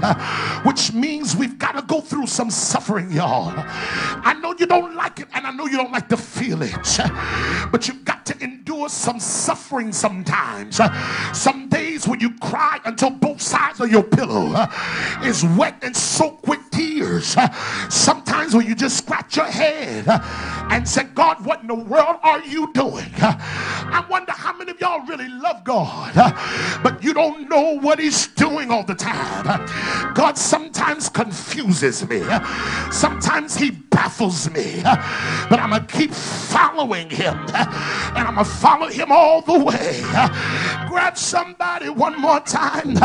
which 0.64 0.94
means 0.94 1.36
we've 1.36 1.58
got 1.58 1.74
to 1.74 1.82
go 1.82 2.02
through 2.02 2.28
some 2.28 2.50
suffering, 2.50 3.12
y'all. 3.12 3.54
I 3.58 4.34
know 4.42 4.56
you 4.58 4.66
don't 4.66 4.96
like 4.96 5.20
it, 5.20 5.28
and 5.34 5.46
I 5.46 5.52
know 5.52 5.66
you 5.66 5.78
don't 5.78 5.92
like 5.92 6.10
to 6.10 6.18
feel 6.18 6.62
it, 6.62 7.00
but 7.72 7.88
you've 7.88 8.06
got 8.06 8.26
to 8.28 8.44
endure 8.44 8.90
some 8.90 9.20
suffering 9.20 9.92
sometimes. 9.92 10.80
Some 11.34 11.70
days 11.70 12.08
when 12.08 12.20
you 12.20 12.34
cry 12.40 12.80
until 12.86 13.10
both 13.10 13.42
sides 13.42 13.80
of 13.80 13.90
your 13.92 14.04
pillow 14.04 14.68
is 15.24 15.44
wet 15.58 15.78
and 15.82 15.96
soaked 15.96 16.48
with 16.48 16.65
tears. 16.76 17.36
Sometimes 17.90 18.54
when 18.56 18.68
you 18.68 18.76
just 18.76 18.98
scratch 18.98 19.38
your 19.38 19.46
head 19.46 20.06
and 20.72 20.88
say, 20.88 21.04
God, 21.04 21.46
what 21.46 21.62
in 21.62 21.68
the 21.68 21.76
world 21.76 22.18
are 22.24 22.42
you 22.42 22.72
doing? 22.74 23.06
I 23.18 24.06
wonder 24.10 24.32
how 24.32 24.56
many 24.58 24.72
of 24.72 24.80
y'all 24.80 25.06
really 25.06 25.30
love 25.30 25.64
God, 25.64 26.14
but 26.84 27.04
you 27.04 27.14
don't 27.14 27.50
know 27.50 27.80
what 27.80 28.00
He's 28.00 28.28
doing 28.28 28.72
all 28.72 28.84
the 28.84 28.96
time. 28.96 29.66
God 30.14 30.38
sometimes 30.38 31.10
confuses 31.10 32.08
me, 32.08 32.24
sometimes 32.92 33.56
He 33.56 33.72
baffles 33.72 34.50
me, 34.52 34.82
but 34.84 35.60
I'm 35.60 35.70
going 35.70 35.86
to 35.86 35.94
keep 35.94 36.12
following 36.12 37.10
Him 37.10 37.36
and 37.56 38.28
I'm 38.28 38.36
going 38.36 38.46
to 38.46 38.52
follow 38.52 38.88
Him 38.88 39.12
all 39.12 39.42
the 39.42 39.60
way. 39.60 40.02
Grab 40.88 41.18
somebody 41.18 41.90
one 41.90 42.20
more 42.20 42.40
time 42.42 42.98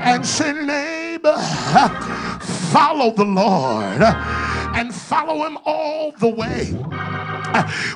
and 0.00 0.24
say, 0.26 0.52
neighbor, 0.52 1.36
follow 2.72 2.97
the 2.98 3.24
Lord 3.24 4.02
and 4.02 4.94
follow 4.94 5.46
him 5.46 5.56
all 5.64 6.12
the 6.12 6.28
way. 6.28 6.66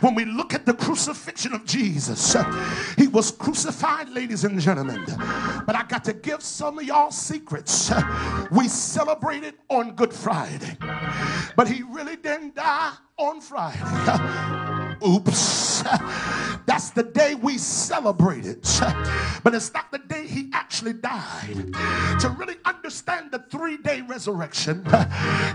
When 0.00 0.14
we 0.14 0.24
look 0.24 0.54
at 0.54 0.64
the 0.64 0.74
crucifixion 0.74 1.52
of 1.52 1.64
Jesus, 1.64 2.36
he 2.96 3.08
was 3.08 3.30
crucified, 3.30 4.08
ladies 4.08 4.44
and 4.44 4.58
gentlemen. 4.58 5.04
But 5.66 5.76
I 5.76 5.84
got 5.88 6.04
to 6.04 6.12
give 6.12 6.42
some 6.42 6.78
of 6.78 6.84
y'all 6.84 7.10
secrets. 7.10 7.92
We 8.50 8.68
celebrated 8.68 9.54
on 9.68 9.94
Good 9.94 10.12
Friday, 10.12 10.76
but 11.56 11.68
he 11.68 11.82
really 11.82 12.16
didn't 12.16 12.54
die 12.54 12.92
on 13.22 13.40
Friday. 13.40 14.98
Oops. 15.06 15.82
That's 16.66 16.90
the 16.90 17.02
day 17.02 17.34
we 17.34 17.58
celebrate 17.58 18.46
it. 18.46 18.62
But 19.42 19.54
it's 19.54 19.72
not 19.74 19.90
the 19.90 19.98
day 19.98 20.26
he 20.26 20.50
actually 20.52 20.92
died. 20.92 21.72
To 22.20 22.34
really 22.38 22.56
understand 22.64 23.32
the 23.32 23.40
three 23.50 23.78
day 23.78 24.02
resurrection, 24.02 24.84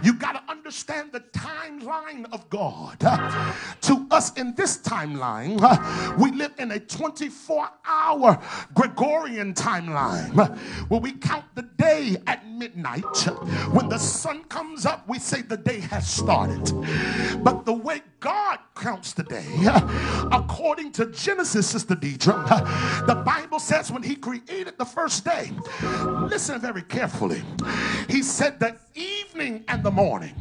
you 0.04 0.14
got 0.14 0.34
to 0.34 0.44
understand 0.52 1.12
the 1.14 1.22
timeline 1.22 2.26
of 2.34 2.50
God. 2.50 3.00
To 3.00 4.08
us 4.12 4.34
in 4.34 4.54
this 4.56 4.80
timeline, 4.80 5.58
we 6.18 6.32
live 6.32 6.54
in 6.58 6.72
a 6.72 6.80
24 6.80 7.70
hour 7.86 8.42
Gregorian 8.74 9.54
timeline 9.54 10.34
where 10.90 11.00
we 11.00 11.14
count 11.14 11.46
the 11.56 11.62
day 11.62 12.18
at 12.28 12.46
midnight. 12.48 13.06
When 13.72 13.88
the 13.88 13.98
sun 13.98 14.44
comes 14.46 14.86
up, 14.86 15.08
we 15.08 15.20
say 15.20 15.42
the 15.42 15.58
day 15.58 15.80
has 15.80 16.08
started. 16.08 16.74
But 17.44 17.57
the 17.66 17.74
way 17.74 18.02
God 18.20 18.60
counts 18.76 19.14
the 19.14 19.24
day, 19.24 19.46
according 20.32 20.92
to 20.94 21.08
Genesis, 21.08 21.68
Sister 21.68 21.96
Deidre, 21.96 23.06
the 23.06 23.16
Bible 23.16 23.60
says 23.60 23.92
when 23.92 24.04
he 24.04 24.16
created 24.16 24.78
the 24.78 24.86
first 24.86 25.26
day, 25.26 25.52
listen 26.30 26.60
very 26.60 26.84
carefully, 26.84 27.42
he 28.10 28.22
said 28.22 28.60
the 28.60 28.76
evening 28.96 29.64
and 29.68 29.84
the 29.84 29.92
morning 29.92 30.34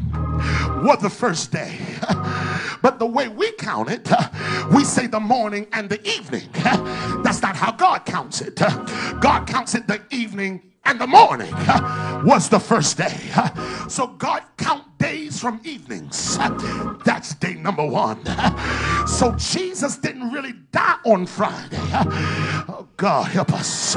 were 0.83 0.97
the 0.97 1.11
first 1.11 1.53
day. 1.53 1.79
But 2.83 2.99
the 2.99 3.07
way 3.07 3.27
we 3.27 3.51
count 3.53 3.91
it, 3.91 4.09
we 4.73 4.85
say 4.85 5.07
the 5.07 5.19
morning 5.19 5.67
and 5.73 5.89
the 5.89 6.01
evening. 6.07 6.49
That's 7.25 7.43
not 7.43 7.57
how 7.57 7.73
God 7.73 8.05
counts 8.05 8.41
it. 8.41 8.57
God 9.21 9.47
counts 9.47 9.75
it 9.75 9.87
the 9.89 10.03
evening 10.11 10.63
and 10.87 11.01
the 11.01 11.07
morning 11.07 11.53
was 12.25 12.49
the 12.49 12.61
first 12.61 12.97
day. 12.97 13.17
So 13.89 14.07
God 14.07 14.43
count 14.57 14.85
days 14.99 15.41
from 15.41 15.61
evenings. 15.65 16.39
That's 17.05 17.35
day 17.35 17.55
number 17.55 17.87
one. 17.87 18.25
So 19.07 19.35
Jesus 19.37 19.97
didn't 19.99 20.33
really 20.33 20.55
die 20.73 20.97
on 21.05 21.27
Friday. 21.27 21.79
Oh 22.69 22.89
God 22.97 23.31
help 23.31 23.53
us. 23.53 23.95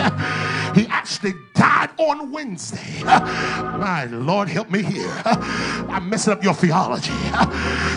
He 0.76 0.88
actually 0.88 1.34
died 1.54 1.90
on 1.98 2.32
Wednesday. 2.32 3.04
My 3.04 4.06
Lord 4.06 4.50
help 4.50 4.70
me 4.70 4.84
here. 4.84 5.22
I'm 5.26 6.10
messing 6.10 6.34
up 6.34 6.44
your 6.44 6.54
theology. 6.54 7.14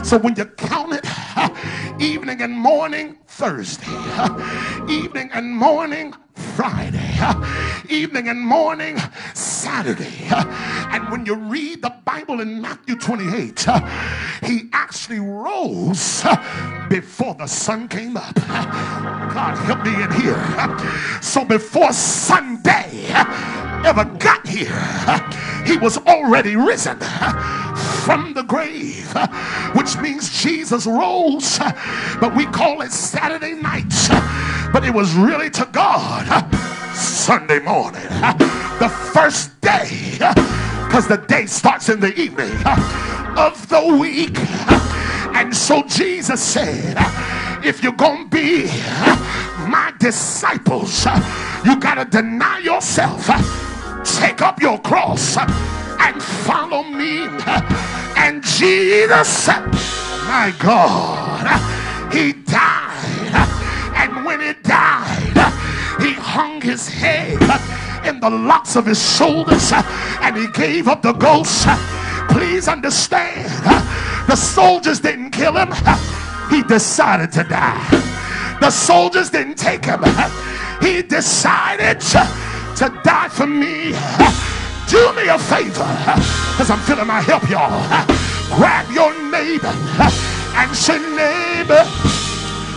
So 0.05 0.19
when 0.19 0.37
you 0.37 0.45
count 0.47 0.93
it, 0.95 1.07
evening 2.01 2.43
and 2.43 2.53
morning, 2.53 3.19
Thursday. 3.27 3.87
Evening 4.89 5.31
and 5.33 5.55
morning, 5.57 6.15
Friday, 6.35 7.19
evening 7.89 8.29
and 8.29 8.41
morning, 8.41 8.99
Saturday. 9.35 10.29
And 10.31 11.11
when 11.11 11.27
you 11.27 11.35
read 11.35 11.83
the 11.83 11.95
Bible 12.05 12.41
in 12.41 12.61
Matthew 12.61 12.97
28, 12.97 13.67
he 14.43 14.69
actually 14.73 15.21
rose 15.21 16.25
before 16.89 17.35
the 17.35 17.47
sun 17.47 17.89
came 17.89 18.17
up. 18.17 18.35
God 18.35 19.57
help 19.59 19.85
me 19.85 19.95
in 20.03 20.11
here. 20.21 21.21
So 21.21 21.45
before 21.45 21.93
Sunday, 21.93 23.07
ever 23.85 24.05
got 24.19 24.47
here, 24.47 24.81
he 25.67 25.77
was 25.77 25.99
already 25.99 26.57
risen 26.57 26.99
from 28.05 28.35
the 28.35 28.43
grave, 28.43 29.13
which 29.75 29.97
means 29.99 30.29
Jesus 30.43 30.87
rose, 30.87 31.59
but 32.21 32.35
we 32.35 32.47
call 32.47 32.83
it 32.83 32.91
Saturday 32.93 33.55
night, 33.55 33.93
but 34.73 34.85
it 34.85 34.93
was 34.93 35.15
really 35.15 35.51
to 35.51 35.69
God 35.73 36.22
Sunday 36.95 37.59
morning, 37.61 38.03
the 38.79 38.89
first 39.13 39.61
day, 39.61 40.17
because 40.87 41.07
the 41.09 41.25
day 41.29 41.47
starts 41.47 41.89
in 41.89 42.01
the 42.01 42.15
evening 42.21 42.53
of 43.37 43.69
the 43.69 43.97
week. 44.01 44.39
And 45.35 45.55
so 45.57 45.83
Jesus 45.85 46.43
said, 46.43 46.97
if 47.65 47.83
you're 47.83 47.93
going 47.93 48.29
to 48.29 48.37
be 48.37 48.67
my 49.69 49.93
disciples, 49.99 51.07
you 51.65 51.79
got 51.81 51.95
to 51.95 52.05
deny 52.05 52.59
yourself, 52.59 53.27
take 54.05 54.43
up 54.43 54.61
your 54.61 54.79
cross, 54.81 55.37
and 55.39 56.23
follow 56.23 56.83
me. 56.83 57.29
And 58.17 58.43
Jesus, 58.45 59.49
my 59.49 60.53
God, 60.59 61.47
he 62.13 62.33
died. 62.33 63.49
And 63.97 64.25
when 64.25 64.41
he 64.41 64.53
died, 64.63 65.12
he 66.03 66.13
hung 66.15 66.61
his 66.61 66.89
head 66.89 67.41
in 68.05 68.19
the 68.19 68.29
locks 68.29 68.75
of 68.75 68.87
his 68.87 69.01
shoulders 69.17 69.71
uh, 69.73 69.83
and 70.23 70.37
he 70.37 70.49
gave 70.49 70.89
up 70.89 71.01
the 71.01 71.13
ghost. 71.13 71.65
Uh, 71.67 71.77
please 72.29 72.67
understand, 72.67 73.47
uh, 73.65 74.27
the 74.27 74.35
soldiers 74.35 74.99
didn't 74.99 75.31
kill 75.31 75.55
him, 75.57 75.73
he 76.51 76.63
decided 76.65 77.31
to 77.31 77.45
die. 77.45 77.87
The 78.61 78.71
soldiers 78.71 79.31
didn't 79.31 79.57
take 79.57 79.85
him, 79.85 80.03
he 80.81 81.03
decided 81.03 82.01
to 82.01 83.01
die 83.05 83.29
for 83.29 83.47
me. 83.47 83.93
Do 84.91 85.13
me 85.15 85.29
a 85.29 85.39
favor, 85.39 85.89
because 86.51 86.71
I'm 86.71 86.81
feeling 86.81 87.07
my 87.07 87.21
help, 87.21 87.49
y'all. 87.49 87.71
Grab 88.57 88.91
your 88.91 89.15
neighbor 89.31 89.73
and 90.55 90.77
say, 90.77 90.99
neighbor, 90.99 91.85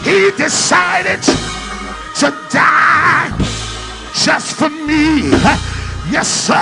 he 0.03 0.31
decided 0.37 1.19
to 2.19 2.31
die 2.49 3.29
just 4.13 4.55
for 4.55 4.69
me. 4.69 5.29
Yes, 6.09 6.27
sir. 6.27 6.55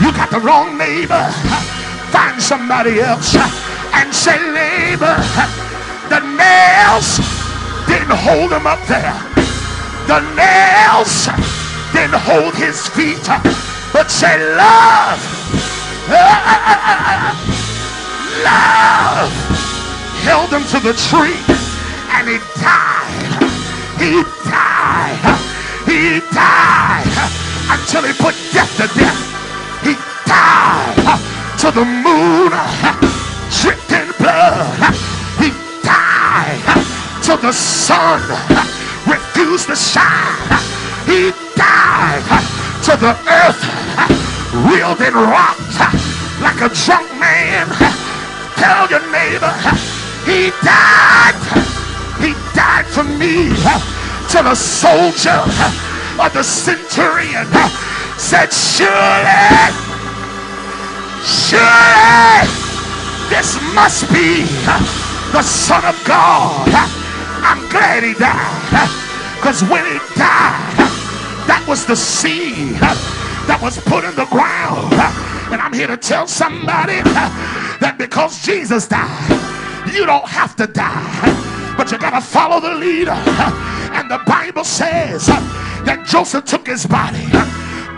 You 0.00 0.12
got 0.12 0.30
the 0.30 0.40
wrong 0.40 0.78
neighbor. 0.78 1.30
Find 2.10 2.40
somebody 2.40 3.00
else 3.00 3.34
and 3.92 4.14
say, 4.14 4.38
neighbor, 4.52 5.16
the 6.08 6.20
nails 6.38 7.18
didn't 7.86 8.16
hold 8.16 8.52
him 8.52 8.66
up 8.66 8.80
there. 8.86 9.14
The 10.06 10.20
nails 10.38 11.26
didn't 11.92 12.20
hold 12.20 12.54
his 12.54 12.86
feet. 12.88 13.26
But 13.92 14.10
say, 14.10 14.38
love. 14.56 15.20
Love 18.44 19.32
held 20.24 20.50
him 20.50 20.64
to 20.64 20.80
the 20.80 20.94
tree 20.94 21.36
and 22.16 22.28
he 22.28 22.38
died. 22.60 23.53
He 23.98 24.22
died. 24.44 25.22
He 25.86 26.20
died 26.32 27.06
until 27.70 28.02
he 28.02 28.12
put 28.14 28.34
death 28.52 28.72
to 28.76 28.86
death. 28.98 29.20
He 29.82 29.94
died 30.26 31.20
to 31.58 31.70
the 31.70 31.84
moon 31.84 32.52
dripped 33.60 34.18
blood. 34.18 34.94
He 35.38 35.50
died 35.82 36.84
to 37.24 37.36
the 37.36 37.52
sun 37.52 38.20
refused 39.06 39.68
to 39.68 39.76
shine. 39.76 40.58
He 41.06 41.32
died 41.56 42.24
to 42.84 42.96
the 42.96 43.14
earth 43.28 43.62
reeled 44.68 45.00
and 45.00 45.14
rocked 45.14 45.78
like 46.40 46.60
a 46.60 46.70
drunk 46.84 47.08
man. 47.18 47.66
Tell 48.56 48.88
your 48.88 49.04
neighbor 49.10 49.52
he 50.24 50.50
died. 50.62 51.73
He 52.24 52.32
died 52.56 52.86
for 52.86 53.04
me 53.04 53.52
to 54.32 54.38
the 54.40 54.54
soldier 54.54 55.44
or 56.18 56.30
the 56.30 56.42
centurion 56.42 57.44
said, 58.16 58.48
Surely, 58.48 59.68
surely, 61.20 62.48
this 63.28 63.60
must 63.74 64.08
be 64.08 64.48
the 65.32 65.42
Son 65.42 65.84
of 65.84 66.02
God. 66.06 66.68
I'm 67.44 67.68
glad 67.68 68.02
he 68.02 68.14
died 68.14 68.88
because 69.36 69.62
when 69.64 69.84
he 69.84 69.98
died, 70.16 70.80
that 71.46 71.62
was 71.68 71.84
the 71.84 71.94
seed 71.96 72.80
that 73.46 73.58
was 73.60 73.78
put 73.84 74.04
in 74.04 74.14
the 74.16 74.24
ground. 74.26 74.94
And 75.52 75.60
I'm 75.60 75.74
here 75.74 75.88
to 75.88 75.98
tell 75.98 76.26
somebody 76.26 77.02
that 77.02 77.96
because 77.98 78.42
Jesus 78.42 78.88
died, 78.88 79.92
you 79.92 80.06
don't 80.06 80.26
have 80.26 80.56
to 80.56 80.66
die, 80.66 81.43
but 81.76 81.90
you 81.90 81.98
got 81.98 82.10
to 82.10 82.20
follow 82.20 82.60
the 82.60 82.74
leader. 82.74 83.18
And 83.92 84.10
the 84.10 84.20
Bible 84.26 84.64
says 84.64 85.26
that 85.26 86.04
Joseph 86.06 86.44
took 86.44 86.66
his 86.66 86.86
body, 86.86 87.26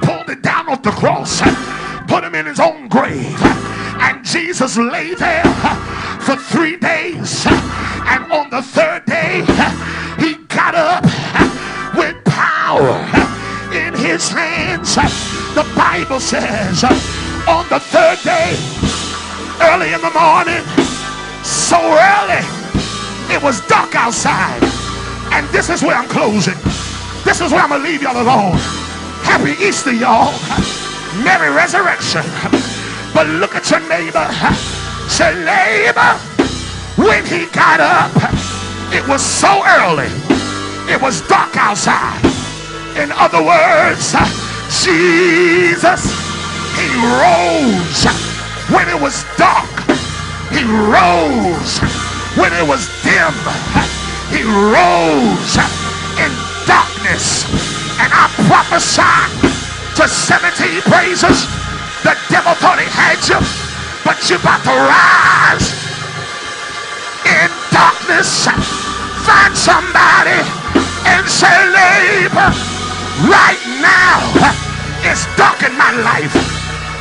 pulled 0.03 0.29
it 0.31 0.43
down 0.43 0.68
off 0.68 0.83
the 0.83 0.91
cross, 0.91 1.41
put 2.09 2.24
him 2.24 2.35
in 2.35 2.47
his 2.47 2.61
own 2.61 2.89
grave. 2.89 3.39
And 4.01 4.24
Jesus 4.24 4.77
lay 4.77 5.14
there 5.14 5.45
for 6.20 6.37
three 6.37 6.77
days. 6.77 7.47
And 7.47 8.31
on 8.33 8.51
the 8.51 8.62
third 8.62 9.05
day, 9.07 9.41
he 10.18 10.35
got 10.47 10.74
up 10.74 11.05
with 11.97 12.16
power 12.24 12.99
in 13.74 13.95
his 13.95 14.29
hands. 14.29 14.95
The 15.55 15.66
Bible 15.74 16.20
says 16.20 16.85
on 17.49 17.68
the 17.68 17.81
third 17.81 18.18
day, 18.22 18.57
early 19.62 19.93
in 19.93 20.01
the 20.03 20.11
morning, 20.11 20.64
so 21.43 21.79
early, 21.81 22.45
it 23.31 23.43
was 23.43 23.61
dark 23.66 23.95
outside. 23.95 24.62
And 25.33 25.47
this 25.49 25.68
is 25.68 25.83
where 25.83 25.97
I'm 25.97 26.09
closing. 26.09 26.59
This 27.24 27.41
is 27.41 27.53
where 27.53 27.61
I'm 27.61 27.70
going 27.70 27.83
to 27.83 27.89
leave 27.89 28.03
y'all 28.03 28.20
alone. 28.20 28.57
Happy 29.27 29.53
Easter, 29.62 29.93
y'all. 29.93 30.33
Merry 31.24 31.51
resurrection. 31.51 32.22
But 33.12 33.27
look 33.27 33.55
at 33.55 33.68
your 33.70 33.81
neighbor. 33.89 34.29
Say, 35.09 35.35
neighbor, 35.45 36.14
when 36.97 37.24
he 37.27 37.47
got 37.51 37.81
up, 37.81 38.12
it 38.95 39.07
was 39.09 39.22
so 39.22 39.62
early. 39.66 40.11
It 40.89 41.03
was 41.03 41.27
dark 41.27 41.57
outside. 41.57 42.24
In 42.97 43.11
other 43.12 43.43
words, 43.43 44.14
Jesus, 44.85 46.07
he 46.79 46.87
rose 46.95 48.07
when 48.70 48.89
it 48.89 49.01
was 49.01 49.24
dark. 49.37 49.68
He 50.53 50.62
rose 50.64 52.05
when 52.37 52.53
it 52.53 52.66
was 52.66 52.89
dim. 53.03 53.32
He 54.28 54.45
rose 54.45 55.57
in 56.20 56.32
darkness. 56.68 57.49
And 57.97 58.12
I 58.12 58.28
prophesy 58.49 59.57
to 59.97 60.05
17 60.07 60.82
praises. 60.93 61.49
The 62.05 62.14
devil 62.28 62.55
thought 62.61 62.78
he 62.78 62.89
had 62.93 63.18
you, 63.24 63.41
but 64.05 64.20
you're 64.28 64.39
about 64.39 64.62
to 64.68 64.76
rise 64.76 65.72
in 67.24 67.49
darkness. 67.72 68.47
Find 69.24 69.57
somebody 69.57 70.39
and 71.09 71.24
say, 71.26 71.51
neighbor, 71.72 72.53
right 73.26 73.62
now, 73.80 74.20
it's 75.03 75.24
dark 75.41 75.64
in 75.64 75.74
my 75.78 75.91
life. 76.05 76.34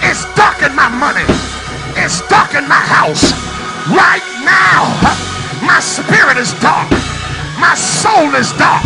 It's 0.02 0.26
dark 0.34 0.64
in 0.64 0.74
my 0.76 0.90
money. 0.90 1.26
It's 1.98 2.22
dark 2.30 2.56
in 2.56 2.68
my 2.68 2.82
house. 2.82 3.55
Right 3.86 4.26
now, 4.42 4.98
my 5.62 5.78
spirit 5.80 6.38
is 6.38 6.58
dark. 6.58 6.90
My 7.62 7.76
soul 7.78 8.34
is 8.34 8.50
dark. 8.58 8.82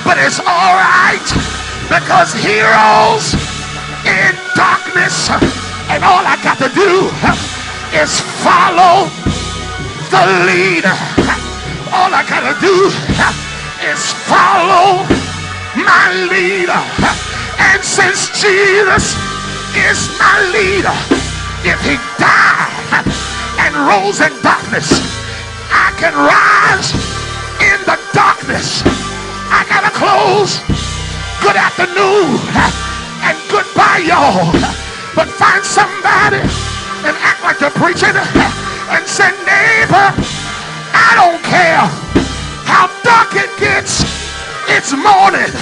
But 0.00 0.16
it's 0.16 0.40
all 0.40 0.72
right 0.80 1.28
because 1.92 2.32
heroes 2.32 3.36
in 4.08 4.32
darkness. 4.56 5.28
And 5.92 6.00
all 6.00 6.24
I 6.24 6.40
got 6.40 6.56
to 6.64 6.72
do 6.72 7.12
is 7.92 8.20
follow 8.40 9.12
the 10.08 10.24
leader. 10.48 10.96
All 11.92 12.08
I 12.08 12.24
got 12.24 12.40
to 12.48 12.56
do 12.64 12.88
is 13.92 14.00
follow 14.24 15.04
my 15.76 16.16
leader. 16.32 16.80
And 17.60 17.84
since 17.84 18.32
Jesus 18.40 19.12
is 19.76 20.08
my 20.16 20.48
leader, 20.48 20.96
if 21.62 21.78
he 21.84 22.00
died 22.16 23.29
rose 23.86 24.20
in 24.20 24.32
darkness, 24.42 25.00
I 25.70 25.92
can 25.96 26.12
rise 26.12 26.92
in 27.60 27.78
the 27.86 27.96
darkness. 28.12 28.82
I 29.48 29.64
gotta 29.68 29.92
close. 29.92 30.60
Good 31.40 31.56
afternoon 31.56 32.40
and 33.24 33.36
goodbye, 33.48 34.04
y'all. 34.04 34.52
But 35.14 35.28
find 35.28 35.64
somebody 35.64 36.42
and 37.06 37.16
act 37.24 37.42
like 37.42 37.60
you're 37.60 37.74
preaching 37.74 38.14
and 38.14 39.06
say, 39.06 39.30
neighbor, 39.48 40.08
I 40.92 41.10
don't 41.16 41.42
care 41.42 41.84
how 42.68 42.88
dark 43.02 43.34
it 43.34 43.50
gets. 43.58 44.04
It's 44.68 44.92
morning 44.92 45.52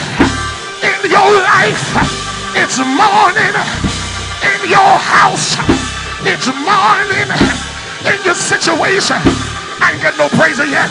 in 0.83 0.99
your 1.11 1.31
life. 1.47 1.87
It's 2.57 2.79
morning 2.79 3.55
in 4.43 4.71
your 4.71 4.95
house. 4.99 5.57
It's 6.27 6.49
morning 6.49 7.68
in 8.09 8.25
your 8.25 8.35
situation. 8.35 9.21
I 9.85 9.93
ain't 9.93 10.03
got 10.03 10.17
no 10.17 10.29
praise 10.33 10.59
yet. 10.59 10.89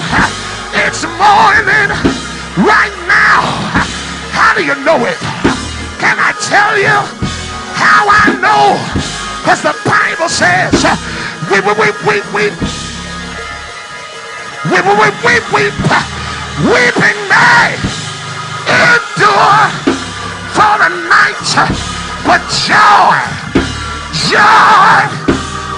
It's 0.86 1.02
morning 1.18 1.90
right 2.62 2.96
now. 3.10 3.42
How 4.34 4.54
do 4.54 4.62
you 4.62 4.78
know 4.86 5.02
it? 5.02 5.18
Can 5.98 6.18
I 6.22 6.34
tell 6.46 6.78
you 6.78 6.98
how 7.74 8.06
I 8.06 8.38
know? 8.38 8.78
Because 9.42 9.66
the 9.66 9.74
Bible 9.82 10.30
says 10.30 10.78
we 11.50 11.58
we 11.66 11.74
we 11.74 11.90
we 12.06 12.16
we 12.36 12.44
we 14.70 14.80
we 14.86 14.94
we 14.94 15.08
we 15.26 15.34
we 15.54 15.64
weeping 16.70 17.20
may 17.32 17.74
endure 18.70 19.62
for 20.54 20.74
the 20.86 20.92
night, 21.10 21.50
but 22.26 22.42
joy, 22.54 23.18
joy 24.30 25.28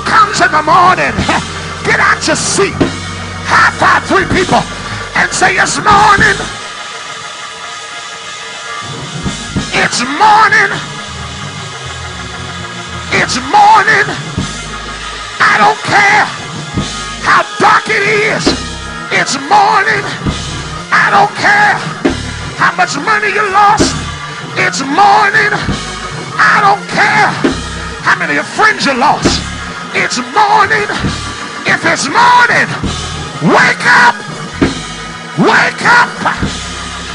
comes 0.09 0.41
in 0.41 0.51
the 0.51 0.65
morning. 0.65 1.13
Get 1.85 2.01
out 2.01 2.17
your 2.25 2.35
seat. 2.35 2.73
High 3.45 3.73
five 3.77 4.01
three 4.09 4.25
people 4.33 4.61
and 5.15 5.29
say 5.29 5.53
it's 5.61 5.77
morning. 5.77 6.37
It's 9.77 10.01
morning. 10.17 10.71
It's 13.21 13.37
morning. 13.53 14.07
I 15.37 15.53
don't 15.61 15.81
care 15.85 16.25
how 17.25 17.45
dark 17.61 17.85
it 17.89 18.01
is. 18.01 18.43
It's 19.13 19.37
morning. 19.45 20.05
I 20.89 21.13
don't 21.13 21.33
care 21.37 21.77
how 22.57 22.73
much 22.75 22.97
money 22.97 23.29
you 23.29 23.45
lost. 23.53 23.93
It's 24.57 24.81
morning. 24.81 25.53
I 26.41 26.57
don't 26.65 26.85
care 26.89 27.29
how 28.01 28.17
many 28.17 28.37
friends 28.41 28.85
you 28.85 28.97
lost. 28.97 29.58
It's 29.95 30.17
morning. 30.17 30.89
If 31.65 31.81
it's 31.85 32.05
morning, 32.05 32.69
wake 33.41 33.85
up. 34.05 34.15
Wake 35.41 35.83
up. 35.85 36.13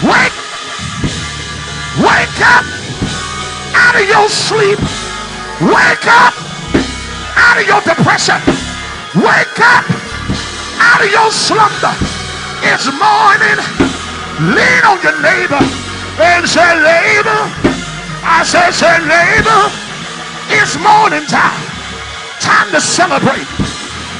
Wake. 0.03 0.35
Wake 2.03 2.41
up 2.43 2.65
out 3.75 3.95
of 3.95 4.09
your 4.09 4.29
sleep. 4.29 4.79
Wake 5.63 6.07
up 6.07 6.35
out 7.37 7.59
of 7.61 7.67
your 7.67 7.81
depression. 7.83 8.41
Wake 9.15 9.61
up 9.61 9.87
out 10.83 11.01
of 11.01 11.11
your 11.11 11.31
slumber. 11.31 11.95
It's 12.67 12.91
morning. 12.91 13.59
Lean 14.51 14.83
on 14.83 14.99
your 15.03 15.21
neighbor 15.23 15.63
and 16.19 16.49
say, 16.49 16.75
neighbor. 16.83 17.41
I 18.27 18.43
said, 18.45 18.73
say, 18.73 18.99
neighbor. 19.07 19.71
It's 20.51 20.77
morning 20.79 21.27
time. 21.27 21.64
Time 22.45 22.71
to 22.73 22.81
celebrate. 22.81 23.49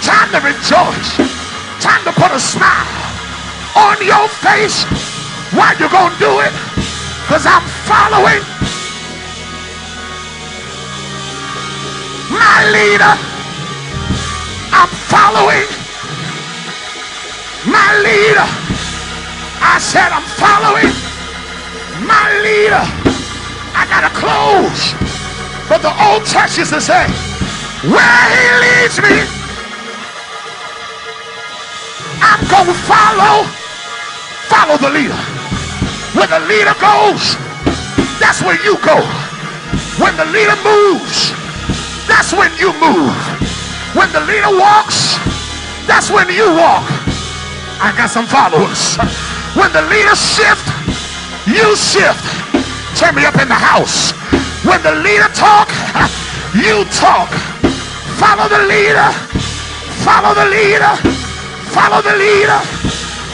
Time 0.01 0.33
to 0.33 0.41
rejoice. 0.41 1.21
Time 1.85 2.03
to 2.09 2.13
put 2.13 2.33
a 2.33 2.41
smile 2.41 2.89
on 3.77 4.01
your 4.01 4.29
face. 4.41 4.89
Why 5.53 5.77
you 5.79 5.89
gonna 5.93 6.17
do 6.19 6.41
it? 6.41 6.53
Because 7.21 7.45
I'm 7.45 7.61
following 7.85 8.41
my 12.33 12.59
leader. 12.73 13.13
I'm 14.73 14.89
following 15.13 15.69
my 17.69 17.91
leader. 18.01 18.49
I 19.61 19.77
said 19.79 20.09
I'm 20.09 20.25
following 20.41 20.93
my 22.09 22.41
leader. 22.41 22.85
I 23.77 23.85
gotta 23.93 24.13
close. 24.17 24.95
But 25.69 25.83
the 25.83 25.93
old 26.09 26.25
church 26.25 26.57
used 26.57 26.73
to 26.73 26.81
say, 26.81 27.07
where 27.91 28.25
he 28.33 28.45
leads 28.65 28.97
me, 28.97 29.17
I'm 32.25 32.41
gonna 32.49 32.73
follow. 32.89 33.45
Follow 34.49 34.77
the 34.79 34.89
leader. 34.89 35.21
Where 36.17 36.29
the 36.29 36.41
leader 36.49 36.73
goes, 36.81 37.37
that's 38.21 38.41
where 38.41 38.57
you 38.65 38.79
go. 38.81 39.03
When 40.01 40.17
the 40.17 40.25
leader 40.27 40.57
moves, 40.65 41.33
that's 42.09 42.33
when 42.33 42.55
you 42.57 42.73
move. 42.81 43.13
When 43.95 44.11
the 44.13 44.21
leader 44.21 44.51
walks, 44.57 45.19
that's 45.87 46.11
when 46.11 46.29
you 46.29 46.49
walk. 46.57 46.89
I 47.81 47.93
got 47.97 48.09
some 48.09 48.27
followers. 48.27 48.97
When 49.55 49.71
the 49.73 49.83
leader 49.93 50.17
shift, 50.17 50.67
you 51.47 51.77
shift. 51.77 52.25
Turn 52.97 53.15
me 53.15 53.25
up 53.25 53.37
in 53.41 53.49
the 53.49 53.55
house. 53.55 54.13
When 54.65 54.83
the 54.83 54.95
leader 55.03 55.29
talk, 55.35 55.69
you 56.55 56.85
talk. 56.91 57.54
Follow 58.19 58.49
the 58.49 58.63
leader. 58.67 59.11
Follow 60.07 60.35
the 60.35 60.47
leader. 60.47 60.95
Follow 61.75 62.01
the 62.03 62.17
leader. 62.17 62.61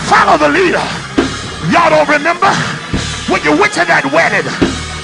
Follow 0.09 0.39
the 0.39 0.49
leader. 0.49 0.83
Y'all 1.69 1.91
don't 1.91 2.09
remember 2.09 2.51
when 3.29 3.43
you 3.45 3.53
went 3.53 3.73
to 3.77 3.85
that 3.85 4.09
wedding? 4.11 4.49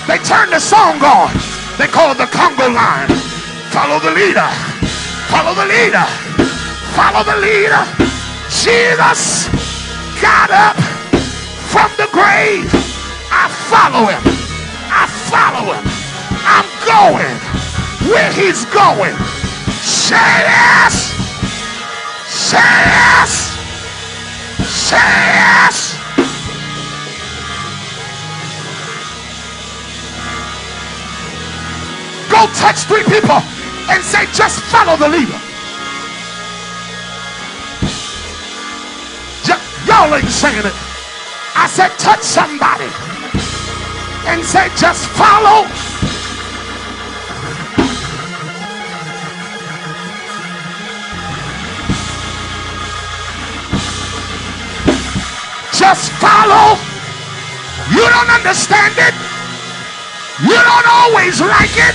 They 0.08 0.18
turned 0.24 0.50
the 0.50 0.58
song 0.58 0.98
on. 1.04 1.30
They 1.76 1.86
called 1.86 2.16
the 2.16 2.26
conga 2.32 2.72
line. 2.72 3.12
Follow 3.70 4.00
the 4.00 4.10
leader. 4.16 4.48
Follow 5.28 5.52
the 5.52 5.68
leader. 5.68 6.06
Follow 6.96 7.22
the 7.22 7.38
leader. 7.44 7.82
Jesus 8.48 9.52
got 10.22 10.48
up 10.48 10.76
from 11.68 11.92
the 12.00 12.08
grave. 12.10 12.64
I 13.28 13.52
follow 13.68 14.08
him. 14.08 14.22
I 14.88 15.04
follow 15.28 15.76
him. 15.76 15.84
I'm 16.48 16.66
going 16.88 17.36
where 18.08 18.32
he's 18.32 18.64
going. 18.72 19.35
Say 19.86 20.16
yes. 20.16 21.14
Say 22.26 22.58
yes. 22.58 23.32
Say 24.66 24.96
yes. 24.96 25.94
Go 32.28 32.46
touch 32.58 32.82
three 32.90 33.04
people 33.04 33.38
and 33.88 34.02
say, 34.02 34.26
just 34.32 34.60
follow 34.72 34.96
the 34.96 35.08
leader. 35.08 35.40
Y'all 39.86 40.12
ain't 40.16 40.28
saying 40.28 40.66
it. 40.66 40.74
I 41.54 41.68
said, 41.70 41.90
touch 41.96 42.22
somebody 42.22 42.90
and 44.26 44.44
say, 44.44 44.68
just 44.76 45.06
follow. 45.10 45.85
Just 55.86 56.10
follow. 56.14 56.74
You 57.94 58.02
don't 58.10 58.30
understand 58.30 58.94
it. 58.98 59.14
You 60.42 60.58
don't 60.68 60.88
always 60.90 61.40
like 61.40 61.76
it. 61.78 61.94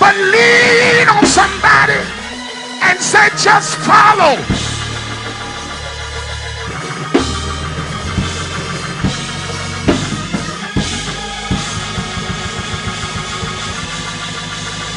But 0.00 0.16
lean 0.16 1.08
on 1.08 1.24
somebody 1.24 2.02
and 2.82 2.98
say, 2.98 3.28
just 3.38 3.76
follow. 3.86 4.34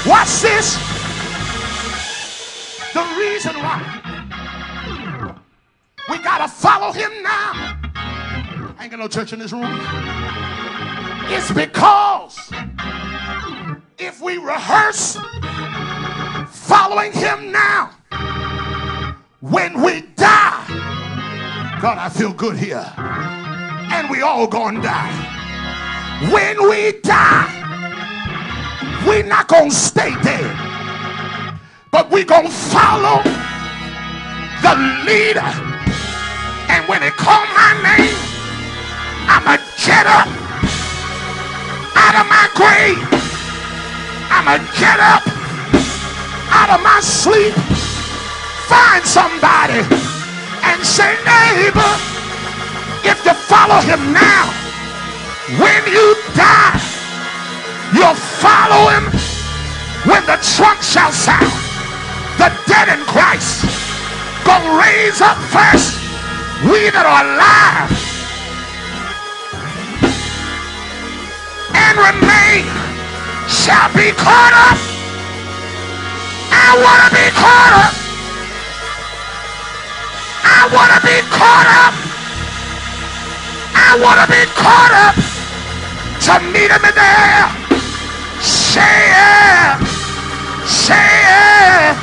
Watch 0.10 0.42
this. 0.42 0.76
The 2.96 3.04
reason 3.20 3.54
why 3.62 3.95
we 6.16 6.24
gotta 6.24 6.48
follow 6.48 6.92
him 6.94 7.12
now. 7.24 7.78
Ain't 8.80 8.92
got 8.92 9.00
no 9.00 9.08
church 9.08 9.34
in 9.34 9.40
this 9.40 9.52
room. 9.52 9.66
It's 11.28 11.52
because 11.52 12.52
if 13.98 14.22
we 14.22 14.38
rehearse 14.38 15.18
following 16.48 17.12
him 17.12 17.52
now, 17.52 17.92
when 19.42 19.82
we 19.82 20.02
die, 20.16 20.66
God, 21.82 21.98
I 21.98 22.10
feel 22.10 22.32
good 22.32 22.58
here. 22.58 22.86
And 22.98 24.10
we 24.10 24.22
all 24.22 24.48
gonna 24.48 24.82
die. 24.82 25.12
When 26.32 26.70
we 26.70 26.94
die, 27.02 27.52
we're 29.06 29.26
not 29.26 29.50
gonna 29.50 29.70
stay 29.70 30.16
dead, 30.24 31.60
but 31.92 32.10
we're 32.10 32.24
gonna 32.24 32.50
follow 32.50 33.22
the 34.62 35.04
leader. 35.06 35.75
And 36.70 36.88
when 36.88 37.02
they 37.02 37.12
call 37.12 37.46
my 37.54 37.72
name, 37.84 38.18
I'ma 39.28 39.58
get 39.78 40.06
up 40.06 40.28
out 41.96 42.16
of 42.22 42.26
my 42.30 42.46
grave. 42.54 43.02
I'ma 44.30 44.58
get 44.78 45.00
up 45.00 45.24
out 46.50 46.70
of 46.76 46.82
my 46.84 47.00
sleep. 47.02 47.54
Find 48.68 49.04
somebody 49.06 49.82
and 50.64 50.80
say, 50.84 51.16
neighbor, 51.26 51.94
if 53.04 53.24
you 53.26 53.34
follow 53.34 53.82
him 53.82 54.14
now, 54.14 54.50
when 55.62 55.82
you 55.88 56.16
die, 56.36 56.96
You'll 57.94 58.14
follow 58.14 58.90
him 58.90 59.06
when 60.10 60.26
the 60.26 60.36
trump 60.58 60.82
shall 60.82 61.14
sound. 61.14 61.46
The 62.38 62.52
dead 62.68 62.90
in 62.90 63.06
Christ 63.06 63.64
gonna 64.44 64.78
raise 64.78 65.22
up 65.22 65.38
first. 65.38 66.05
We 66.64 66.90
that 66.90 67.04
are 67.04 67.22
alive 67.28 67.92
and 71.76 71.96
remain 72.00 72.64
shall 73.52 73.92
be 73.92 74.16
caught 74.16 74.56
up. 74.56 74.80
I 76.48 76.80
want 76.80 77.00
to 77.04 77.10
be 77.12 77.28
caught 77.36 77.74
up. 77.76 77.94
I 80.48 80.62
want 80.72 80.92
to 80.96 81.02
be 81.04 81.18
caught 81.28 81.68
up. 81.84 81.94
I 83.76 84.00
want 84.00 84.20
to 84.24 84.28
be 84.32 84.44
caught 84.56 84.94
up 84.96 85.16
to 86.26 86.40
meet 86.56 86.72
him 86.72 86.84
in 86.88 86.96
the 86.96 87.04
air. 87.04 87.52
Share, 88.42 89.76
share. 90.66 91.96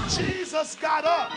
Jesus 0.07 0.75
got 0.75 1.03
up. 1.03 1.31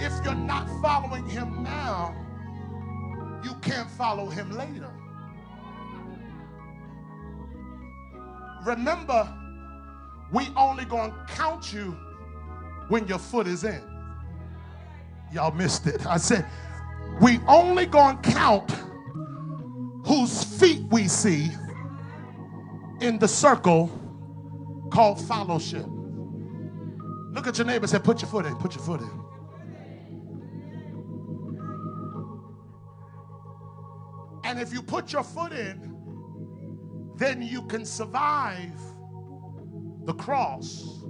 If 0.00 0.12
you're 0.24 0.34
not 0.34 0.68
following 0.80 1.28
him 1.28 1.62
now, 1.62 2.14
you 3.44 3.54
can't 3.60 3.90
follow 3.90 4.26
him 4.28 4.50
later. 4.50 4.90
Remember, 8.64 9.30
we 10.32 10.48
only 10.56 10.86
gonna 10.86 11.26
count 11.28 11.72
you 11.72 11.96
when 12.88 13.06
your 13.06 13.18
foot 13.18 13.46
is 13.46 13.64
in. 13.64 13.82
Y'all 15.32 15.52
missed 15.52 15.86
it. 15.86 16.06
I 16.06 16.16
said, 16.16 16.46
we 17.20 17.38
only 17.46 17.86
gonna 17.86 18.18
count 18.22 18.70
whose 20.06 20.44
feet 20.44 20.82
we 20.90 21.08
see 21.08 21.50
in 23.00 23.18
the 23.18 23.28
circle 23.28 23.90
called 24.92 25.20
fellowship. 25.26 25.86
Look 27.32 27.46
at 27.46 27.58
your 27.58 27.66
neighbor 27.66 27.84
and 27.84 27.90
say, 27.90 27.98
put 27.98 28.22
your 28.22 28.30
foot 28.30 28.46
in, 28.46 28.54
put 28.56 28.74
your 28.74 28.84
foot 28.84 29.00
in. 29.00 29.24
And 34.44 34.60
if 34.60 34.72
you 34.72 34.82
put 34.82 35.12
your 35.12 35.24
foot 35.24 35.52
in, 35.52 35.96
then 37.16 37.42
you 37.42 37.62
can 37.62 37.84
survive 37.84 38.72
the 40.04 40.14
cross 40.14 41.02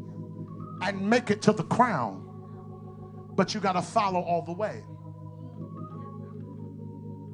and 0.83 1.09
make 1.09 1.31
it 1.31 1.43
to 1.43 1.53
the 1.53 1.65
crown. 1.65 2.23
But 3.35 3.53
you 3.53 3.61
got 3.61 3.73
to 3.73 3.83
follow 3.83 4.21
all 4.21 4.43
the 4.43 4.53
way. 4.53 4.83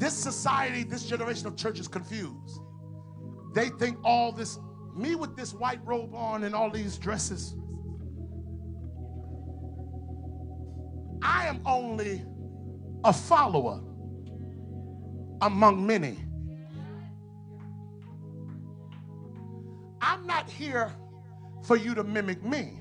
This 0.01 0.14
society, 0.14 0.82
this 0.82 1.05
generation 1.05 1.46
of 1.46 1.57
church 1.57 1.78
is 1.78 1.86
confused. 1.86 2.61
They 3.55 3.68
think 3.68 3.98
all 4.03 4.32
this, 4.32 4.59
me 4.96 5.14
with 5.14 5.36
this 5.36 5.53
white 5.53 5.80
robe 5.84 6.14
on 6.14 6.44
and 6.44 6.55
all 6.55 6.70
these 6.70 6.96
dresses, 6.96 7.55
I 11.22 11.46
am 11.46 11.61
only 11.66 12.24
a 13.05 13.12
follower 13.12 13.82
among 15.42 15.86
many. 15.86 16.18
I'm 20.01 20.26
not 20.26 20.48
here 20.48 20.90
for 21.62 21.76
you 21.76 21.94
to 21.94 22.05
mimic 22.05 22.42
me. 22.42 22.80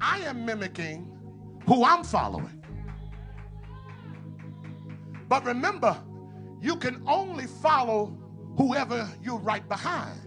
I 0.00 0.18
am 0.22 0.44
mimicking 0.44 1.16
who 1.64 1.84
I'm 1.84 2.02
following. 2.02 2.61
But 5.32 5.46
remember, 5.46 5.96
you 6.60 6.76
can 6.76 7.02
only 7.06 7.46
follow 7.46 8.14
whoever 8.58 9.08
you're 9.22 9.38
right 9.38 9.66
behind. 9.66 10.20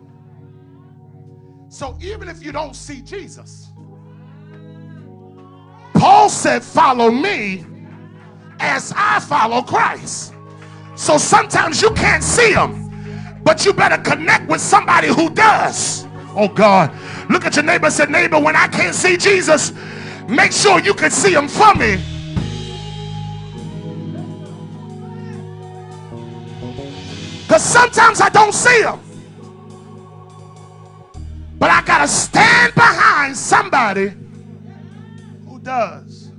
So 1.70 1.96
even 2.02 2.28
if 2.28 2.44
you 2.44 2.52
don't 2.52 2.76
see 2.76 3.04
Jesus, 3.04 3.70
Paul 5.94 6.28
said, 6.28 6.64
Follow 6.64 7.12
me 7.12 7.68
as 8.60 8.92
I 8.98 9.20
follow 9.20 9.62
Christ. 9.62 10.34
So 10.96 11.20
sometimes 11.20 11.84
you 11.84 11.92
can't 11.92 12.24
see 12.24 12.54
him, 12.54 12.90
but 13.44 13.64
you 13.64 13.74
better 13.74 14.00
connect 14.00 14.50
with 14.50 14.60
somebody 14.60 15.10
who 15.10 15.30
does. 15.30 16.08
Oh 16.30 16.48
God, 16.48 16.92
look 17.30 17.46
at 17.46 17.56
your 17.56 17.64
neighbor 17.66 17.92
Said 17.92 18.10
Neighbor, 18.10 18.40
when 18.40 18.56
I 18.56 18.68
can't 18.70 18.96
see 18.96 19.18
Jesus, 19.18 19.72
make 20.28 20.52
sure 20.52 20.80
you 20.80 20.96
can 20.96 21.12
see 21.12 21.34
him 21.34 21.48
for 21.48 21.76
me. 21.76 22.04
Sometimes 27.94 28.22
I 28.22 28.30
don't 28.30 28.54
see 28.54 28.82
them. 28.82 29.00
But 31.58 31.70
I 31.70 31.82
got 31.84 32.00
to 32.00 32.08
stand 32.08 32.74
behind 32.74 33.38
somebody 33.38 34.14
who 35.48 35.60
does. 35.60 36.32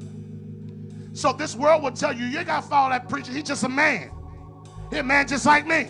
So 1.12 1.32
this 1.32 1.56
world 1.56 1.82
will 1.82 1.92
tell 1.92 2.12
you, 2.12 2.26
you 2.26 2.44
got 2.44 2.62
to 2.62 2.68
follow 2.68 2.90
that 2.90 3.08
preacher. 3.08 3.32
He's 3.32 3.44
just 3.44 3.64
a 3.64 3.68
man. 3.68 4.10
He's 4.90 4.98
a 4.98 5.02
man 5.02 5.26
just 5.26 5.46
like 5.46 5.66
me. 5.66 5.86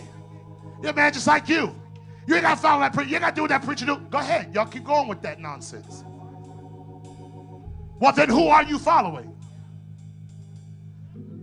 He's 0.81 0.89
a 0.89 0.93
man 0.93 1.11
just 1.11 1.27
like 1.27 1.49
you. 1.49 1.75
You 2.27 2.35
ain't 2.35 2.43
got 2.43 2.55
to 2.55 2.61
follow 2.61 2.81
that 2.81 2.93
preacher. 2.93 3.09
You 3.09 3.19
got 3.19 3.29
to 3.29 3.35
do 3.35 3.41
what 3.41 3.49
that 3.49 3.63
preacher 3.63 3.85
do. 3.85 3.97
Go 4.09 4.19
ahead. 4.19 4.53
Y'all 4.53 4.65
keep 4.65 4.83
going 4.83 5.07
with 5.07 5.21
that 5.21 5.39
nonsense. 5.39 6.03
Well, 7.99 8.13
then 8.13 8.29
who 8.29 8.47
are 8.47 8.63
you 8.63 8.79
following? 8.79 9.33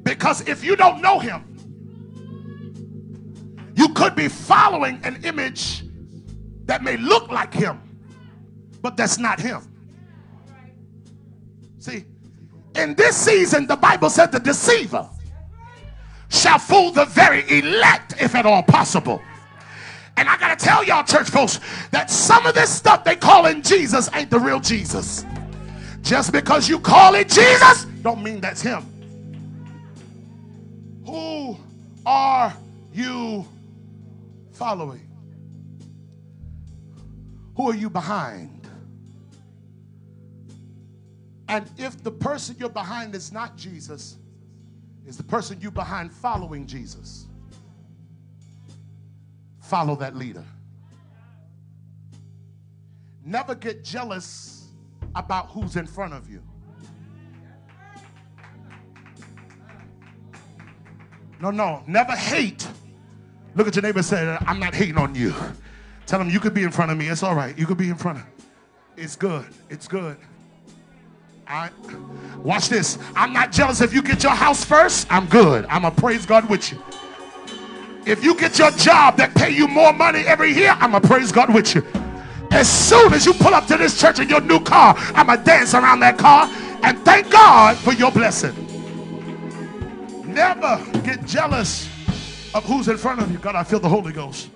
Because 0.02 0.46
if 0.46 0.64
you 0.64 0.76
don't 0.76 1.02
know 1.02 1.18
him, 1.18 1.53
could 3.94 4.14
be 4.14 4.28
following 4.28 5.00
an 5.04 5.22
image 5.24 5.84
that 6.66 6.82
may 6.82 6.96
look 6.96 7.30
like 7.30 7.52
him, 7.52 7.80
but 8.82 8.96
that's 8.96 9.18
not 9.18 9.40
him. 9.40 9.62
See, 11.78 12.04
in 12.76 12.94
this 12.94 13.16
season, 13.16 13.66
the 13.66 13.76
Bible 13.76 14.10
said 14.10 14.32
the 14.32 14.40
deceiver 14.40 15.08
shall 16.28 16.58
fool 16.58 16.90
the 16.90 17.04
very 17.04 17.44
elect, 17.58 18.14
if 18.20 18.34
at 18.34 18.46
all 18.46 18.62
possible. 18.62 19.22
And 20.16 20.28
I 20.28 20.36
gotta 20.38 20.56
tell 20.56 20.84
y'all, 20.84 21.04
church 21.04 21.28
folks, 21.28 21.60
that 21.90 22.10
some 22.10 22.46
of 22.46 22.54
this 22.54 22.70
stuff 22.70 23.04
they 23.04 23.16
call 23.16 23.46
in 23.46 23.62
Jesus 23.62 24.08
ain't 24.14 24.30
the 24.30 24.38
real 24.38 24.60
Jesus. 24.60 25.24
Just 26.02 26.32
because 26.32 26.68
you 26.68 26.78
call 26.78 27.14
it 27.14 27.28
Jesus, 27.28 27.84
don't 28.02 28.22
mean 28.22 28.40
that's 28.40 28.60
him. 28.60 28.84
Who 31.06 31.56
are 32.06 32.54
you 32.92 33.46
following? 34.54 35.08
Who 37.56 37.70
are 37.70 37.74
you 37.74 37.90
behind? 37.90 38.66
And 41.48 41.70
if 41.76 42.02
the 42.02 42.10
person 42.10 42.56
you're 42.58 42.68
behind 42.68 43.14
is 43.14 43.32
not 43.32 43.56
Jesus, 43.56 44.16
is 45.06 45.16
the 45.16 45.22
person 45.22 45.60
you 45.60 45.70
behind 45.70 46.12
following 46.12 46.66
Jesus, 46.66 47.26
follow 49.60 49.94
that 49.96 50.16
leader. 50.16 50.44
Never 53.24 53.54
get 53.54 53.84
jealous 53.84 54.68
about 55.14 55.50
who's 55.50 55.76
in 55.76 55.86
front 55.86 56.12
of 56.14 56.30
you. 56.30 56.42
No, 61.40 61.50
no, 61.50 61.82
never 61.86 62.12
hate. 62.12 62.66
Look 63.56 63.68
at 63.68 63.76
your 63.76 63.82
neighbor 63.82 63.98
and 63.98 64.06
say, 64.06 64.36
I'm 64.46 64.58
not 64.58 64.74
hating 64.74 64.98
on 64.98 65.14
you. 65.14 65.34
Tell 66.06 66.20
him 66.20 66.28
you 66.28 66.40
could 66.40 66.54
be 66.54 66.64
in 66.64 66.70
front 66.70 66.90
of 66.90 66.98
me. 66.98 67.08
It's 67.08 67.22
all 67.22 67.34
right. 67.34 67.56
You 67.56 67.66
could 67.66 67.78
be 67.78 67.88
in 67.88 67.96
front 67.96 68.18
of. 68.18 68.24
It's 68.96 69.16
good. 69.16 69.46
It's 69.70 69.88
good. 69.88 70.16
Right. 71.48 71.70
Watch 72.38 72.68
this. 72.68 72.98
I'm 73.14 73.32
not 73.32 73.52
jealous 73.52 73.80
if 73.80 73.92
you 73.92 74.02
get 74.02 74.22
your 74.22 74.32
house 74.32 74.64
first. 74.64 75.06
I'm 75.10 75.26
good. 75.26 75.66
I'm 75.66 75.82
to 75.82 75.90
praise 75.90 76.26
God 76.26 76.48
with 76.48 76.72
you. 76.72 76.82
If 78.06 78.22
you 78.24 78.34
get 78.36 78.58
your 78.58 78.70
job 78.72 79.16
that 79.16 79.34
pay 79.34 79.50
you 79.50 79.66
more 79.68 79.92
money 79.92 80.20
every 80.20 80.52
year, 80.52 80.76
I'm 80.78 80.92
to 80.92 81.00
praise 81.00 81.32
God 81.32 81.52
with 81.54 81.74
you. 81.74 81.86
As 82.50 82.68
soon 82.68 83.12
as 83.12 83.24
you 83.26 83.32
pull 83.34 83.54
up 83.54 83.66
to 83.66 83.76
this 83.76 84.00
church 84.00 84.20
in 84.20 84.28
your 84.28 84.40
new 84.40 84.60
car, 84.60 84.94
I'm 85.14 85.26
to 85.26 85.42
dance 85.42 85.74
around 85.74 86.00
that 86.00 86.18
car 86.18 86.48
and 86.82 86.98
thank 87.04 87.30
God 87.30 87.76
for 87.76 87.92
your 87.92 88.10
blessing. 88.10 88.54
Never 90.26 90.84
get 91.02 91.24
jealous 91.24 91.88
of 92.54 92.64
who's 92.64 92.88
in 92.88 92.96
front 92.96 93.20
of 93.20 93.30
you. 93.30 93.38
God, 93.38 93.56
I 93.56 93.64
feel 93.64 93.80
the 93.80 93.88
Holy 93.88 94.12
Ghost. 94.12 94.48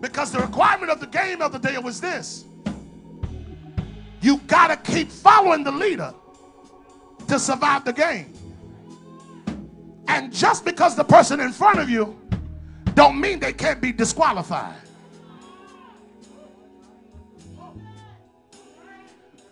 Because 0.00 0.30
the 0.30 0.38
requirement 0.38 0.92
of 0.92 1.00
the 1.00 1.06
game 1.06 1.40
of 1.40 1.50
the 1.50 1.58
day 1.58 1.78
was 1.78 2.00
this 2.00 2.44
you 4.20 4.38
got 4.46 4.68
to 4.68 4.92
keep 4.92 5.10
following 5.10 5.64
the 5.64 5.70
leader 5.70 6.14
to 7.28 7.38
survive 7.38 7.84
the 7.84 7.92
game. 7.92 8.32
And 10.08 10.32
just 10.32 10.64
because 10.64 10.96
the 10.96 11.04
person 11.04 11.40
in 11.40 11.52
front 11.52 11.78
of 11.78 11.90
you 11.90 12.18
don't 12.94 13.20
mean 13.20 13.38
they 13.38 13.52
can't 13.52 13.82
be 13.82 13.92
disqualified. 13.92 14.76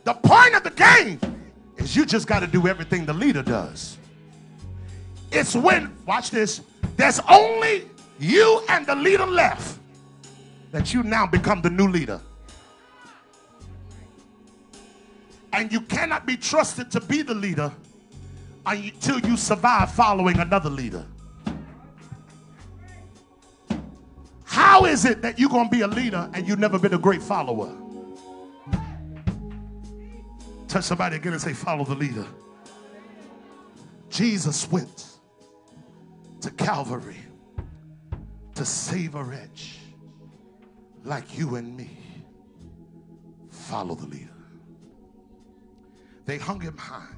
The 0.05 0.15
point 0.15 0.55
of 0.55 0.63
the 0.63 0.71
game 0.71 1.21
is 1.77 1.95
you 1.95 2.07
just 2.07 2.27
got 2.27 2.41
to 2.41 2.47
do 2.47 2.67
everything 2.67 3.05
the 3.05 3.13
leader 3.13 3.43
does. 3.43 3.99
It's 5.33 5.57
when, 5.57 5.97
watch 6.07 6.31
this, 6.31 6.61
there's 6.97 7.19
only 7.29 7.89
you 8.19 8.63
and 8.69 8.87
the 8.87 8.95
leader 8.95 9.27
left 9.27 9.79
that 10.73 10.93
you 10.93 11.03
now 11.03 11.27
become 11.27 11.63
the 11.63 11.71
new 11.71 11.89
leader. 11.89 12.21
And 15.55 15.73
you 15.73 15.81
cannot 15.81 16.27
be 16.27 16.37
trusted 16.37 16.91
to 16.93 17.01
be 17.01 17.23
the 17.23 17.35
leader 17.35 17.73
until 18.67 19.19
you 19.21 19.37
survive 19.37 19.91
following 19.93 20.39
another 20.39 20.71
leader. 20.71 21.05
How 24.45 24.85
is 24.85 25.05
it 25.05 25.23
that 25.23 25.39
you're 25.39 25.51
going 25.51 25.69
to 25.69 25.71
be 25.71 25.81
a 25.81 25.89
leader 25.89 26.31
and 26.35 26.47
you've 26.47 26.59
never 26.59 26.79
been 26.79 26.95
a 26.95 26.99
great 26.99 27.23
follower? 27.23 27.75
Touch 30.69 30.85
somebody 30.85 31.17
again 31.17 31.33
and 31.33 31.41
say, 31.41 31.53
Follow 31.53 31.85
the 31.85 31.95
leader. 31.95 32.27
Jesus 34.09 34.71
went 34.71 35.12
to 36.43 36.51
Calvary 36.51 37.17
to 38.55 38.65
save 38.65 39.15
a 39.15 39.23
wretch 39.23 39.79
like 41.05 41.39
you 41.39 41.57
and 41.57 41.77
me. 41.77 41.91
Follow 43.51 43.95
the 43.95 44.07
leader. 44.07 44.29
They 46.27 46.39
hung 46.39 46.61
him 46.61 46.77
high, 46.77 47.17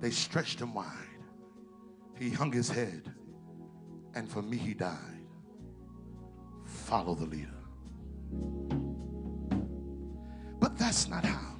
they 0.00 0.10
stretched 0.10 0.60
him 0.60 0.74
wide. 0.74 0.86
He 2.16 2.30
hung 2.30 2.52
his 2.52 2.70
head, 2.70 3.12
and 4.14 4.28
for 4.28 4.40
me, 4.40 4.56
he 4.56 4.72
died. 4.72 5.26
Follow 6.64 7.14
the 7.14 7.26
leader. 7.26 7.48
But 10.60 10.78
that's 10.78 11.08
not 11.08 11.24
how 11.24 11.56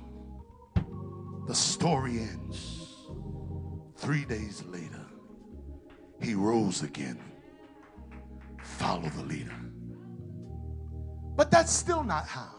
the 1.46 1.54
story 1.54 2.20
ends. 2.20 2.80
Three 3.96 4.24
days 4.24 4.62
later, 4.66 5.03
he 6.24 6.34
rose 6.34 6.82
again. 6.82 7.18
Follow 8.62 9.08
the 9.10 9.22
leader. 9.24 9.54
But 11.36 11.50
that's 11.50 11.72
still 11.72 12.02
not 12.02 12.26
how 12.26 12.50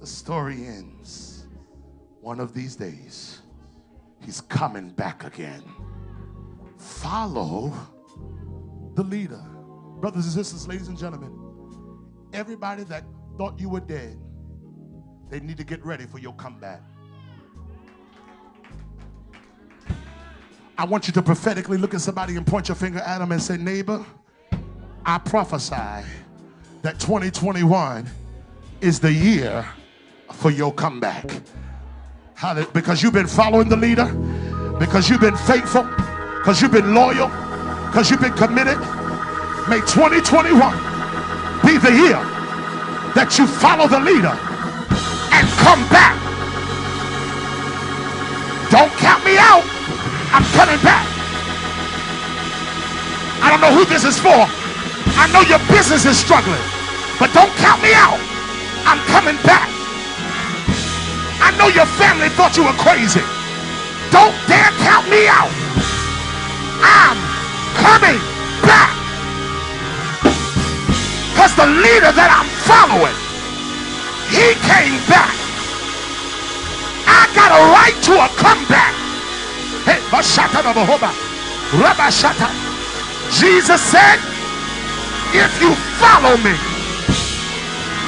the 0.00 0.06
story 0.06 0.66
ends. 0.66 1.46
One 2.20 2.40
of 2.40 2.52
these 2.52 2.76
days, 2.76 3.40
he's 4.24 4.40
coming 4.40 4.90
back 4.90 5.24
again. 5.24 5.62
Follow 6.76 7.72
the 8.94 9.02
leader. 9.04 9.42
Brothers 10.00 10.24
and 10.24 10.34
sisters, 10.34 10.66
ladies 10.68 10.88
and 10.88 10.98
gentlemen, 10.98 11.32
everybody 12.32 12.84
that 12.84 13.04
thought 13.36 13.58
you 13.60 13.68
were 13.68 13.80
dead, 13.80 14.18
they 15.30 15.40
need 15.40 15.56
to 15.56 15.64
get 15.64 15.84
ready 15.84 16.06
for 16.06 16.18
your 16.18 16.34
comeback. 16.34 16.82
I 20.78 20.84
want 20.84 21.08
you 21.08 21.12
to 21.14 21.22
prophetically 21.22 21.76
look 21.76 21.92
at 21.92 22.00
somebody 22.00 22.36
and 22.36 22.46
point 22.46 22.68
your 22.68 22.76
finger 22.76 23.00
at 23.00 23.18
them 23.18 23.32
and 23.32 23.42
say, 23.42 23.56
Neighbor, 23.56 24.06
I 25.04 25.18
prophesy 25.18 25.74
that 26.82 27.00
2021 27.00 28.08
is 28.80 29.00
the 29.00 29.12
year 29.12 29.66
for 30.34 30.52
your 30.52 30.72
comeback. 30.72 31.28
Because 32.72 33.02
you've 33.02 33.12
been 33.12 33.26
following 33.26 33.68
the 33.68 33.76
leader, 33.76 34.06
because 34.78 35.10
you've 35.10 35.20
been 35.20 35.36
faithful, 35.36 35.82
because 35.82 36.62
you've 36.62 36.70
been 36.70 36.94
loyal, 36.94 37.26
because 37.88 38.08
you've 38.08 38.20
been 38.20 38.34
committed. 38.34 38.78
May 39.68 39.80
2021 39.80 40.54
be 41.66 41.76
the 41.78 41.90
year 41.90 42.22
that 43.16 43.34
you 43.36 43.48
follow 43.48 43.88
the 43.88 43.98
leader 43.98 44.28
and 45.32 45.48
come 45.58 45.80
back. 45.88 46.27
I'm 50.32 50.44
coming 50.52 50.80
back. 50.84 51.06
I 53.40 53.48
don't 53.50 53.60
know 53.60 53.72
who 53.72 53.84
this 53.88 54.04
is 54.04 54.18
for. 54.18 54.44
I 55.16 55.26
know 55.32 55.40
your 55.48 55.62
business 55.72 56.04
is 56.04 56.18
struggling, 56.18 56.60
but 57.18 57.32
don't 57.32 57.50
count 57.56 57.80
me 57.82 57.94
out. 57.94 58.20
I'm 58.84 59.00
coming 59.08 59.40
back. 59.42 59.66
I 61.40 61.54
know 61.56 61.68
your 61.72 61.86
family 61.96 62.28
thought 62.36 62.56
you 62.56 62.64
were 62.64 62.76
crazy. 62.76 63.24
Don't 64.12 64.36
dare 64.46 64.72
count 64.84 65.08
me 65.08 65.26
out. 65.26 65.50
I'm 66.84 67.18
coming 67.80 68.20
back. 68.66 68.92
Because 71.32 71.54
the 71.56 71.66
leader 71.66 72.12
that 72.12 72.28
I'm 72.28 72.50
following, 72.68 73.16
he 74.28 74.52
came 74.60 75.00
back. 75.08 75.32
I 77.08 77.24
got 77.32 77.50
a 77.54 77.62
right 77.72 77.96
to 78.06 78.14
a 78.18 78.28
comeback. 78.36 79.07
Hey, 79.88 80.00
Jesus 83.30 83.80
said, 83.80 84.18
if 85.32 85.62
you 85.62 85.74
follow 85.96 86.36
me, 86.36 86.52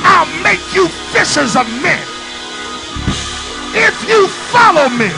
I'll 0.04 0.42
make 0.42 0.60
you 0.74 0.88
fishers 1.12 1.56
of 1.56 1.66
men. 1.80 2.02
If 3.72 3.96
you 4.06 4.28
follow 4.52 4.90
me, 4.90 5.08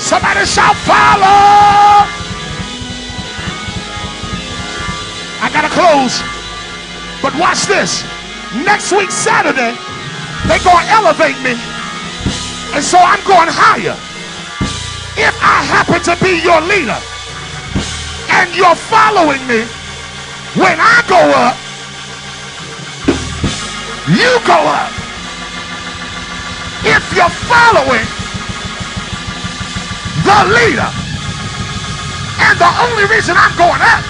somebody 0.00 0.44
shall 0.46 0.74
follow. 0.82 2.10
I 5.40 5.48
gotta 5.52 5.68
close, 5.68 6.22
but 7.22 7.38
watch 7.38 7.66
this 7.66 8.13
next 8.62 8.92
week, 8.92 9.10
Saturday, 9.10 9.74
they're 10.46 10.62
going 10.62 10.84
to 10.86 10.92
elevate 10.94 11.38
me. 11.42 11.58
And 12.74 12.82
so 12.82 12.98
I'm 12.98 13.22
going 13.26 13.50
higher. 13.50 13.98
If 15.16 15.34
I 15.42 15.62
happen 15.62 16.02
to 16.10 16.14
be 16.22 16.42
your 16.42 16.60
leader 16.62 16.98
and 18.30 18.50
you're 18.54 18.74
following 18.74 19.42
me, 19.46 19.62
when 20.58 20.78
I 20.78 21.02
go 21.06 21.18
up, 21.18 21.56
you 24.10 24.30
go 24.46 24.58
up. 24.58 24.92
If 26.86 27.02
you're 27.16 27.34
following 27.48 28.04
the 30.26 30.38
leader, 30.52 30.90
and 32.42 32.58
the 32.58 32.70
only 32.90 33.06
reason 33.06 33.34
I'm 33.38 33.56
going 33.56 33.80
up 33.80 34.02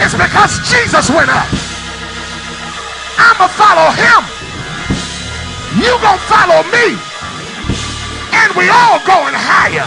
is 0.00 0.14
because 0.14 0.58
Jesus 0.70 1.10
went 1.10 1.28
up. 1.28 1.65
I'ma 3.18 3.48
follow 3.48 3.90
him. 3.92 4.22
You 5.76 5.92
gonna 6.00 6.18
follow 6.28 6.62
me. 6.72 6.96
And 8.32 8.52
we 8.56 8.68
all 8.68 9.00
going 9.04 9.34
higher. 9.36 9.84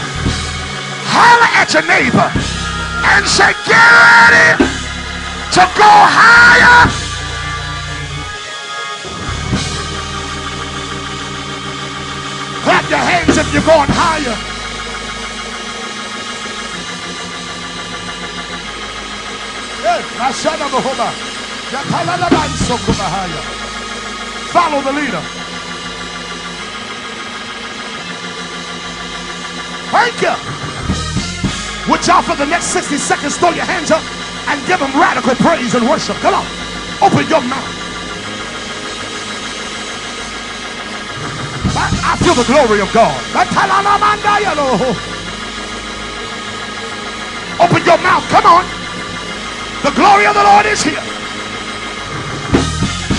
Holler 1.10 1.50
at 1.58 1.74
your 1.74 1.86
neighbor 1.90 2.30
and 3.10 3.26
say, 3.26 3.54
get 3.66 3.78
ready 3.78 4.64
to 5.54 5.64
go 5.78 5.90
higher. 5.90 6.90
Clap 12.64 12.90
your 12.90 13.00
hands 13.00 13.38
if 13.38 13.54
you're 13.54 13.64
going 13.64 13.90
higher. 13.90 14.38
Yes, 19.82 21.39
Follow 24.50 24.82
the 24.82 24.92
leader. 24.92 25.22
Thank 29.94 30.22
you. 30.26 30.34
Would 31.92 32.08
y'all 32.08 32.24
for 32.24 32.36
the 32.36 32.46
next 32.46 32.74
60 32.74 32.98
seconds 32.98 33.38
throw 33.38 33.52
your 33.52 33.66
hands 33.66 33.92
up 33.92 34.02
and 34.50 34.66
give 34.66 34.80
them 34.80 34.92
radical 35.00 35.36
praise 35.36 35.76
and 35.76 35.88
worship? 35.88 36.16
Come 36.18 36.34
on. 36.34 36.46
Open 37.06 37.30
your 37.30 37.42
mouth. 37.42 37.70
I 42.02 42.18
feel 42.18 42.34
the 42.34 42.50
glory 42.50 42.82
of 42.82 42.92
God. 42.94 43.14
Open 47.62 47.86
your 47.86 47.98
mouth. 48.02 48.26
Come 48.30 48.46
on. 48.46 48.66
The 49.84 49.92
glory 49.94 50.26
of 50.26 50.34
the 50.34 50.44
Lord 50.44 50.66
is 50.66 50.82
here 50.82 51.19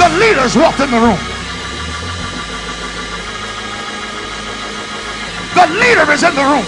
the 0.01 0.09
leaders 0.18 0.57
walked 0.57 0.80
in 0.80 0.90
the 0.90 0.98
room. 0.98 1.20
The 5.55 5.66
leader 5.82 6.11
is 6.12 6.22
in 6.22 6.34
the 6.34 6.44
room. 6.44 6.66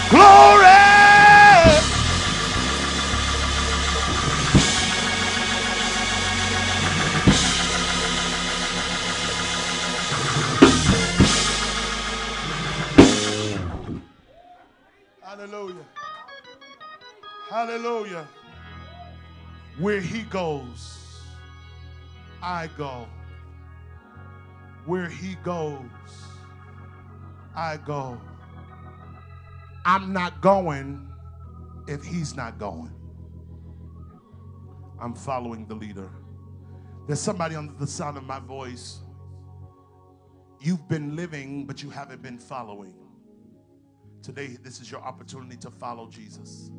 Glory. 0.10 0.59
Where 19.80 20.02
he 20.02 20.24
goes, 20.24 21.24
I 22.42 22.70
go. 22.78 23.08
Where 24.86 25.08
he 25.08 25.36
goes, 25.36 25.80
I 27.56 27.78
go. 27.78 28.20
I'm 29.86 30.12
not 30.12 30.42
going 30.42 31.08
if 31.88 32.04
he's 32.04 32.36
not 32.36 32.60
going. 32.60 32.94
I'm 35.00 35.14
following 35.14 35.66
the 35.66 35.76
leader. 35.76 36.10
There's 37.08 37.22
somebody 37.22 37.56
under 37.56 37.74
the 37.74 37.88
sound 37.88 38.18
of 38.18 38.24
my 38.24 38.40
voice. 38.40 39.00
You've 40.60 40.90
been 40.90 41.16
living, 41.16 41.66
but 41.66 41.82
you 41.82 41.90
haven't 41.90 42.22
been 42.22 42.38
following. 42.38 42.96
Today, 44.22 44.58
this 44.62 44.82
is 44.82 44.92
your 44.92 45.02
opportunity 45.02 45.56
to 45.58 45.72
follow 45.72 46.10
Jesus, 46.10 46.70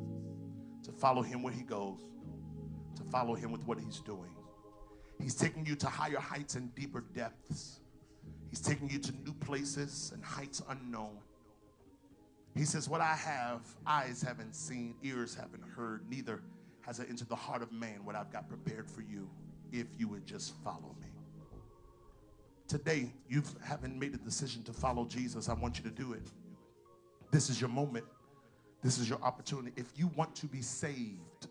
to 0.82 0.92
follow 0.92 1.22
him 1.22 1.42
where 1.42 1.54
he 1.54 1.62
goes, 1.62 1.98
follow 3.10 3.34
him 3.34 3.52
with 3.52 3.66
what 3.66 3.78
he's 3.78 4.00
doing. 4.00 4.34
He's 5.20 5.34
taking 5.34 5.66
you 5.66 5.74
to 5.76 5.86
higher 5.86 6.18
heights 6.18 6.54
and 6.54 6.74
deeper 6.74 7.04
depths. 7.14 7.80
He's 8.48 8.60
taking 8.60 8.88
you 8.90 8.98
to 8.98 9.12
new 9.24 9.34
places 9.34 10.12
and 10.14 10.24
heights 10.24 10.62
unknown. 10.68 11.18
He 12.56 12.64
says, 12.64 12.88
What 12.88 13.00
I 13.00 13.14
have, 13.14 13.60
eyes 13.86 14.22
haven't 14.22 14.54
seen, 14.54 14.94
ears 15.02 15.34
haven't 15.34 15.62
heard, 15.62 16.08
neither 16.10 16.42
has 16.82 16.98
it 16.98 17.08
entered 17.08 17.28
the 17.28 17.36
heart 17.36 17.62
of 17.62 17.70
man 17.72 18.04
what 18.04 18.16
I've 18.16 18.32
got 18.32 18.48
prepared 18.48 18.90
for 18.90 19.02
you 19.02 19.28
if 19.72 19.86
you 19.98 20.08
would 20.08 20.26
just 20.26 20.54
follow 20.64 20.96
me. 21.00 21.08
Today, 22.66 23.12
you 23.28 23.42
haven't 23.62 23.98
made 23.98 24.14
a 24.14 24.18
decision 24.18 24.62
to 24.64 24.72
follow 24.72 25.04
Jesus. 25.04 25.48
I 25.48 25.54
want 25.54 25.78
you 25.78 25.84
to 25.84 25.90
do 25.90 26.12
it. 26.12 26.22
This 27.30 27.50
is 27.50 27.60
your 27.60 27.70
moment. 27.70 28.04
This 28.82 28.98
is 28.98 29.08
your 29.08 29.20
opportunity. 29.22 29.72
If 29.76 29.92
you 29.96 30.10
want 30.16 30.34
to 30.36 30.46
be 30.46 30.62
saved, 30.62 31.48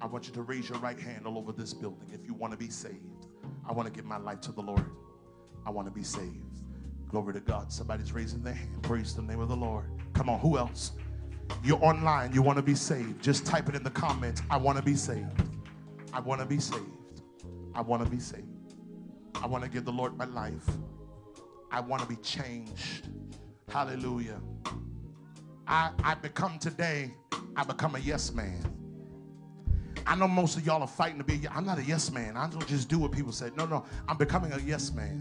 I 0.00 0.06
want 0.06 0.26
you 0.26 0.32
to 0.34 0.42
raise 0.42 0.68
your 0.68 0.78
right 0.78 0.98
hand 0.98 1.26
all 1.26 1.38
over 1.38 1.52
this 1.52 1.72
building. 1.72 2.08
If 2.12 2.26
you 2.26 2.34
want 2.34 2.52
to 2.52 2.58
be 2.58 2.70
saved, 2.70 3.26
I 3.68 3.72
want 3.72 3.86
to 3.86 3.92
give 3.92 4.04
my 4.04 4.18
life 4.18 4.40
to 4.42 4.52
the 4.52 4.60
Lord. 4.60 4.84
I 5.64 5.70
want 5.70 5.88
to 5.88 5.92
be 5.92 6.02
saved. 6.02 6.42
Glory 7.08 7.32
to 7.34 7.40
God. 7.40 7.72
Somebody's 7.72 8.12
raising 8.12 8.42
their 8.42 8.54
hand. 8.54 8.82
Praise 8.82 9.14
the 9.14 9.22
name 9.22 9.40
of 9.40 9.48
the 9.48 9.56
Lord. 9.56 9.86
Come 10.12 10.28
on, 10.28 10.38
who 10.40 10.58
else? 10.58 10.92
You're 11.64 11.82
online, 11.82 12.32
you 12.32 12.42
want 12.42 12.56
to 12.56 12.62
be 12.62 12.74
saved. 12.74 13.22
Just 13.22 13.46
type 13.46 13.68
it 13.68 13.74
in 13.74 13.82
the 13.82 13.90
comments. 13.90 14.42
I 14.50 14.56
want 14.56 14.78
to 14.78 14.84
be 14.84 14.94
saved. 14.96 15.42
I 16.12 16.20
want 16.20 16.40
to 16.40 16.46
be 16.46 16.58
saved. 16.58 16.82
I 17.74 17.80
want 17.80 18.04
to 18.04 18.10
be 18.10 18.18
saved. 18.18 18.44
I 19.42 19.46
want 19.46 19.64
to 19.64 19.70
give 19.70 19.84
the 19.84 19.92
Lord 19.92 20.16
my 20.16 20.24
life. 20.24 20.68
I 21.70 21.80
want 21.80 22.02
to 22.02 22.08
be 22.08 22.16
changed. 22.16 23.08
Hallelujah. 23.68 24.40
I, 25.66 25.90
I 26.02 26.14
become 26.14 26.58
today, 26.58 27.14
I 27.56 27.64
become 27.64 27.96
a 27.96 27.98
yes 27.98 28.32
man. 28.32 28.62
I 30.06 30.14
know 30.14 30.28
most 30.28 30.56
of 30.56 30.64
y'all 30.64 30.82
are 30.82 30.86
fighting 30.86 31.18
to 31.18 31.24
be, 31.24 31.40
I'm 31.48 31.66
not 31.66 31.78
a 31.78 31.82
yes 31.82 32.12
man. 32.12 32.36
I 32.36 32.48
don't 32.48 32.66
just 32.66 32.88
do 32.88 32.98
what 32.98 33.10
people 33.10 33.32
say. 33.32 33.50
No, 33.56 33.66
no, 33.66 33.84
I'm 34.08 34.16
becoming 34.16 34.52
a 34.52 34.60
yes 34.60 34.92
man. 34.92 35.18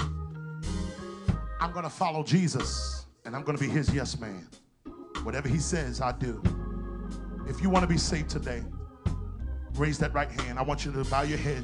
I'm 1.60 1.72
going 1.72 1.84
to 1.84 1.90
follow 1.90 2.24
Jesus 2.24 3.08
and 3.26 3.36
I'm 3.36 3.44
going 3.44 3.58
to 3.58 3.64
be 3.64 3.70
his 3.70 3.92
yes 3.94 4.20
man. 4.20 4.48
Whatever 5.24 5.50
he 5.50 5.58
says, 5.58 6.02
I 6.02 6.12
do. 6.12 6.42
If 7.48 7.62
you 7.62 7.70
want 7.70 7.82
to 7.84 7.88
be 7.88 7.98
saved 7.98 8.30
today, 8.30 8.64
raise 9.74 9.98
that 10.00 10.14
right 10.14 10.30
hand. 10.30 10.60
I 10.60 10.62
want 10.62 10.86
you 10.86 10.92
to 10.92 11.04
bow 11.06 11.24
your 11.24 11.40
head, 11.40 11.64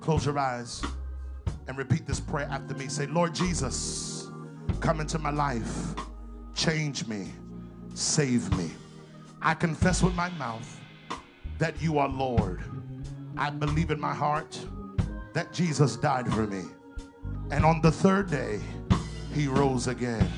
close 0.00 0.26
your 0.26 0.38
eyes, 0.38 0.82
and 1.68 1.78
repeat 1.78 2.06
this 2.06 2.20
prayer 2.20 2.48
after 2.50 2.74
me. 2.74 2.88
Say, 2.88 3.06
Lord 3.06 3.34
Jesus, 3.34 4.30
come 4.80 5.00
into 5.00 5.18
my 5.18 5.30
life, 5.30 5.94
change 6.54 7.06
me, 7.06 7.32
save 7.94 8.54
me. 8.58 8.70
I 9.40 9.54
confess 9.54 10.02
with 10.02 10.14
my 10.14 10.28
mouth 10.30 10.77
that 11.58 11.80
you 11.82 11.98
are 11.98 12.08
Lord. 12.08 12.62
I 13.36 13.50
believe 13.50 13.90
in 13.90 14.00
my 14.00 14.14
heart 14.14 14.58
that 15.32 15.52
Jesus 15.52 15.96
died 15.96 16.32
for 16.32 16.46
me. 16.46 16.64
And 17.50 17.64
on 17.64 17.80
the 17.80 17.90
third 17.90 18.30
day, 18.30 18.60
he 19.34 19.46
rose 19.48 19.86
again. 19.86 20.28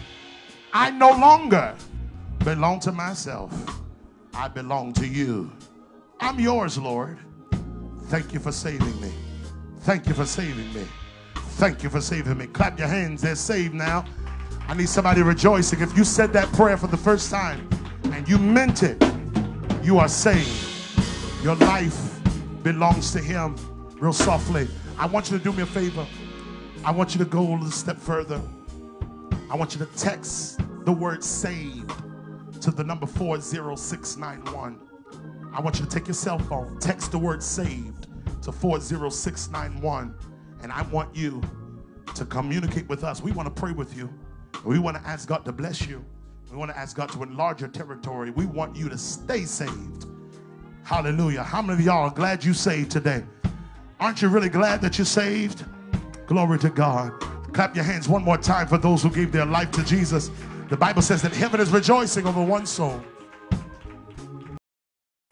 I 0.73 0.91
no 0.91 1.11
longer 1.11 1.75
belong 2.45 2.81
to 2.81 2.93
myself. 2.93 3.53
I 4.35 4.49
belong 4.49 4.93
to 4.95 5.07
you. 5.07 5.51
I'm 6.21 6.39
yours, 6.39 6.79
Lord. 6.79 7.19
Thank 8.05 8.33
you 8.33 8.41
for 8.41 8.53
saving 8.53 9.01
me. 9.01 9.13
Thank 9.81 10.07
you 10.07 10.15
for 10.15 10.27
saving 10.27 10.73
me. 10.73 10.87
Thank 11.35 11.83
you 11.83 11.91
for 11.91 12.01
saving 12.01 12.39
me. 12.39 12.47
Clap 12.47 12.79
your 12.79 12.89
hands. 12.89 13.23
They're 13.23 13.35
saved 13.35 13.75
now. 13.75 14.05
I 14.69 14.75
need 14.75 14.89
somebody 14.89 15.23
rejoicing. 15.23 15.81
If 15.81 15.97
you 15.97 16.05
said 16.05 16.33
that 16.35 16.53
prayer 16.53 16.77
for 16.77 16.87
the 16.87 16.97
first 16.97 17.31
time 17.31 17.69
and 18.13 18.29
you 18.29 18.39
meant 18.39 18.83
it, 18.83 19.03
you 19.83 19.99
are 19.99 20.09
saved. 20.09 20.70
Your 21.43 21.57
life 21.57 22.21
belongs 22.63 23.13
to 23.13 23.19
Him. 23.19 23.57
Real 23.99 24.13
softly. 24.13 24.69
I 24.99 25.07
want 25.07 25.31
you 25.31 25.39
to 25.39 25.43
do 25.43 25.53
me 25.53 25.63
a 25.63 25.67
favor. 25.67 26.07
I 26.85 26.91
want 26.91 27.15
you 27.15 27.19
to 27.19 27.25
go 27.25 27.57
a 27.57 27.71
step 27.71 27.97
further. 27.97 28.39
I 29.51 29.57
want 29.57 29.75
you 29.75 29.79
to 29.79 29.87
text 29.97 30.61
the 30.85 30.93
word 30.93 31.25
saved 31.25 31.91
to 32.61 32.71
the 32.71 32.85
number 32.85 33.07
40691. 33.07 34.81
I 35.55 35.61
want 35.61 35.79
you 35.79 35.87
to 35.87 35.91
take 35.91 36.09
your 36.09 36.15
cell 36.15 36.39
phone, 36.39 36.79
text 36.79 37.11
the 37.11 37.19
word 37.19 37.43
saved 37.43 38.09
to 38.43 38.53
40691, 38.53 40.15
and 40.63 40.71
I 40.71 40.83
want 40.83 41.17
you 41.17 41.41
to 42.15 42.27
communicate 42.27 42.87
with 42.87 43.03
us. 43.03 43.23
We 43.23 43.33
want 43.33 43.55
to 43.55 43.61
pray 43.61 43.73
with 43.73 43.97
you. 43.97 44.13
We 44.63 44.79
want 44.79 44.99
to 44.99 45.03
ask 45.09 45.27
God 45.27 45.47
to 45.47 45.53
bless 45.53 45.87
you. 45.87 46.05
We 46.51 46.59
want 46.59 46.71
to 46.71 46.77
ask 46.77 46.95
God 46.95 47.09
to 47.13 47.23
enlarge 47.23 47.63
your 47.63 47.71
territory. 47.71 48.31
We 48.31 48.45
want 48.45 48.77
you 48.77 48.91
to 48.91 48.99
stay 48.99 49.45
saved. 49.47 50.05
Hallelujah. 50.85 51.43
How 51.43 51.63
many 51.63 51.79
of 51.79 51.85
y'all 51.85 52.09
are 52.09 52.15
glad 52.15 52.45
you 52.45 52.53
saved 52.55 52.91
today? 52.91 53.25
Aren't 54.01 54.23
you 54.23 54.29
really 54.29 54.49
glad 54.49 54.81
that 54.83 54.99
you're 54.99 55.05
saved? 55.05 55.65
Glory 56.27 56.59
to 56.61 56.71
God. 56.71 57.13
Clap 57.53 57.75
your 57.75 57.85
hands 57.85 58.09
one 58.09 58.23
more 58.23 58.39
time 58.39 58.67
for 58.67 58.79
those 58.79 59.03
who 59.03 59.11
gave 59.11 59.33
their 59.33 59.47
life 59.47 59.71
to 59.73 59.85
Jesus. 59.85 60.31
The 60.69 60.77
Bible 60.77 61.03
says 61.03 61.23
that 61.23 61.33
heaven 61.33 61.61
is 61.61 61.71
rejoicing 61.71 62.27
over 62.27 62.43
one 62.43 62.67
soul. 62.67 63.03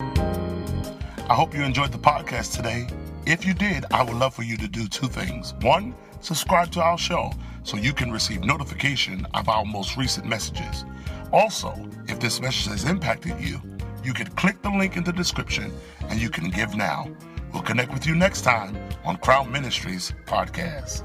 I 0.01 1.35
hope 1.35 1.55
you 1.55 1.63
enjoyed 1.63 1.93
the 1.93 1.99
podcast 1.99 2.57
today. 2.57 2.89
If 3.27 3.45
you 3.45 3.53
did, 3.55 3.85
I 3.93 4.03
would 4.03 4.17
love 4.17 4.35
for 4.35 4.43
you 4.43 4.57
to 4.57 4.67
do 4.67 4.89
two 4.89 5.09
things. 5.09 5.55
One, 5.61 5.95
subscribe 6.21 6.71
to 6.73 6.83
our 6.83 6.97
show 6.97 7.33
so 7.63 7.77
you 7.77 7.93
can 7.93 8.11
receive 8.11 8.43
notification 8.43 9.27
of 9.35 9.49
our 9.49 9.65
most 9.65 9.97
recent 9.97 10.27
messages. 10.27 10.85
Also, 11.33 11.75
if 12.07 12.19
this 12.19 12.41
message 12.41 12.67
has 12.67 12.85
impacted 12.85 13.39
you, 13.39 13.61
you 14.05 14.13
can 14.13 14.27
click 14.29 14.63
the 14.63 14.71
link 14.71 14.97
in 14.97 15.05
the 15.05 15.13
description 15.13 15.73
and 16.09 16.21
you 16.21 16.31
can 16.31 16.51
give 16.51 16.75
now. 16.75 17.11
We'll 17.53 17.63
connect 17.63 17.93
with 17.93 18.07
you 18.07 18.15
next 18.15 18.43
time 18.43 18.77
on 19.05 19.17
Crown 19.17 19.51
Ministries 19.51 20.13
Podcast. 20.27 21.05